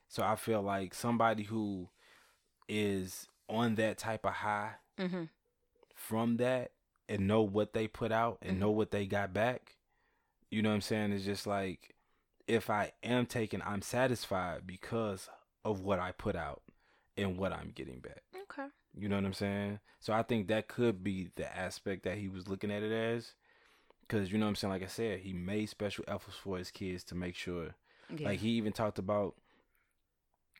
So 0.07 0.23
I 0.23 0.35
feel 0.37 0.61
like 0.61 0.93
somebody 0.93 1.43
who 1.43 1.89
is 2.69 3.27
on 3.49 3.75
that 3.75 3.97
type 3.97 4.25
of 4.25 4.31
high 4.33 4.75
hmm 4.97 5.23
from 5.93 6.37
that 6.37 6.71
and 7.09 7.27
know 7.27 7.41
what 7.41 7.73
they 7.73 7.87
put 7.87 8.11
out 8.13 8.37
and 8.41 8.59
know 8.59 8.71
what 8.71 8.91
they 8.91 9.05
got 9.05 9.33
back, 9.33 9.75
you 10.49 10.61
know 10.61 10.69
what 10.69 10.75
I'm 10.75 10.81
saying? 10.81 11.11
It's 11.11 11.25
just 11.25 11.45
like 11.45 11.93
if 12.51 12.69
I 12.69 12.91
am 13.01 13.25
taken, 13.27 13.63
I'm 13.65 13.81
satisfied 13.81 14.67
because 14.67 15.29
of 15.63 15.79
what 15.79 15.99
I 15.99 16.11
put 16.11 16.35
out 16.35 16.61
and 17.15 17.37
what 17.37 17.53
I'm 17.53 17.71
getting 17.73 17.99
back. 17.99 18.23
Okay. 18.35 18.67
You 18.93 19.07
know 19.07 19.15
what 19.15 19.23
I'm 19.23 19.33
saying? 19.33 19.79
So 20.01 20.11
I 20.11 20.21
think 20.21 20.49
that 20.49 20.67
could 20.67 21.01
be 21.01 21.29
the 21.35 21.57
aspect 21.57 22.03
that 22.03 22.17
he 22.17 22.27
was 22.27 22.49
looking 22.49 22.69
at 22.69 22.83
it 22.83 22.91
as. 22.91 23.35
Because, 24.01 24.33
you 24.33 24.37
know 24.37 24.47
what 24.47 24.49
I'm 24.49 24.55
saying? 24.55 24.73
Like 24.73 24.83
I 24.83 24.87
said, 24.87 25.19
he 25.19 25.31
made 25.31 25.69
special 25.69 26.03
efforts 26.09 26.35
for 26.35 26.57
his 26.57 26.71
kids 26.71 27.05
to 27.05 27.15
make 27.15 27.35
sure. 27.35 27.75
Yeah. 28.13 28.27
Like, 28.27 28.39
he 28.39 28.49
even 28.49 28.73
talked 28.73 28.99
about, 28.99 29.35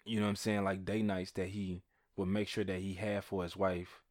you 0.06 0.22
know 0.22 0.28
what 0.28 0.30
I'm 0.30 0.36
saying? 0.38 0.64
Like, 0.64 0.86
day 0.86 1.02
nights 1.02 1.32
that 1.32 1.50
he 1.50 1.82
would 2.16 2.30
make 2.30 2.48
sure 2.48 2.64
that 2.64 2.80
he 2.80 2.94
had 2.94 3.26
for 3.26 3.44
his 3.44 3.58
wife. 3.58 4.02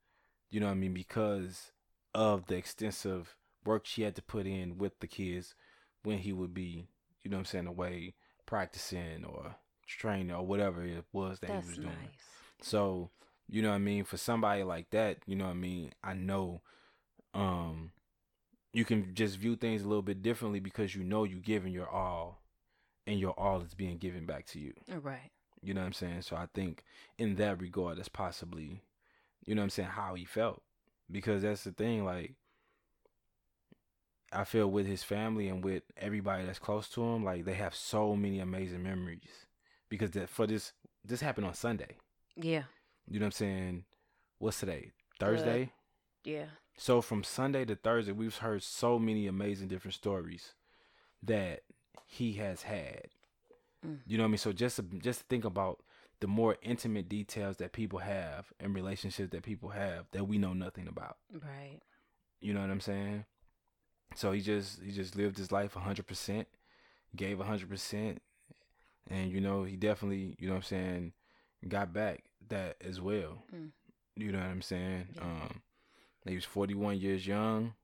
You 0.51 0.61
know 0.61 0.67
what 0.67 0.73
I 0.73 0.77
mean? 0.77 0.93
Because 0.93 1.73
of 2.15 2.45
the 2.45 2.57
extensive 2.57 3.37
work 3.65 3.87
she 3.87 4.03
had 4.03 4.17
to 4.17 4.23
put 4.23 4.47
in 4.47 4.77
with 4.77 5.01
the 5.01 5.07
kids 5.07 5.55
when 6.03 6.19
he 6.19 6.35
would 6.35 6.53
be, 6.53 6.89
you 7.23 7.31
know 7.31 7.37
what 7.37 7.41
I'm 7.41 7.45
saying, 7.47 7.67
away 7.67 8.15
practicing 8.47 9.25
or 9.25 9.55
training 9.87 10.33
or 10.33 10.47
whatever 10.47 10.83
it 10.83 11.05
was 11.13 11.41
that 11.41 11.49
That's 11.49 11.65
he 11.67 11.71
was 11.71 11.77
doing. 11.79 11.89
nice. 11.89 12.21
So, 12.63 13.11
you 13.49 13.63
know 13.63 13.71
what 13.71 13.77
I 13.77 13.79
mean? 13.79 14.05
For 14.05 14.17
somebody 14.17 14.63
like 14.63 14.91
that, 14.91 15.19
you 15.27 15.37
know 15.37 15.45
what 15.47 15.53
I 15.53 15.55
mean? 15.55 15.93
I 16.03 16.15
know 16.15 16.63
um 17.33 17.93
you 18.73 18.85
can 18.85 19.15
just 19.15 19.37
view 19.37 19.57
things 19.57 19.83
a 19.83 19.89
little 19.89 20.03
bit 20.03 20.23
differently 20.23 20.61
because 20.61 20.95
you 20.95 21.03
know 21.05 21.25
you're 21.25 21.41
giving 21.41 21.73
your 21.73 21.89
all 21.89 22.43
and 23.07 23.19
your 23.19 23.39
all 23.39 23.61
is 23.63 23.75
being 23.75 23.99
given 23.99 24.27
back 24.27 24.47
to 24.47 24.61
you. 24.61 24.73
Right. 24.89 25.31
You 25.63 25.75
know 25.75 25.81
what 25.81 25.89
I'm 25.89 25.93
saying? 25.93 26.23
So 26.23 26.37
I 26.37 26.47
think 26.55 26.85
in 27.19 27.37
that 27.37 27.61
regard 27.61 27.99
that's 27.99 28.09
possibly 28.09 28.83
you 29.47 29.55
know 29.55 29.63
what 29.63 29.65
I'm 29.65 29.71
saying, 29.71 29.89
how 29.91 30.15
he 30.15 30.25
felt. 30.25 30.63
Because 31.11 31.43
that's 31.43 31.65
the 31.65 31.73
thing, 31.73 32.05
like 32.05 32.35
I 34.33 34.45
feel 34.45 34.71
with 34.71 34.87
his 34.87 35.03
family 35.03 35.49
and 35.49 35.65
with 35.65 35.83
everybody 35.97 36.45
that's 36.45 36.59
close 36.59 36.89
to 36.91 37.03
him, 37.03 37.25
like 37.25 37.45
they 37.45 37.55
have 37.55 37.75
so 37.75 38.15
many 38.15 38.41
amazing 38.41 38.83
memories. 38.83 39.47
Because 39.89 40.13
that 40.13 40.29
for 40.29 40.47
this 40.47 40.73
this 41.05 41.21
happened 41.21 41.47
on 41.47 41.55
Sunday. 41.55 41.97
Yeah. 42.37 42.63
You 43.09 43.19
know 43.19 43.25
what 43.25 43.29
I'm 43.29 43.33
saying? 43.33 43.85
What's 44.39 44.61
today? 44.61 44.93
Thursday? 45.19 45.73
Yeah. 46.25 46.47
So 46.77 47.03
from 47.03 47.25
Sunday 47.25 47.65
to 47.65 47.75
Thursday, 47.75 48.13
we've 48.13 48.37
heard 48.37 48.63
so 48.63 48.99
many 48.99 49.27
amazing 49.27 49.69
different 49.69 49.95
stories 49.95 50.55
that 51.23 51.61
he 52.07 52.35
has 52.35 52.63
had. 52.63 53.09
Mm. 53.87 53.99
You 54.07 54.17
know 54.17 54.25
what 54.25 54.29
I 54.29 54.31
mean? 54.31 54.39
So 54.39 54.53
just 54.53 54.77
to, 54.77 54.83
just 54.83 55.21
to 55.21 55.27
think 55.27 55.45
about 55.45 55.81
the 56.21 56.27
more 56.27 56.57
intimate 56.63 57.09
details 57.09 57.57
that 57.59 57.73
people 57.73 57.99
have 57.99 58.53
and 58.61 58.75
relationships 58.75 59.31
that 59.33 59.43
people 59.43 59.71
have 59.71 60.07
that 60.13 60.25
we 60.25 60.39
know 60.39 60.53
nothing 60.53 60.87
about. 60.89 61.17
Right. 61.33 61.81
You 62.41 62.55
know 62.55 62.61
what 62.61 62.71
I'm 62.71 62.81
saying? 62.81 63.25
So 64.15 64.33
he 64.33 64.41
just 64.41 64.83
he 64.83 64.93
just 64.93 65.17
lived 65.17 65.39
his 65.39 65.53
life 65.53 65.75
100%, 65.75 66.45
gave 67.17 67.39
100%, 67.39 68.19
and 69.09 69.31
you 69.31 69.41
know, 69.41 69.65
he 69.65 69.77
definitely, 69.77 70.37
you 70.39 70.49
know 70.49 70.55
what 70.55 70.59
I'm 70.59 70.63
saying, 70.65 71.13
got 71.69 71.93
back 71.93 72.25
that 72.49 72.77
as 72.81 73.01
well. 73.01 73.45
Mm. 73.55 73.71
You 74.17 74.33
know 74.33 74.39
what 74.39 74.49
I'm 74.49 74.63
saying? 74.63 75.09
Yeah. 75.15 75.23
Um 75.23 75.63
he 76.27 76.35
was 76.35 76.45
41 76.45 76.99
years 76.99 77.27
young. 77.27 77.75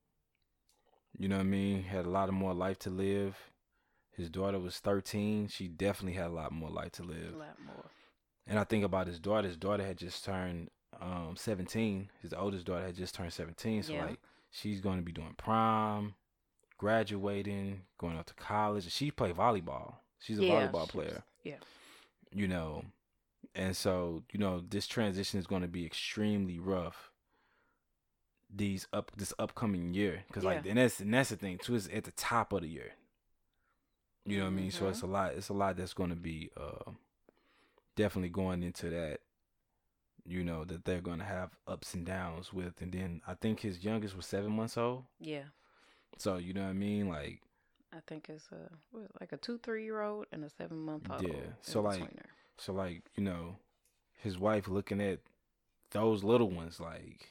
You 1.18 1.28
know 1.28 1.36
what 1.36 1.42
I 1.42 1.46
mean? 1.48 1.82
Had 1.84 2.04
a 2.04 2.10
lot 2.10 2.28
of 2.28 2.34
more 2.34 2.52
life 2.52 2.78
to 2.80 2.90
live. 2.90 3.36
His 4.10 4.28
daughter 4.28 4.58
was 4.58 4.78
13. 4.78 5.48
She 5.48 5.68
definitely 5.68 6.12
had 6.18 6.26
a 6.26 6.34
lot 6.34 6.52
more 6.52 6.70
life 6.70 6.92
to 6.92 7.02
live. 7.02 7.34
A 7.34 7.38
lot 7.38 7.56
more. 7.64 7.84
And 8.46 8.58
I 8.58 8.64
think 8.64 8.84
about 8.84 9.06
his 9.06 9.18
daughter. 9.18 9.48
His 9.48 9.56
daughter 9.56 9.84
had 9.84 9.96
just 9.96 10.24
turned 10.24 10.70
um 11.00 11.34
17. 11.36 12.10
His 12.22 12.32
oldest 12.34 12.66
daughter 12.66 12.84
had 12.86 12.96
just 12.96 13.14
turned 13.14 13.32
17. 13.32 13.84
So 13.84 13.94
Yeah. 13.94 14.04
like 14.06 14.20
she's 14.60 14.80
going 14.80 14.96
to 14.98 15.02
be 15.04 15.12
doing 15.12 15.34
prom, 15.36 16.14
graduating, 16.78 17.82
going 17.98 18.16
off 18.16 18.26
to 18.26 18.34
college. 18.34 18.90
She 18.90 19.10
played 19.10 19.36
volleyball. 19.36 19.94
She's 20.18 20.38
a 20.38 20.44
Yeah, 20.44 20.68
volleyball 20.68 20.88
player. 20.88 21.22
yeah. 21.44 21.56
You 22.32 22.48
know, 22.48 22.84
and 23.54 23.76
so 23.76 24.22
you 24.32 24.38
know 24.40 24.62
this 24.68 24.86
transition 24.86 25.38
is 25.38 25.46
going 25.46 25.62
to 25.62 25.68
be 25.68 25.84
extremely 25.86 26.58
rough. 26.58 27.10
These 28.54 28.86
up 28.92 29.10
this 29.16 29.32
upcoming 29.38 29.92
year 29.92 30.24
because 30.28 30.44
like 30.44 30.64
Yeah. 30.64 30.70
and 30.70 30.78
that's 30.78 31.00
and 31.00 31.12
that's 31.12 31.30
the 31.30 31.36
thing 31.36 31.58
too 31.58 31.74
is 31.74 31.88
at 31.88 32.04
the 32.04 32.12
top 32.12 32.52
of 32.52 32.62
the 32.62 32.68
year. 32.68 32.92
You 34.24 34.38
know 34.38 34.44
what 34.44 34.50
I 34.50 34.54
mean? 34.54 34.70
So 34.70 34.84
Mhm. 34.86 34.90
it's 34.90 35.02
a 35.02 35.06
lot. 35.06 35.34
It's 35.34 35.48
a 35.48 35.52
lot 35.54 35.76
that's 35.76 35.94
going 35.94 36.10
to 36.10 36.16
be 36.16 36.50
uh 36.56 36.92
definitely 37.96 38.28
going 38.30 38.62
into 38.62 38.88
that. 38.90 39.20
You 40.26 40.42
know 40.42 40.64
that 40.64 40.84
they're 40.84 41.00
going 41.00 41.20
to 41.20 41.24
have 41.24 41.50
ups 41.68 41.94
and 41.94 42.04
downs 42.04 42.52
with, 42.52 42.80
and 42.80 42.92
then 42.92 43.20
I 43.26 43.34
think 43.34 43.60
his 43.60 43.84
youngest 43.84 44.16
was 44.16 44.26
seven 44.26 44.52
months 44.52 44.76
old. 44.76 45.04
Yeah. 45.20 45.44
So 46.18 46.36
you 46.36 46.52
know 46.52 46.62
what 46.62 46.70
I 46.70 46.74
mean? 46.74 47.08
Like 47.08 47.42
I 47.92 47.98
think 48.06 48.28
it's 48.28 48.48
a 48.52 48.70
what, 48.90 49.04
like 49.20 49.32
a 49.32 49.36
two, 49.36 49.58
three 49.62 49.84
year 49.84 50.02
old 50.02 50.26
and 50.32 50.44
a 50.44 50.50
seven 50.50 50.78
month 50.78 51.10
old. 51.10 51.22
Yeah, 51.22 51.52
so, 51.60 51.80
like, 51.80 52.10
so 52.58 52.72
like 52.72 53.02
you 53.16 53.22
know, 53.22 53.56
his 54.18 54.38
wife 54.38 54.68
looking 54.68 55.00
at 55.00 55.20
those 55.90 56.24
little 56.24 56.50
ones 56.50 56.80
like, 56.80 57.28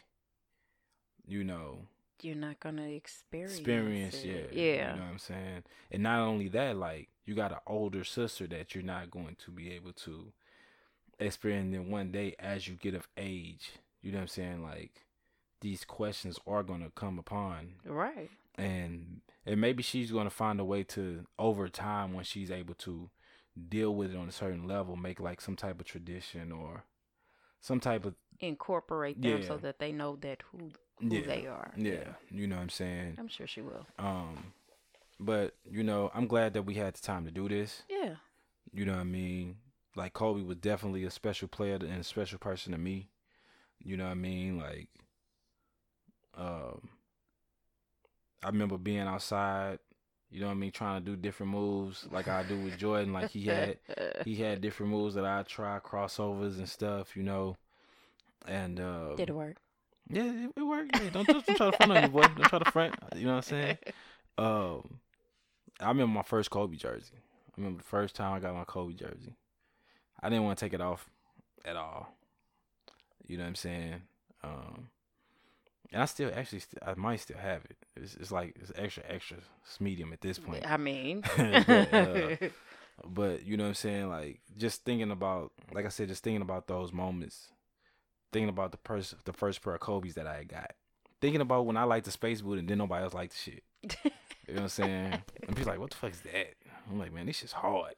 you 1.28 1.44
know, 1.44 1.80
you're 2.22 2.36
not 2.36 2.60
gonna 2.60 2.88
experience 2.88 3.58
experience, 3.58 4.24
yeah. 4.24 4.42
Yeah. 4.52 4.94
You 4.94 5.00
know 5.00 5.06
what 5.06 5.12
I'm 5.12 5.20
saying? 5.20 5.64
And 5.92 6.04
not 6.04 6.20
only 6.20 6.48
that, 6.50 6.78
like 6.78 7.10
you 7.26 7.36
got 7.36 7.52
an 7.52 7.60
older 7.68 8.04
sister 8.04 8.48
that 8.48 8.74
you're 8.74 8.84
not 8.84 9.12
going 9.12 9.36
to 9.46 9.52
be 9.52 9.72
able 9.74 9.94
to 9.94 10.32
experience 11.20 11.74
in 11.76 11.90
one 11.90 12.12
day 12.12 12.36
as 12.40 12.68
you 12.68 12.76
get 12.76 12.94
of 12.96 13.08
age. 13.18 13.72
You 14.02 14.12
know 14.12 14.18
what 14.20 14.24
I'm 14.24 14.28
saying? 14.30 14.64
Like 14.64 15.06
these 15.62 15.84
questions 15.86 16.38
are 16.46 16.64
gonna 16.64 16.90
come 16.96 17.18
upon 17.20 17.76
Right. 17.86 18.30
and 18.58 19.22
and 19.46 19.60
maybe 19.62 19.82
she's 19.84 20.12
going 20.12 20.26
to 20.26 20.30
find 20.36 20.60
a 20.60 20.66
way 20.66 20.84
to 20.84 21.26
over 21.40 21.68
time 21.70 22.14
when 22.14 22.24
she's 22.24 22.52
able 22.52 22.76
to 22.76 23.10
deal 23.70 23.94
with 23.96 24.12
it 24.12 24.18
on 24.18 24.28
a 24.28 24.32
certain 24.32 24.68
level 24.68 24.96
make 24.96 25.20
like 25.20 25.40
some 25.42 25.56
type 25.56 25.80
of 25.80 25.86
tradition 25.86 26.52
or 26.52 26.84
some 27.62 27.80
type 27.80 28.06
of 28.06 28.16
Incorporate 28.42 29.22
them 29.22 29.42
so 29.44 29.56
that 29.58 29.80
they 29.80 29.92
know 29.94 30.18
that 30.18 30.44
who 30.52 30.72
who 31.00 31.08
yeah 31.16 31.26
they 31.26 31.48
are. 31.48 31.72
yeah 31.78 32.04
you 32.30 32.48
know 32.48 32.58
what 32.58 32.62
i'm 32.64 32.70
saying 32.70 33.16
I'm 33.18 33.30
sure 33.30 33.48
she 33.48 33.62
will. 33.62 33.86
um 33.98 34.52
but 35.20 35.56
you 35.70 35.84
know 35.84 36.12
i'm 36.14 36.28
glad 36.28 36.54
that 36.54 36.64
we 36.64 36.74
had 36.76 36.94
the 36.96 37.02
time 37.02 37.24
to 37.26 37.32
do 37.32 37.48
this 37.48 37.84
Yeah. 37.90 38.16
you 38.74 38.84
know 38.86 38.92
what 38.94 39.00
i 39.02 39.06
mean 39.06 39.56
like 39.96 40.14
kobe 40.14 40.42
was 40.42 40.58
definitely 40.58 41.04
a 41.04 41.12
special 41.12 41.48
player 41.48 41.76
and 41.76 42.00
a 42.00 42.04
special 42.04 42.38
person 42.40 42.72
to 42.72 42.78
me 42.78 43.10
you 43.84 43.98
know 43.98 44.06
what 44.06 44.12
i 44.12 44.16
mean 44.16 44.58
like 44.58 44.90
um 46.38 46.90
i 48.44 48.48
remember 48.48 48.78
being 48.78 49.00
outside 49.00 49.80
you 50.30 50.40
know 50.42 50.48
what 50.48 50.54
i 50.54 50.56
mean 50.56 50.72
trying 50.72 51.02
to 51.04 51.06
do 51.12 51.16
different 51.16 51.52
moves 51.52 52.08
like 52.12 52.28
i 52.28 52.44
do 52.44 52.58
with 52.60 52.78
jordan 52.78 53.14
like 53.14 53.30
he 53.30 53.46
had 53.46 53.78
he 54.26 54.36
had 54.38 54.60
different 54.62 54.92
moves 54.92 55.14
that 55.16 55.26
I 55.26 55.44
try 55.44 55.80
crossovers 55.80 56.58
and 56.58 56.68
stuff, 56.68 57.16
you 57.16 57.24
know. 57.24 57.56
And 58.48 58.80
uh 58.80 59.16
Did 59.16 59.30
it 59.30 59.34
work? 59.36 59.58
yeah, 60.10 60.24
it, 60.24 60.52
it 60.58 60.64
worked. 60.64 60.92
Yeah, 60.96 61.10
don't, 61.10 61.28
don't 61.28 61.56
try 61.56 61.68
to 61.68 61.72
front 61.72 61.92
on 61.92 62.02
me, 62.02 62.08
boy. 62.10 62.24
Don't 62.24 62.48
try 62.48 62.60
to 62.60 62.72
front. 62.72 62.96
You 63.16 63.26
know 63.26 63.36
what 63.36 63.38
I'm 63.38 63.42
saying? 63.44 63.78
Um, 64.38 65.00
I 65.80 65.88
remember 65.88 66.14
my 66.14 66.24
first 66.24 66.50
Kobe 66.50 66.76
jersey. 66.76 67.16
I 67.16 67.52
remember 67.56 67.78
the 67.78 67.88
first 67.88 68.16
time 68.16 68.34
I 68.34 68.40
got 68.40 68.54
my 68.54 68.66
Kobe 68.66 68.94
jersey. 68.94 69.34
I 70.22 70.30
didn't 70.30 70.44
want 70.46 70.58
to 70.58 70.66
take 70.66 70.74
it 70.74 70.82
off 70.82 71.10
at 71.64 71.76
all. 71.76 72.14
You 73.28 73.38
know 73.38 73.44
what 73.44 73.50
I'm 73.50 73.56
saying? 73.56 74.02
Um, 74.44 74.90
And 75.92 76.02
I 76.02 76.06
still 76.06 76.32
actually 76.36 76.60
st- 76.60 76.84
I 76.86 76.94
might 76.96 77.20
still 77.20 77.38
have 77.38 77.66
it. 77.66 77.78
It's, 77.96 78.16
it's 78.16 78.32
like 78.32 78.56
it's 78.60 78.72
extra 78.76 79.04
extra 79.08 79.38
medium 79.80 80.14
at 80.14 80.22
this 80.22 80.38
point. 80.40 80.70
I 80.70 80.78
mean, 80.78 81.24
But, 81.38 81.94
uh, 81.94 82.36
But 83.06 83.46
you 83.46 83.58
know 83.58 83.64
what 83.64 83.70
I'm 83.70 83.76
saying? 83.76 84.10
Like 84.10 84.40
just 84.58 84.86
thinking 84.86 85.12
about 85.12 85.52
like 85.74 85.86
I 85.86 85.90
said, 85.90 86.08
just 86.08 86.24
thinking 86.24 86.42
about 86.42 86.68
those 86.68 86.94
moments. 86.94 87.50
Thinking 88.32 88.50
about 88.50 88.72
the 88.72 88.80
first 88.84 89.16
the 89.26 89.34
first 89.34 89.62
pair 89.62 89.76
of 89.76 89.80
Kobe's 89.82 90.16
that 90.16 90.28
I 90.28 90.38
had 90.38 90.48
got. 90.50 90.72
Thinking 91.22 91.42
about 91.42 91.66
when 91.66 91.78
I 91.78 91.84
liked 91.84 92.06
the 92.06 92.12
space 92.12 92.42
boot 92.42 92.60
and 92.60 92.68
then 92.68 92.78
nobody 92.78 93.04
else 93.04 93.14
liked 93.14 93.34
the 93.34 93.38
shit. 93.52 93.64
You 94.48 94.54
know 94.54 94.62
what 94.62 94.64
I'm 94.66 94.70
saying? 94.70 95.24
And 95.48 95.56
people 95.56 95.72
like, 95.72 95.80
what 95.80 95.90
the 95.90 95.96
fuck 95.96 96.12
is 96.12 96.22
that? 96.22 96.54
I'm 96.88 97.00
like, 97.00 97.12
man, 97.12 97.26
this 97.26 97.38
shit's 97.38 97.52
hard. 97.52 97.96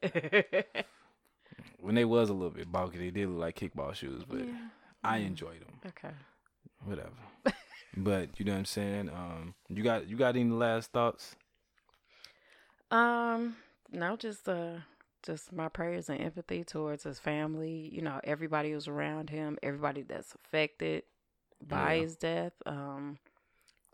When 1.80 1.94
they 1.94 2.04
was 2.04 2.28
a 2.30 2.34
little 2.34 2.50
bit 2.50 2.70
bulky, 2.70 2.98
they 2.98 3.10
did 3.10 3.28
look 3.28 3.40
like 3.40 3.56
kickball 3.58 3.94
shoes, 3.94 4.24
but 4.28 4.40
Yeah. 4.40 4.68
I 5.04 5.18
Mm. 5.18 5.26
enjoyed 5.26 5.60
them. 5.60 5.80
okay. 5.86 6.14
Whatever. 6.84 7.10
but 7.96 8.38
you 8.38 8.44
know 8.44 8.52
what 8.52 8.58
I'm 8.58 8.64
saying? 8.64 9.08
Um, 9.08 9.54
you 9.68 9.82
got 9.82 10.08
you 10.08 10.16
got 10.16 10.36
any 10.36 10.50
last 10.50 10.92
thoughts? 10.92 11.36
Um, 12.90 13.56
no, 13.90 14.16
just 14.16 14.48
uh 14.48 14.78
just 15.22 15.52
my 15.52 15.68
prayers 15.68 16.08
and 16.08 16.20
empathy 16.20 16.64
towards 16.64 17.02
his 17.04 17.18
family, 17.18 17.90
you 17.92 18.00
know, 18.02 18.20
everybody 18.24 18.72
who's 18.72 18.88
around 18.88 19.30
him, 19.30 19.58
everybody 19.62 20.02
that's 20.02 20.34
affected 20.34 21.02
by 21.66 21.96
Yeah. 21.96 22.02
his 22.02 22.16
death. 22.16 22.52
Um 22.66 23.18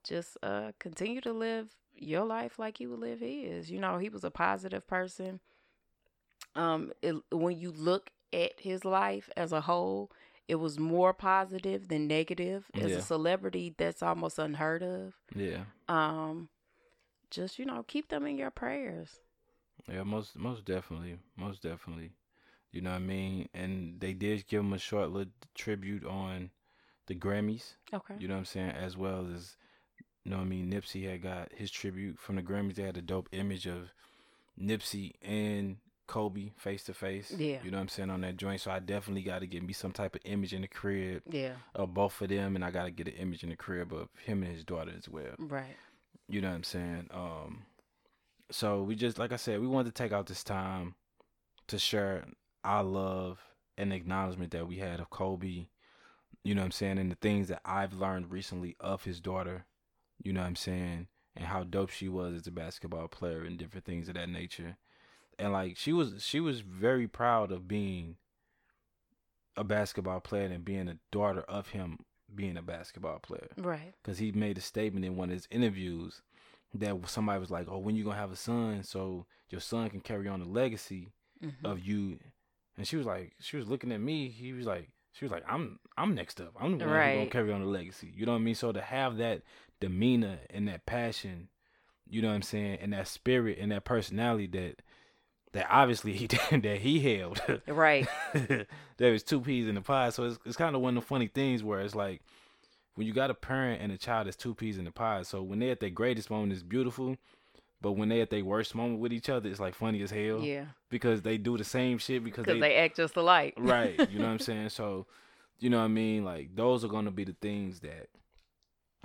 just 0.04 0.36
uh 0.42 0.72
continue 0.78 1.20
to 1.22 1.32
live 1.32 1.74
your 1.96 2.24
life 2.24 2.58
like 2.58 2.80
you 2.80 2.90
would 2.90 3.00
live 3.00 3.20
his. 3.20 3.70
You 3.70 3.80
know, 3.80 3.98
he 3.98 4.08
was 4.08 4.24
a 4.24 4.30
positive 4.30 4.86
person. 4.86 5.40
Um 6.56 6.92
it, 7.02 7.14
when 7.30 7.58
you 7.58 7.72
look 7.72 8.10
at 8.32 8.58
his 8.58 8.84
life 8.84 9.28
as 9.36 9.52
a 9.52 9.62
whole, 9.62 10.10
it 10.48 10.56
was 10.56 10.78
more 10.78 11.12
positive 11.14 11.88
than 11.88 12.06
negative. 12.06 12.70
As 12.74 12.90
Yeah. 12.90 12.98
a 12.98 13.02
celebrity, 13.02 13.74
that's 13.76 14.02
almost 14.02 14.38
unheard 14.38 14.82
of. 14.82 15.14
Yeah. 15.34 15.64
Um 15.88 16.48
just, 17.30 17.58
you 17.58 17.64
know, 17.64 17.82
keep 17.82 18.08
them 18.08 18.26
in 18.26 18.36
your 18.36 18.50
prayers. 18.50 19.20
Yeah, 19.88 20.04
most 20.04 20.36
most 20.36 20.64
definitely, 20.64 21.18
most 21.36 21.62
definitely. 21.62 22.12
You 22.70 22.80
know 22.80 22.90
what 22.90 22.96
I 22.96 23.00
mean? 23.00 23.48
And 23.54 24.00
they 24.00 24.12
did 24.14 24.46
give 24.48 24.60
him 24.60 24.72
a 24.72 24.78
short 24.78 25.10
little 25.10 25.32
tribute 25.54 26.04
on 26.04 26.50
the 27.06 27.14
Grammys. 27.14 27.74
Okay. 27.92 28.14
You 28.18 28.26
know 28.26 28.34
what 28.34 28.38
I'm 28.40 28.44
saying? 28.46 28.70
As 28.70 28.96
well 28.96 29.28
as, 29.32 29.56
you 30.24 30.30
know 30.30 30.38
what 30.38 30.44
I 30.44 30.46
mean? 30.46 30.72
Nipsey 30.72 31.08
had 31.08 31.22
got 31.22 31.52
his 31.52 31.70
tribute 31.70 32.18
from 32.18 32.34
the 32.36 32.42
Grammys. 32.42 32.74
They 32.74 32.82
had 32.82 32.96
a 32.96 33.02
dope 33.02 33.28
image 33.30 33.66
of 33.66 33.92
Nipsey 34.60 35.12
and 35.22 35.76
Kobe 36.06 36.50
face 36.56 36.84
to 36.84 36.94
face. 36.94 37.30
Yeah. 37.30 37.58
You 37.64 37.70
know 37.70 37.78
what 37.78 37.82
I'm 37.82 37.88
saying 37.88 38.10
on 38.10 38.20
that 38.22 38.36
joint. 38.36 38.60
So 38.60 38.70
I 38.70 38.78
definitely 38.78 39.22
got 39.22 39.40
to 39.40 39.46
get 39.46 39.62
me 39.62 39.72
some 39.72 39.92
type 39.92 40.14
of 40.14 40.20
image 40.24 40.52
in 40.52 40.62
the 40.62 40.68
crib 40.68 41.22
Yeah. 41.30 41.54
of 41.74 41.94
both 41.94 42.20
of 42.20 42.28
them, 42.28 42.54
and 42.56 42.64
I 42.64 42.70
got 42.70 42.84
to 42.84 42.90
get 42.90 43.08
an 43.08 43.14
image 43.14 43.42
in 43.42 43.48
the 43.50 43.56
crib 43.56 43.92
of 43.92 44.08
him 44.24 44.42
and 44.42 44.52
his 44.52 44.64
daughter 44.64 44.92
as 44.96 45.08
well. 45.08 45.34
Right. 45.38 45.76
You 46.28 46.40
know 46.40 46.48
what 46.50 46.56
I'm 46.56 46.64
saying? 46.64 47.08
Um 47.12 47.62
so 48.50 48.82
we 48.82 48.94
just 48.94 49.18
like 49.18 49.32
I 49.32 49.36
said, 49.36 49.60
we 49.60 49.66
wanted 49.66 49.94
to 49.94 50.02
take 50.02 50.12
out 50.12 50.26
this 50.26 50.44
time 50.44 50.94
to 51.68 51.78
share 51.78 52.24
our 52.62 52.84
love 52.84 53.40
and 53.78 53.92
acknowledgement 53.92 54.52
that 54.52 54.68
we 54.68 54.76
had 54.76 55.00
of 55.00 55.10
Kobe, 55.10 55.66
you 56.44 56.54
know 56.54 56.60
what 56.60 56.66
I'm 56.66 56.70
saying, 56.72 56.98
and 56.98 57.10
the 57.10 57.16
things 57.16 57.48
that 57.48 57.60
I've 57.64 57.94
learned 57.94 58.30
recently 58.30 58.76
of 58.80 59.04
his 59.04 59.18
daughter, 59.20 59.64
you 60.22 60.32
know 60.32 60.40
what 60.42 60.46
I'm 60.46 60.56
saying, 60.56 61.08
and 61.34 61.46
how 61.46 61.64
dope 61.64 61.90
she 61.90 62.08
was 62.08 62.34
as 62.36 62.46
a 62.46 62.50
basketball 62.52 63.08
player 63.08 63.42
and 63.42 63.58
different 63.58 63.84
things 63.86 64.08
of 64.08 64.14
that 64.14 64.28
nature. 64.28 64.76
And 65.38 65.52
like 65.52 65.76
she 65.76 65.92
was 65.92 66.22
she 66.24 66.40
was 66.40 66.60
very 66.60 67.06
proud 67.08 67.50
of 67.52 67.66
being 67.68 68.16
a 69.56 69.64
basketball 69.64 70.20
player 70.20 70.46
and 70.46 70.64
being 70.64 70.88
a 70.88 70.98
daughter 71.12 71.42
of 71.42 71.68
him 71.68 71.98
being 72.34 72.56
a 72.56 72.62
basketball 72.62 73.18
player 73.20 73.48
Right. 73.56 73.94
because 74.02 74.18
he 74.18 74.32
made 74.32 74.58
a 74.58 74.60
statement 74.60 75.04
in 75.04 75.16
one 75.16 75.28
of 75.30 75.34
his 75.34 75.46
interviews 75.50 76.22
that 76.76 77.08
somebody 77.08 77.38
was 77.38 77.50
like, 77.52 77.68
"Oh, 77.68 77.78
when 77.78 77.94
you 77.94 78.02
gonna 78.02 78.16
have 78.16 78.32
a 78.32 78.36
son, 78.36 78.82
so 78.82 79.26
your 79.50 79.60
son 79.60 79.88
can 79.90 80.00
carry 80.00 80.26
on 80.26 80.40
the 80.40 80.46
legacy 80.48 81.12
Mhm. 81.40 81.64
of 81.64 81.78
you?" 81.78 82.18
And 82.76 82.88
she 82.88 82.96
was 82.96 83.06
like, 83.06 83.36
she 83.38 83.56
was 83.56 83.68
looking 83.68 83.92
at 83.92 84.00
me. 84.00 84.28
He 84.30 84.52
was 84.52 84.66
like, 84.66 84.90
she 85.12 85.24
was 85.24 85.30
like, 85.30 85.44
"I'm, 85.46 85.78
I'm 85.96 86.16
next 86.16 86.40
up. 86.40 86.54
I'm 86.58 86.76
the 86.78 86.84
one 86.84 86.94
who's 87.04 87.14
gonna 87.14 87.30
carry 87.30 87.52
on 87.52 87.60
the 87.60 87.68
legacy." 87.68 88.12
You 88.12 88.26
know 88.26 88.32
what 88.32 88.38
I 88.38 88.42
mean? 88.42 88.56
So 88.56 88.72
to 88.72 88.80
have 88.80 89.18
that 89.18 89.42
demeanor 89.78 90.40
and 90.50 90.66
that 90.66 90.84
passion, 90.86 91.48
you 92.08 92.20
know 92.20 92.28
what 92.28 92.34
I'm 92.34 92.42
saying, 92.42 92.78
and 92.80 92.92
that 92.92 93.06
spirit 93.06 93.58
and 93.60 93.70
that 93.70 93.84
personality 93.84 94.48
that 94.48 94.82
that 95.54 95.66
obviously 95.70 96.12
he 96.12 96.26
that 96.52 96.78
he 96.80 97.00
held. 97.00 97.40
Right. 97.66 98.06
there 98.98 99.12
was 99.12 99.22
two 99.22 99.40
peas 99.40 99.66
in 99.66 99.74
the 99.76 99.80
pod. 99.80 100.12
So 100.14 100.24
it's, 100.24 100.38
it's 100.44 100.56
kind 100.56 100.76
of 100.76 100.82
one 100.82 100.96
of 100.96 101.02
the 101.02 101.06
funny 101.08 101.26
things 101.28 101.62
where 101.62 101.80
it's 101.80 101.94
like 101.94 102.20
when 102.96 103.06
you 103.06 103.12
got 103.12 103.30
a 103.30 103.34
parent 103.34 103.80
and 103.82 103.90
a 103.90 103.96
child 103.96 104.26
that's 104.26 104.36
two 104.36 104.54
peas 104.54 104.78
in 104.78 104.84
the 104.84 104.90
pod. 104.92 105.26
So 105.26 105.42
when 105.42 105.58
they're 105.58 105.72
at 105.72 105.80
their 105.80 105.90
greatest 105.90 106.30
moment, 106.30 106.52
it's 106.52 106.62
beautiful. 106.62 107.16
But 107.80 107.92
when 107.92 108.08
they 108.08 108.20
at 108.22 108.30
their 108.30 108.44
worst 108.44 108.74
moment 108.74 109.00
with 109.00 109.12
each 109.12 109.28
other, 109.28 109.48
it's 109.50 109.60
like 109.60 109.74
funny 109.74 110.00
as 110.02 110.10
hell. 110.10 110.38
Yeah. 110.40 110.66
Because 110.90 111.22
they 111.22 111.36
do 111.38 111.58
the 111.58 111.64
same 111.64 111.98
shit 111.98 112.22
because 112.24 112.44
Because 112.44 112.60
they, 112.60 112.68
they 112.68 112.76
act 112.76 112.96
just 112.96 113.16
alike. 113.16 113.54
right. 113.58 113.98
You 114.10 114.18
know 114.20 114.26
what 114.26 114.32
I'm 114.32 114.38
saying? 114.50 114.68
So, 114.70 115.06
you 115.58 115.68
know 115.70 115.78
what 115.78 115.84
I 115.84 115.88
mean? 115.88 116.24
Like 116.24 116.54
those 116.56 116.84
are 116.84 116.88
gonna 116.88 117.10
be 117.10 117.24
the 117.24 117.36
things 117.42 117.80
that 117.80 118.08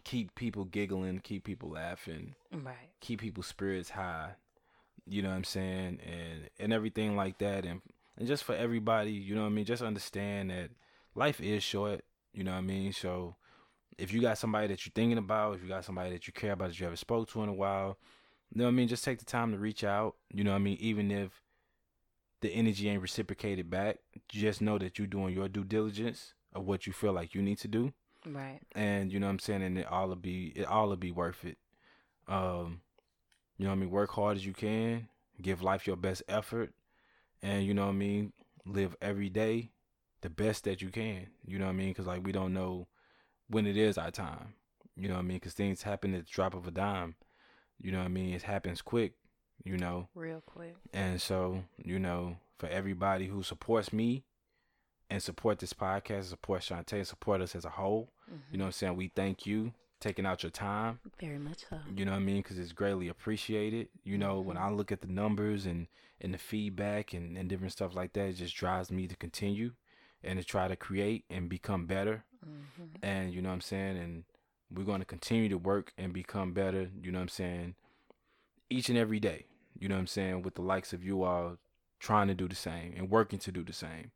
keep 0.03 0.33
people 0.35 0.65
giggling, 0.65 1.19
keep 1.19 1.43
people 1.43 1.69
laughing, 1.71 2.35
Right. 2.53 2.89
keep 3.01 3.19
people's 3.21 3.47
spirits 3.47 3.89
high. 3.91 4.31
You 5.09 5.21
know 5.21 5.29
what 5.29 5.35
I'm 5.35 5.43
saying? 5.43 5.99
And 6.05 6.49
and 6.59 6.73
everything 6.73 7.15
like 7.15 7.39
that 7.39 7.65
and 7.65 7.81
and 8.17 8.27
just 8.27 8.43
for 8.43 8.53
everybody, 8.53 9.11
you 9.11 9.33
know 9.35 9.41
what 9.41 9.47
I 9.47 9.51
mean, 9.51 9.65
just 9.65 9.81
understand 9.81 10.49
that 10.51 10.71
life 11.15 11.39
is 11.39 11.63
short, 11.63 12.03
you 12.33 12.43
know 12.43 12.51
what 12.51 12.57
I 12.57 12.61
mean? 12.61 12.91
So 12.93 13.35
if 13.97 14.13
you 14.13 14.21
got 14.21 14.37
somebody 14.37 14.67
that 14.67 14.85
you're 14.85 14.91
thinking 14.93 15.17
about, 15.17 15.55
if 15.55 15.63
you 15.63 15.69
got 15.69 15.85
somebody 15.85 16.11
that 16.11 16.27
you 16.27 16.33
care 16.33 16.51
about 16.53 16.69
that 16.69 16.79
you 16.79 16.85
haven't 16.85 16.97
spoke 16.97 17.29
to 17.29 17.43
in 17.43 17.49
a 17.49 17.53
while, 17.53 17.97
you 18.49 18.59
know 18.59 18.65
what 18.65 18.71
I 18.71 18.73
mean, 18.73 18.87
just 18.87 19.03
take 19.03 19.19
the 19.19 19.25
time 19.25 19.51
to 19.51 19.57
reach 19.57 19.83
out. 19.83 20.15
You 20.33 20.43
know 20.43 20.51
what 20.51 20.57
I 20.57 20.59
mean? 20.59 20.77
Even 20.79 21.11
if 21.11 21.41
the 22.41 22.49
energy 22.49 22.89
ain't 22.89 23.01
reciprocated 23.01 23.69
back, 23.69 23.97
just 24.27 24.61
know 24.61 24.77
that 24.77 24.97
you're 24.97 25.07
doing 25.07 25.33
your 25.33 25.49
due 25.49 25.63
diligence 25.65 26.33
of 26.53 26.65
what 26.65 26.87
you 26.87 26.93
feel 26.93 27.13
like 27.13 27.35
you 27.35 27.41
need 27.41 27.57
to 27.59 27.67
do 27.67 27.93
Right. 28.25 28.59
and 28.73 29.11
you 29.13 29.19
know 29.19 29.27
what 29.27 29.31
I'm 29.33 29.39
saying, 29.39 29.63
and 29.63 29.77
it 29.77 29.87
all 29.87 30.07
will 30.09 30.15
be 30.15 30.51
it 30.55 30.65
all 30.65 30.89
will 30.89 30.97
be 30.97 31.11
worth 31.11 31.45
it. 31.45 31.57
Um, 32.27 32.81
you 33.59 33.65
know 33.65 33.71
what 33.71 33.77
I 33.77 33.79
mean. 33.79 33.91
Work 33.91 34.11
hard 34.11 34.37
as 34.37 34.45
you 34.45 34.53
can, 34.53 35.09
give 35.39 35.61
life 35.61 35.85
your 35.85 35.97
best 35.97 36.23
effort, 36.27 36.71
and 37.43 37.63
you 37.63 37.73
know 37.75 37.85
what 37.85 37.91
I 37.91 37.95
mean. 37.95 38.33
Live 38.65 38.95
every 39.01 39.29
day 39.29 39.71
the 40.21 40.29
best 40.29 40.63
that 40.63 40.81
you 40.81 40.89
can. 40.89 41.27
You 41.45 41.59
know 41.59 41.65
what 41.65 41.71
I 41.71 41.75
mean? 41.75 41.89
Because 41.89 42.07
like 42.07 42.25
we 42.25 42.31
don't 42.31 42.53
know 42.53 42.87
when 43.47 43.67
it 43.67 43.77
is 43.77 43.97
our 43.97 44.11
time. 44.11 44.53
You 44.95 45.07
know 45.07 45.15
what 45.15 45.21
I 45.21 45.23
mean? 45.23 45.37
Because 45.37 45.53
things 45.53 45.83
happen 45.83 46.13
at 46.15 46.25
the 46.25 46.31
drop 46.31 46.53
of 46.53 46.67
a 46.67 46.71
dime. 46.71 47.15
You 47.77 47.91
know 47.91 47.99
what 47.99 48.05
I 48.05 48.09
mean? 48.09 48.33
It 48.33 48.43
happens 48.43 48.81
quick. 48.81 49.13
You 49.65 49.75
know, 49.75 50.07
Real 50.15 50.41
quick. 50.45 50.77
and 50.93 51.21
so, 51.21 51.65
you 51.83 51.99
know, 51.99 52.37
for 52.57 52.69
everybody 52.69 53.27
who 53.27 53.43
supports 53.43 53.91
me 53.91 54.23
and 55.09 55.21
support 55.21 55.59
this 55.59 55.73
podcast, 55.73 56.25
support 56.25 56.61
Shantae, 56.61 57.05
support 57.05 57.41
us 57.41 57.55
as 57.55 57.65
a 57.65 57.69
whole, 57.69 58.09
you 58.25 58.35
mm-hmm. 58.35 58.57
know 58.57 58.63
what 58.63 58.67
I'm 58.67 58.71
saying? 58.71 58.95
We 58.95 59.09
thank 59.09 59.45
you 59.45 59.73
taking 59.99 60.25
out 60.25 60.43
your 60.43 60.49
time. 60.51 60.99
Very 61.19 61.37
much 61.37 61.65
so. 61.69 61.77
You 61.95 62.05
know 62.05 62.11
what 62.11 62.17
I 62.17 62.23
mean? 62.23 62.41
Because 62.41 62.57
it's 62.59 62.71
greatly 62.71 63.07
appreciated. 63.07 63.89
You 64.03 64.17
know, 64.17 64.39
when 64.39 64.57
I 64.57 64.69
look 64.69 64.91
at 64.91 65.01
the 65.01 65.07
numbers 65.07 65.65
and, 65.65 65.87
and 66.21 66.33
the 66.33 66.37
feedback 66.37 67.13
and, 67.13 67.37
and 67.37 67.49
different 67.49 67.73
stuff 67.73 67.95
like 67.95 68.13
that, 68.13 68.27
it 68.29 68.33
just 68.33 68.55
drives 68.55 68.91
me 68.91 69.07
to 69.07 69.15
continue 69.15 69.71
and 70.23 70.39
to 70.39 70.45
try 70.45 70.67
to 70.67 70.75
create 70.75 71.25
and 71.29 71.49
become 71.49 71.85
better. 71.85 72.23
hmm 72.43 72.85
And 73.01 73.33
you 73.33 73.41
know 73.41 73.49
what 73.49 73.55
I'm 73.55 73.61
saying? 73.61 73.97
And 73.97 74.23
we're 74.71 74.83
going 74.85 74.99
to 74.99 75.05
continue 75.05 75.49
to 75.49 75.57
work 75.57 75.93
and 75.97 76.13
become 76.13 76.53
better, 76.53 76.89
you 77.01 77.11
know 77.11 77.19
what 77.19 77.23
I'm 77.23 77.29
saying? 77.29 77.75
Each 78.69 78.89
and 78.89 78.97
every 78.97 79.19
day, 79.19 79.45
you 79.77 79.89
know 79.89 79.95
what 79.95 80.01
I'm 80.01 80.07
saying? 80.07 80.43
With 80.43 80.55
the 80.55 80.61
likes 80.61 80.93
of 80.93 81.03
you 81.03 81.23
all 81.23 81.57
trying 81.99 82.27
to 82.27 82.35
do 82.35 82.47
the 82.47 82.55
same 82.55 82.93
and 82.95 83.09
working 83.09 83.39
to 83.39 83.51
do 83.51 83.63
the 83.63 83.73
same. 83.73 84.11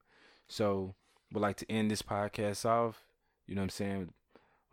So, 0.47 0.93
would 1.31 1.41
like 1.41 1.57
to 1.57 1.71
end 1.71 1.89
this 1.89 2.03
podcast 2.03 2.65
off, 2.65 3.03
you 3.47 3.55
know 3.55 3.61
what 3.61 3.65
I'm 3.65 3.69
saying, 3.71 4.13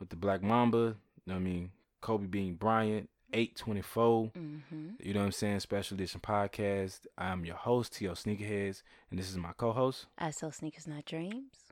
with 0.01 0.09
the 0.09 0.17
Black 0.17 0.43
Mamba, 0.43 0.79
you 0.79 0.95
know 1.27 1.35
what 1.35 1.37
I 1.37 1.39
mean? 1.39 1.71
Kobe 2.01 2.27
Bean 2.27 2.55
Bryant, 2.55 3.09
824. 3.33 4.31
hmm 4.35 4.61
You 4.99 5.15
know 5.15 5.21
what 5.21 5.27
I'm 5.27 5.33
saying? 5.33 5.61
Special 5.61 5.95
edition 5.95 6.21
podcast. 6.21 7.01
I'm 7.17 7.45
your 7.45 7.57
host, 7.57 7.95
T.O. 7.95 8.13
Sneakerheads, 8.13 8.83
and 9.11 9.19
this 9.19 9.31
is 9.31 9.37
my 9.37 9.53
co 9.57 9.73
host. 9.73 10.07
I 10.19 10.31
sell 10.31 10.51
sneakers, 10.51 10.87
not 10.89 11.05
dreams. 11.05 11.70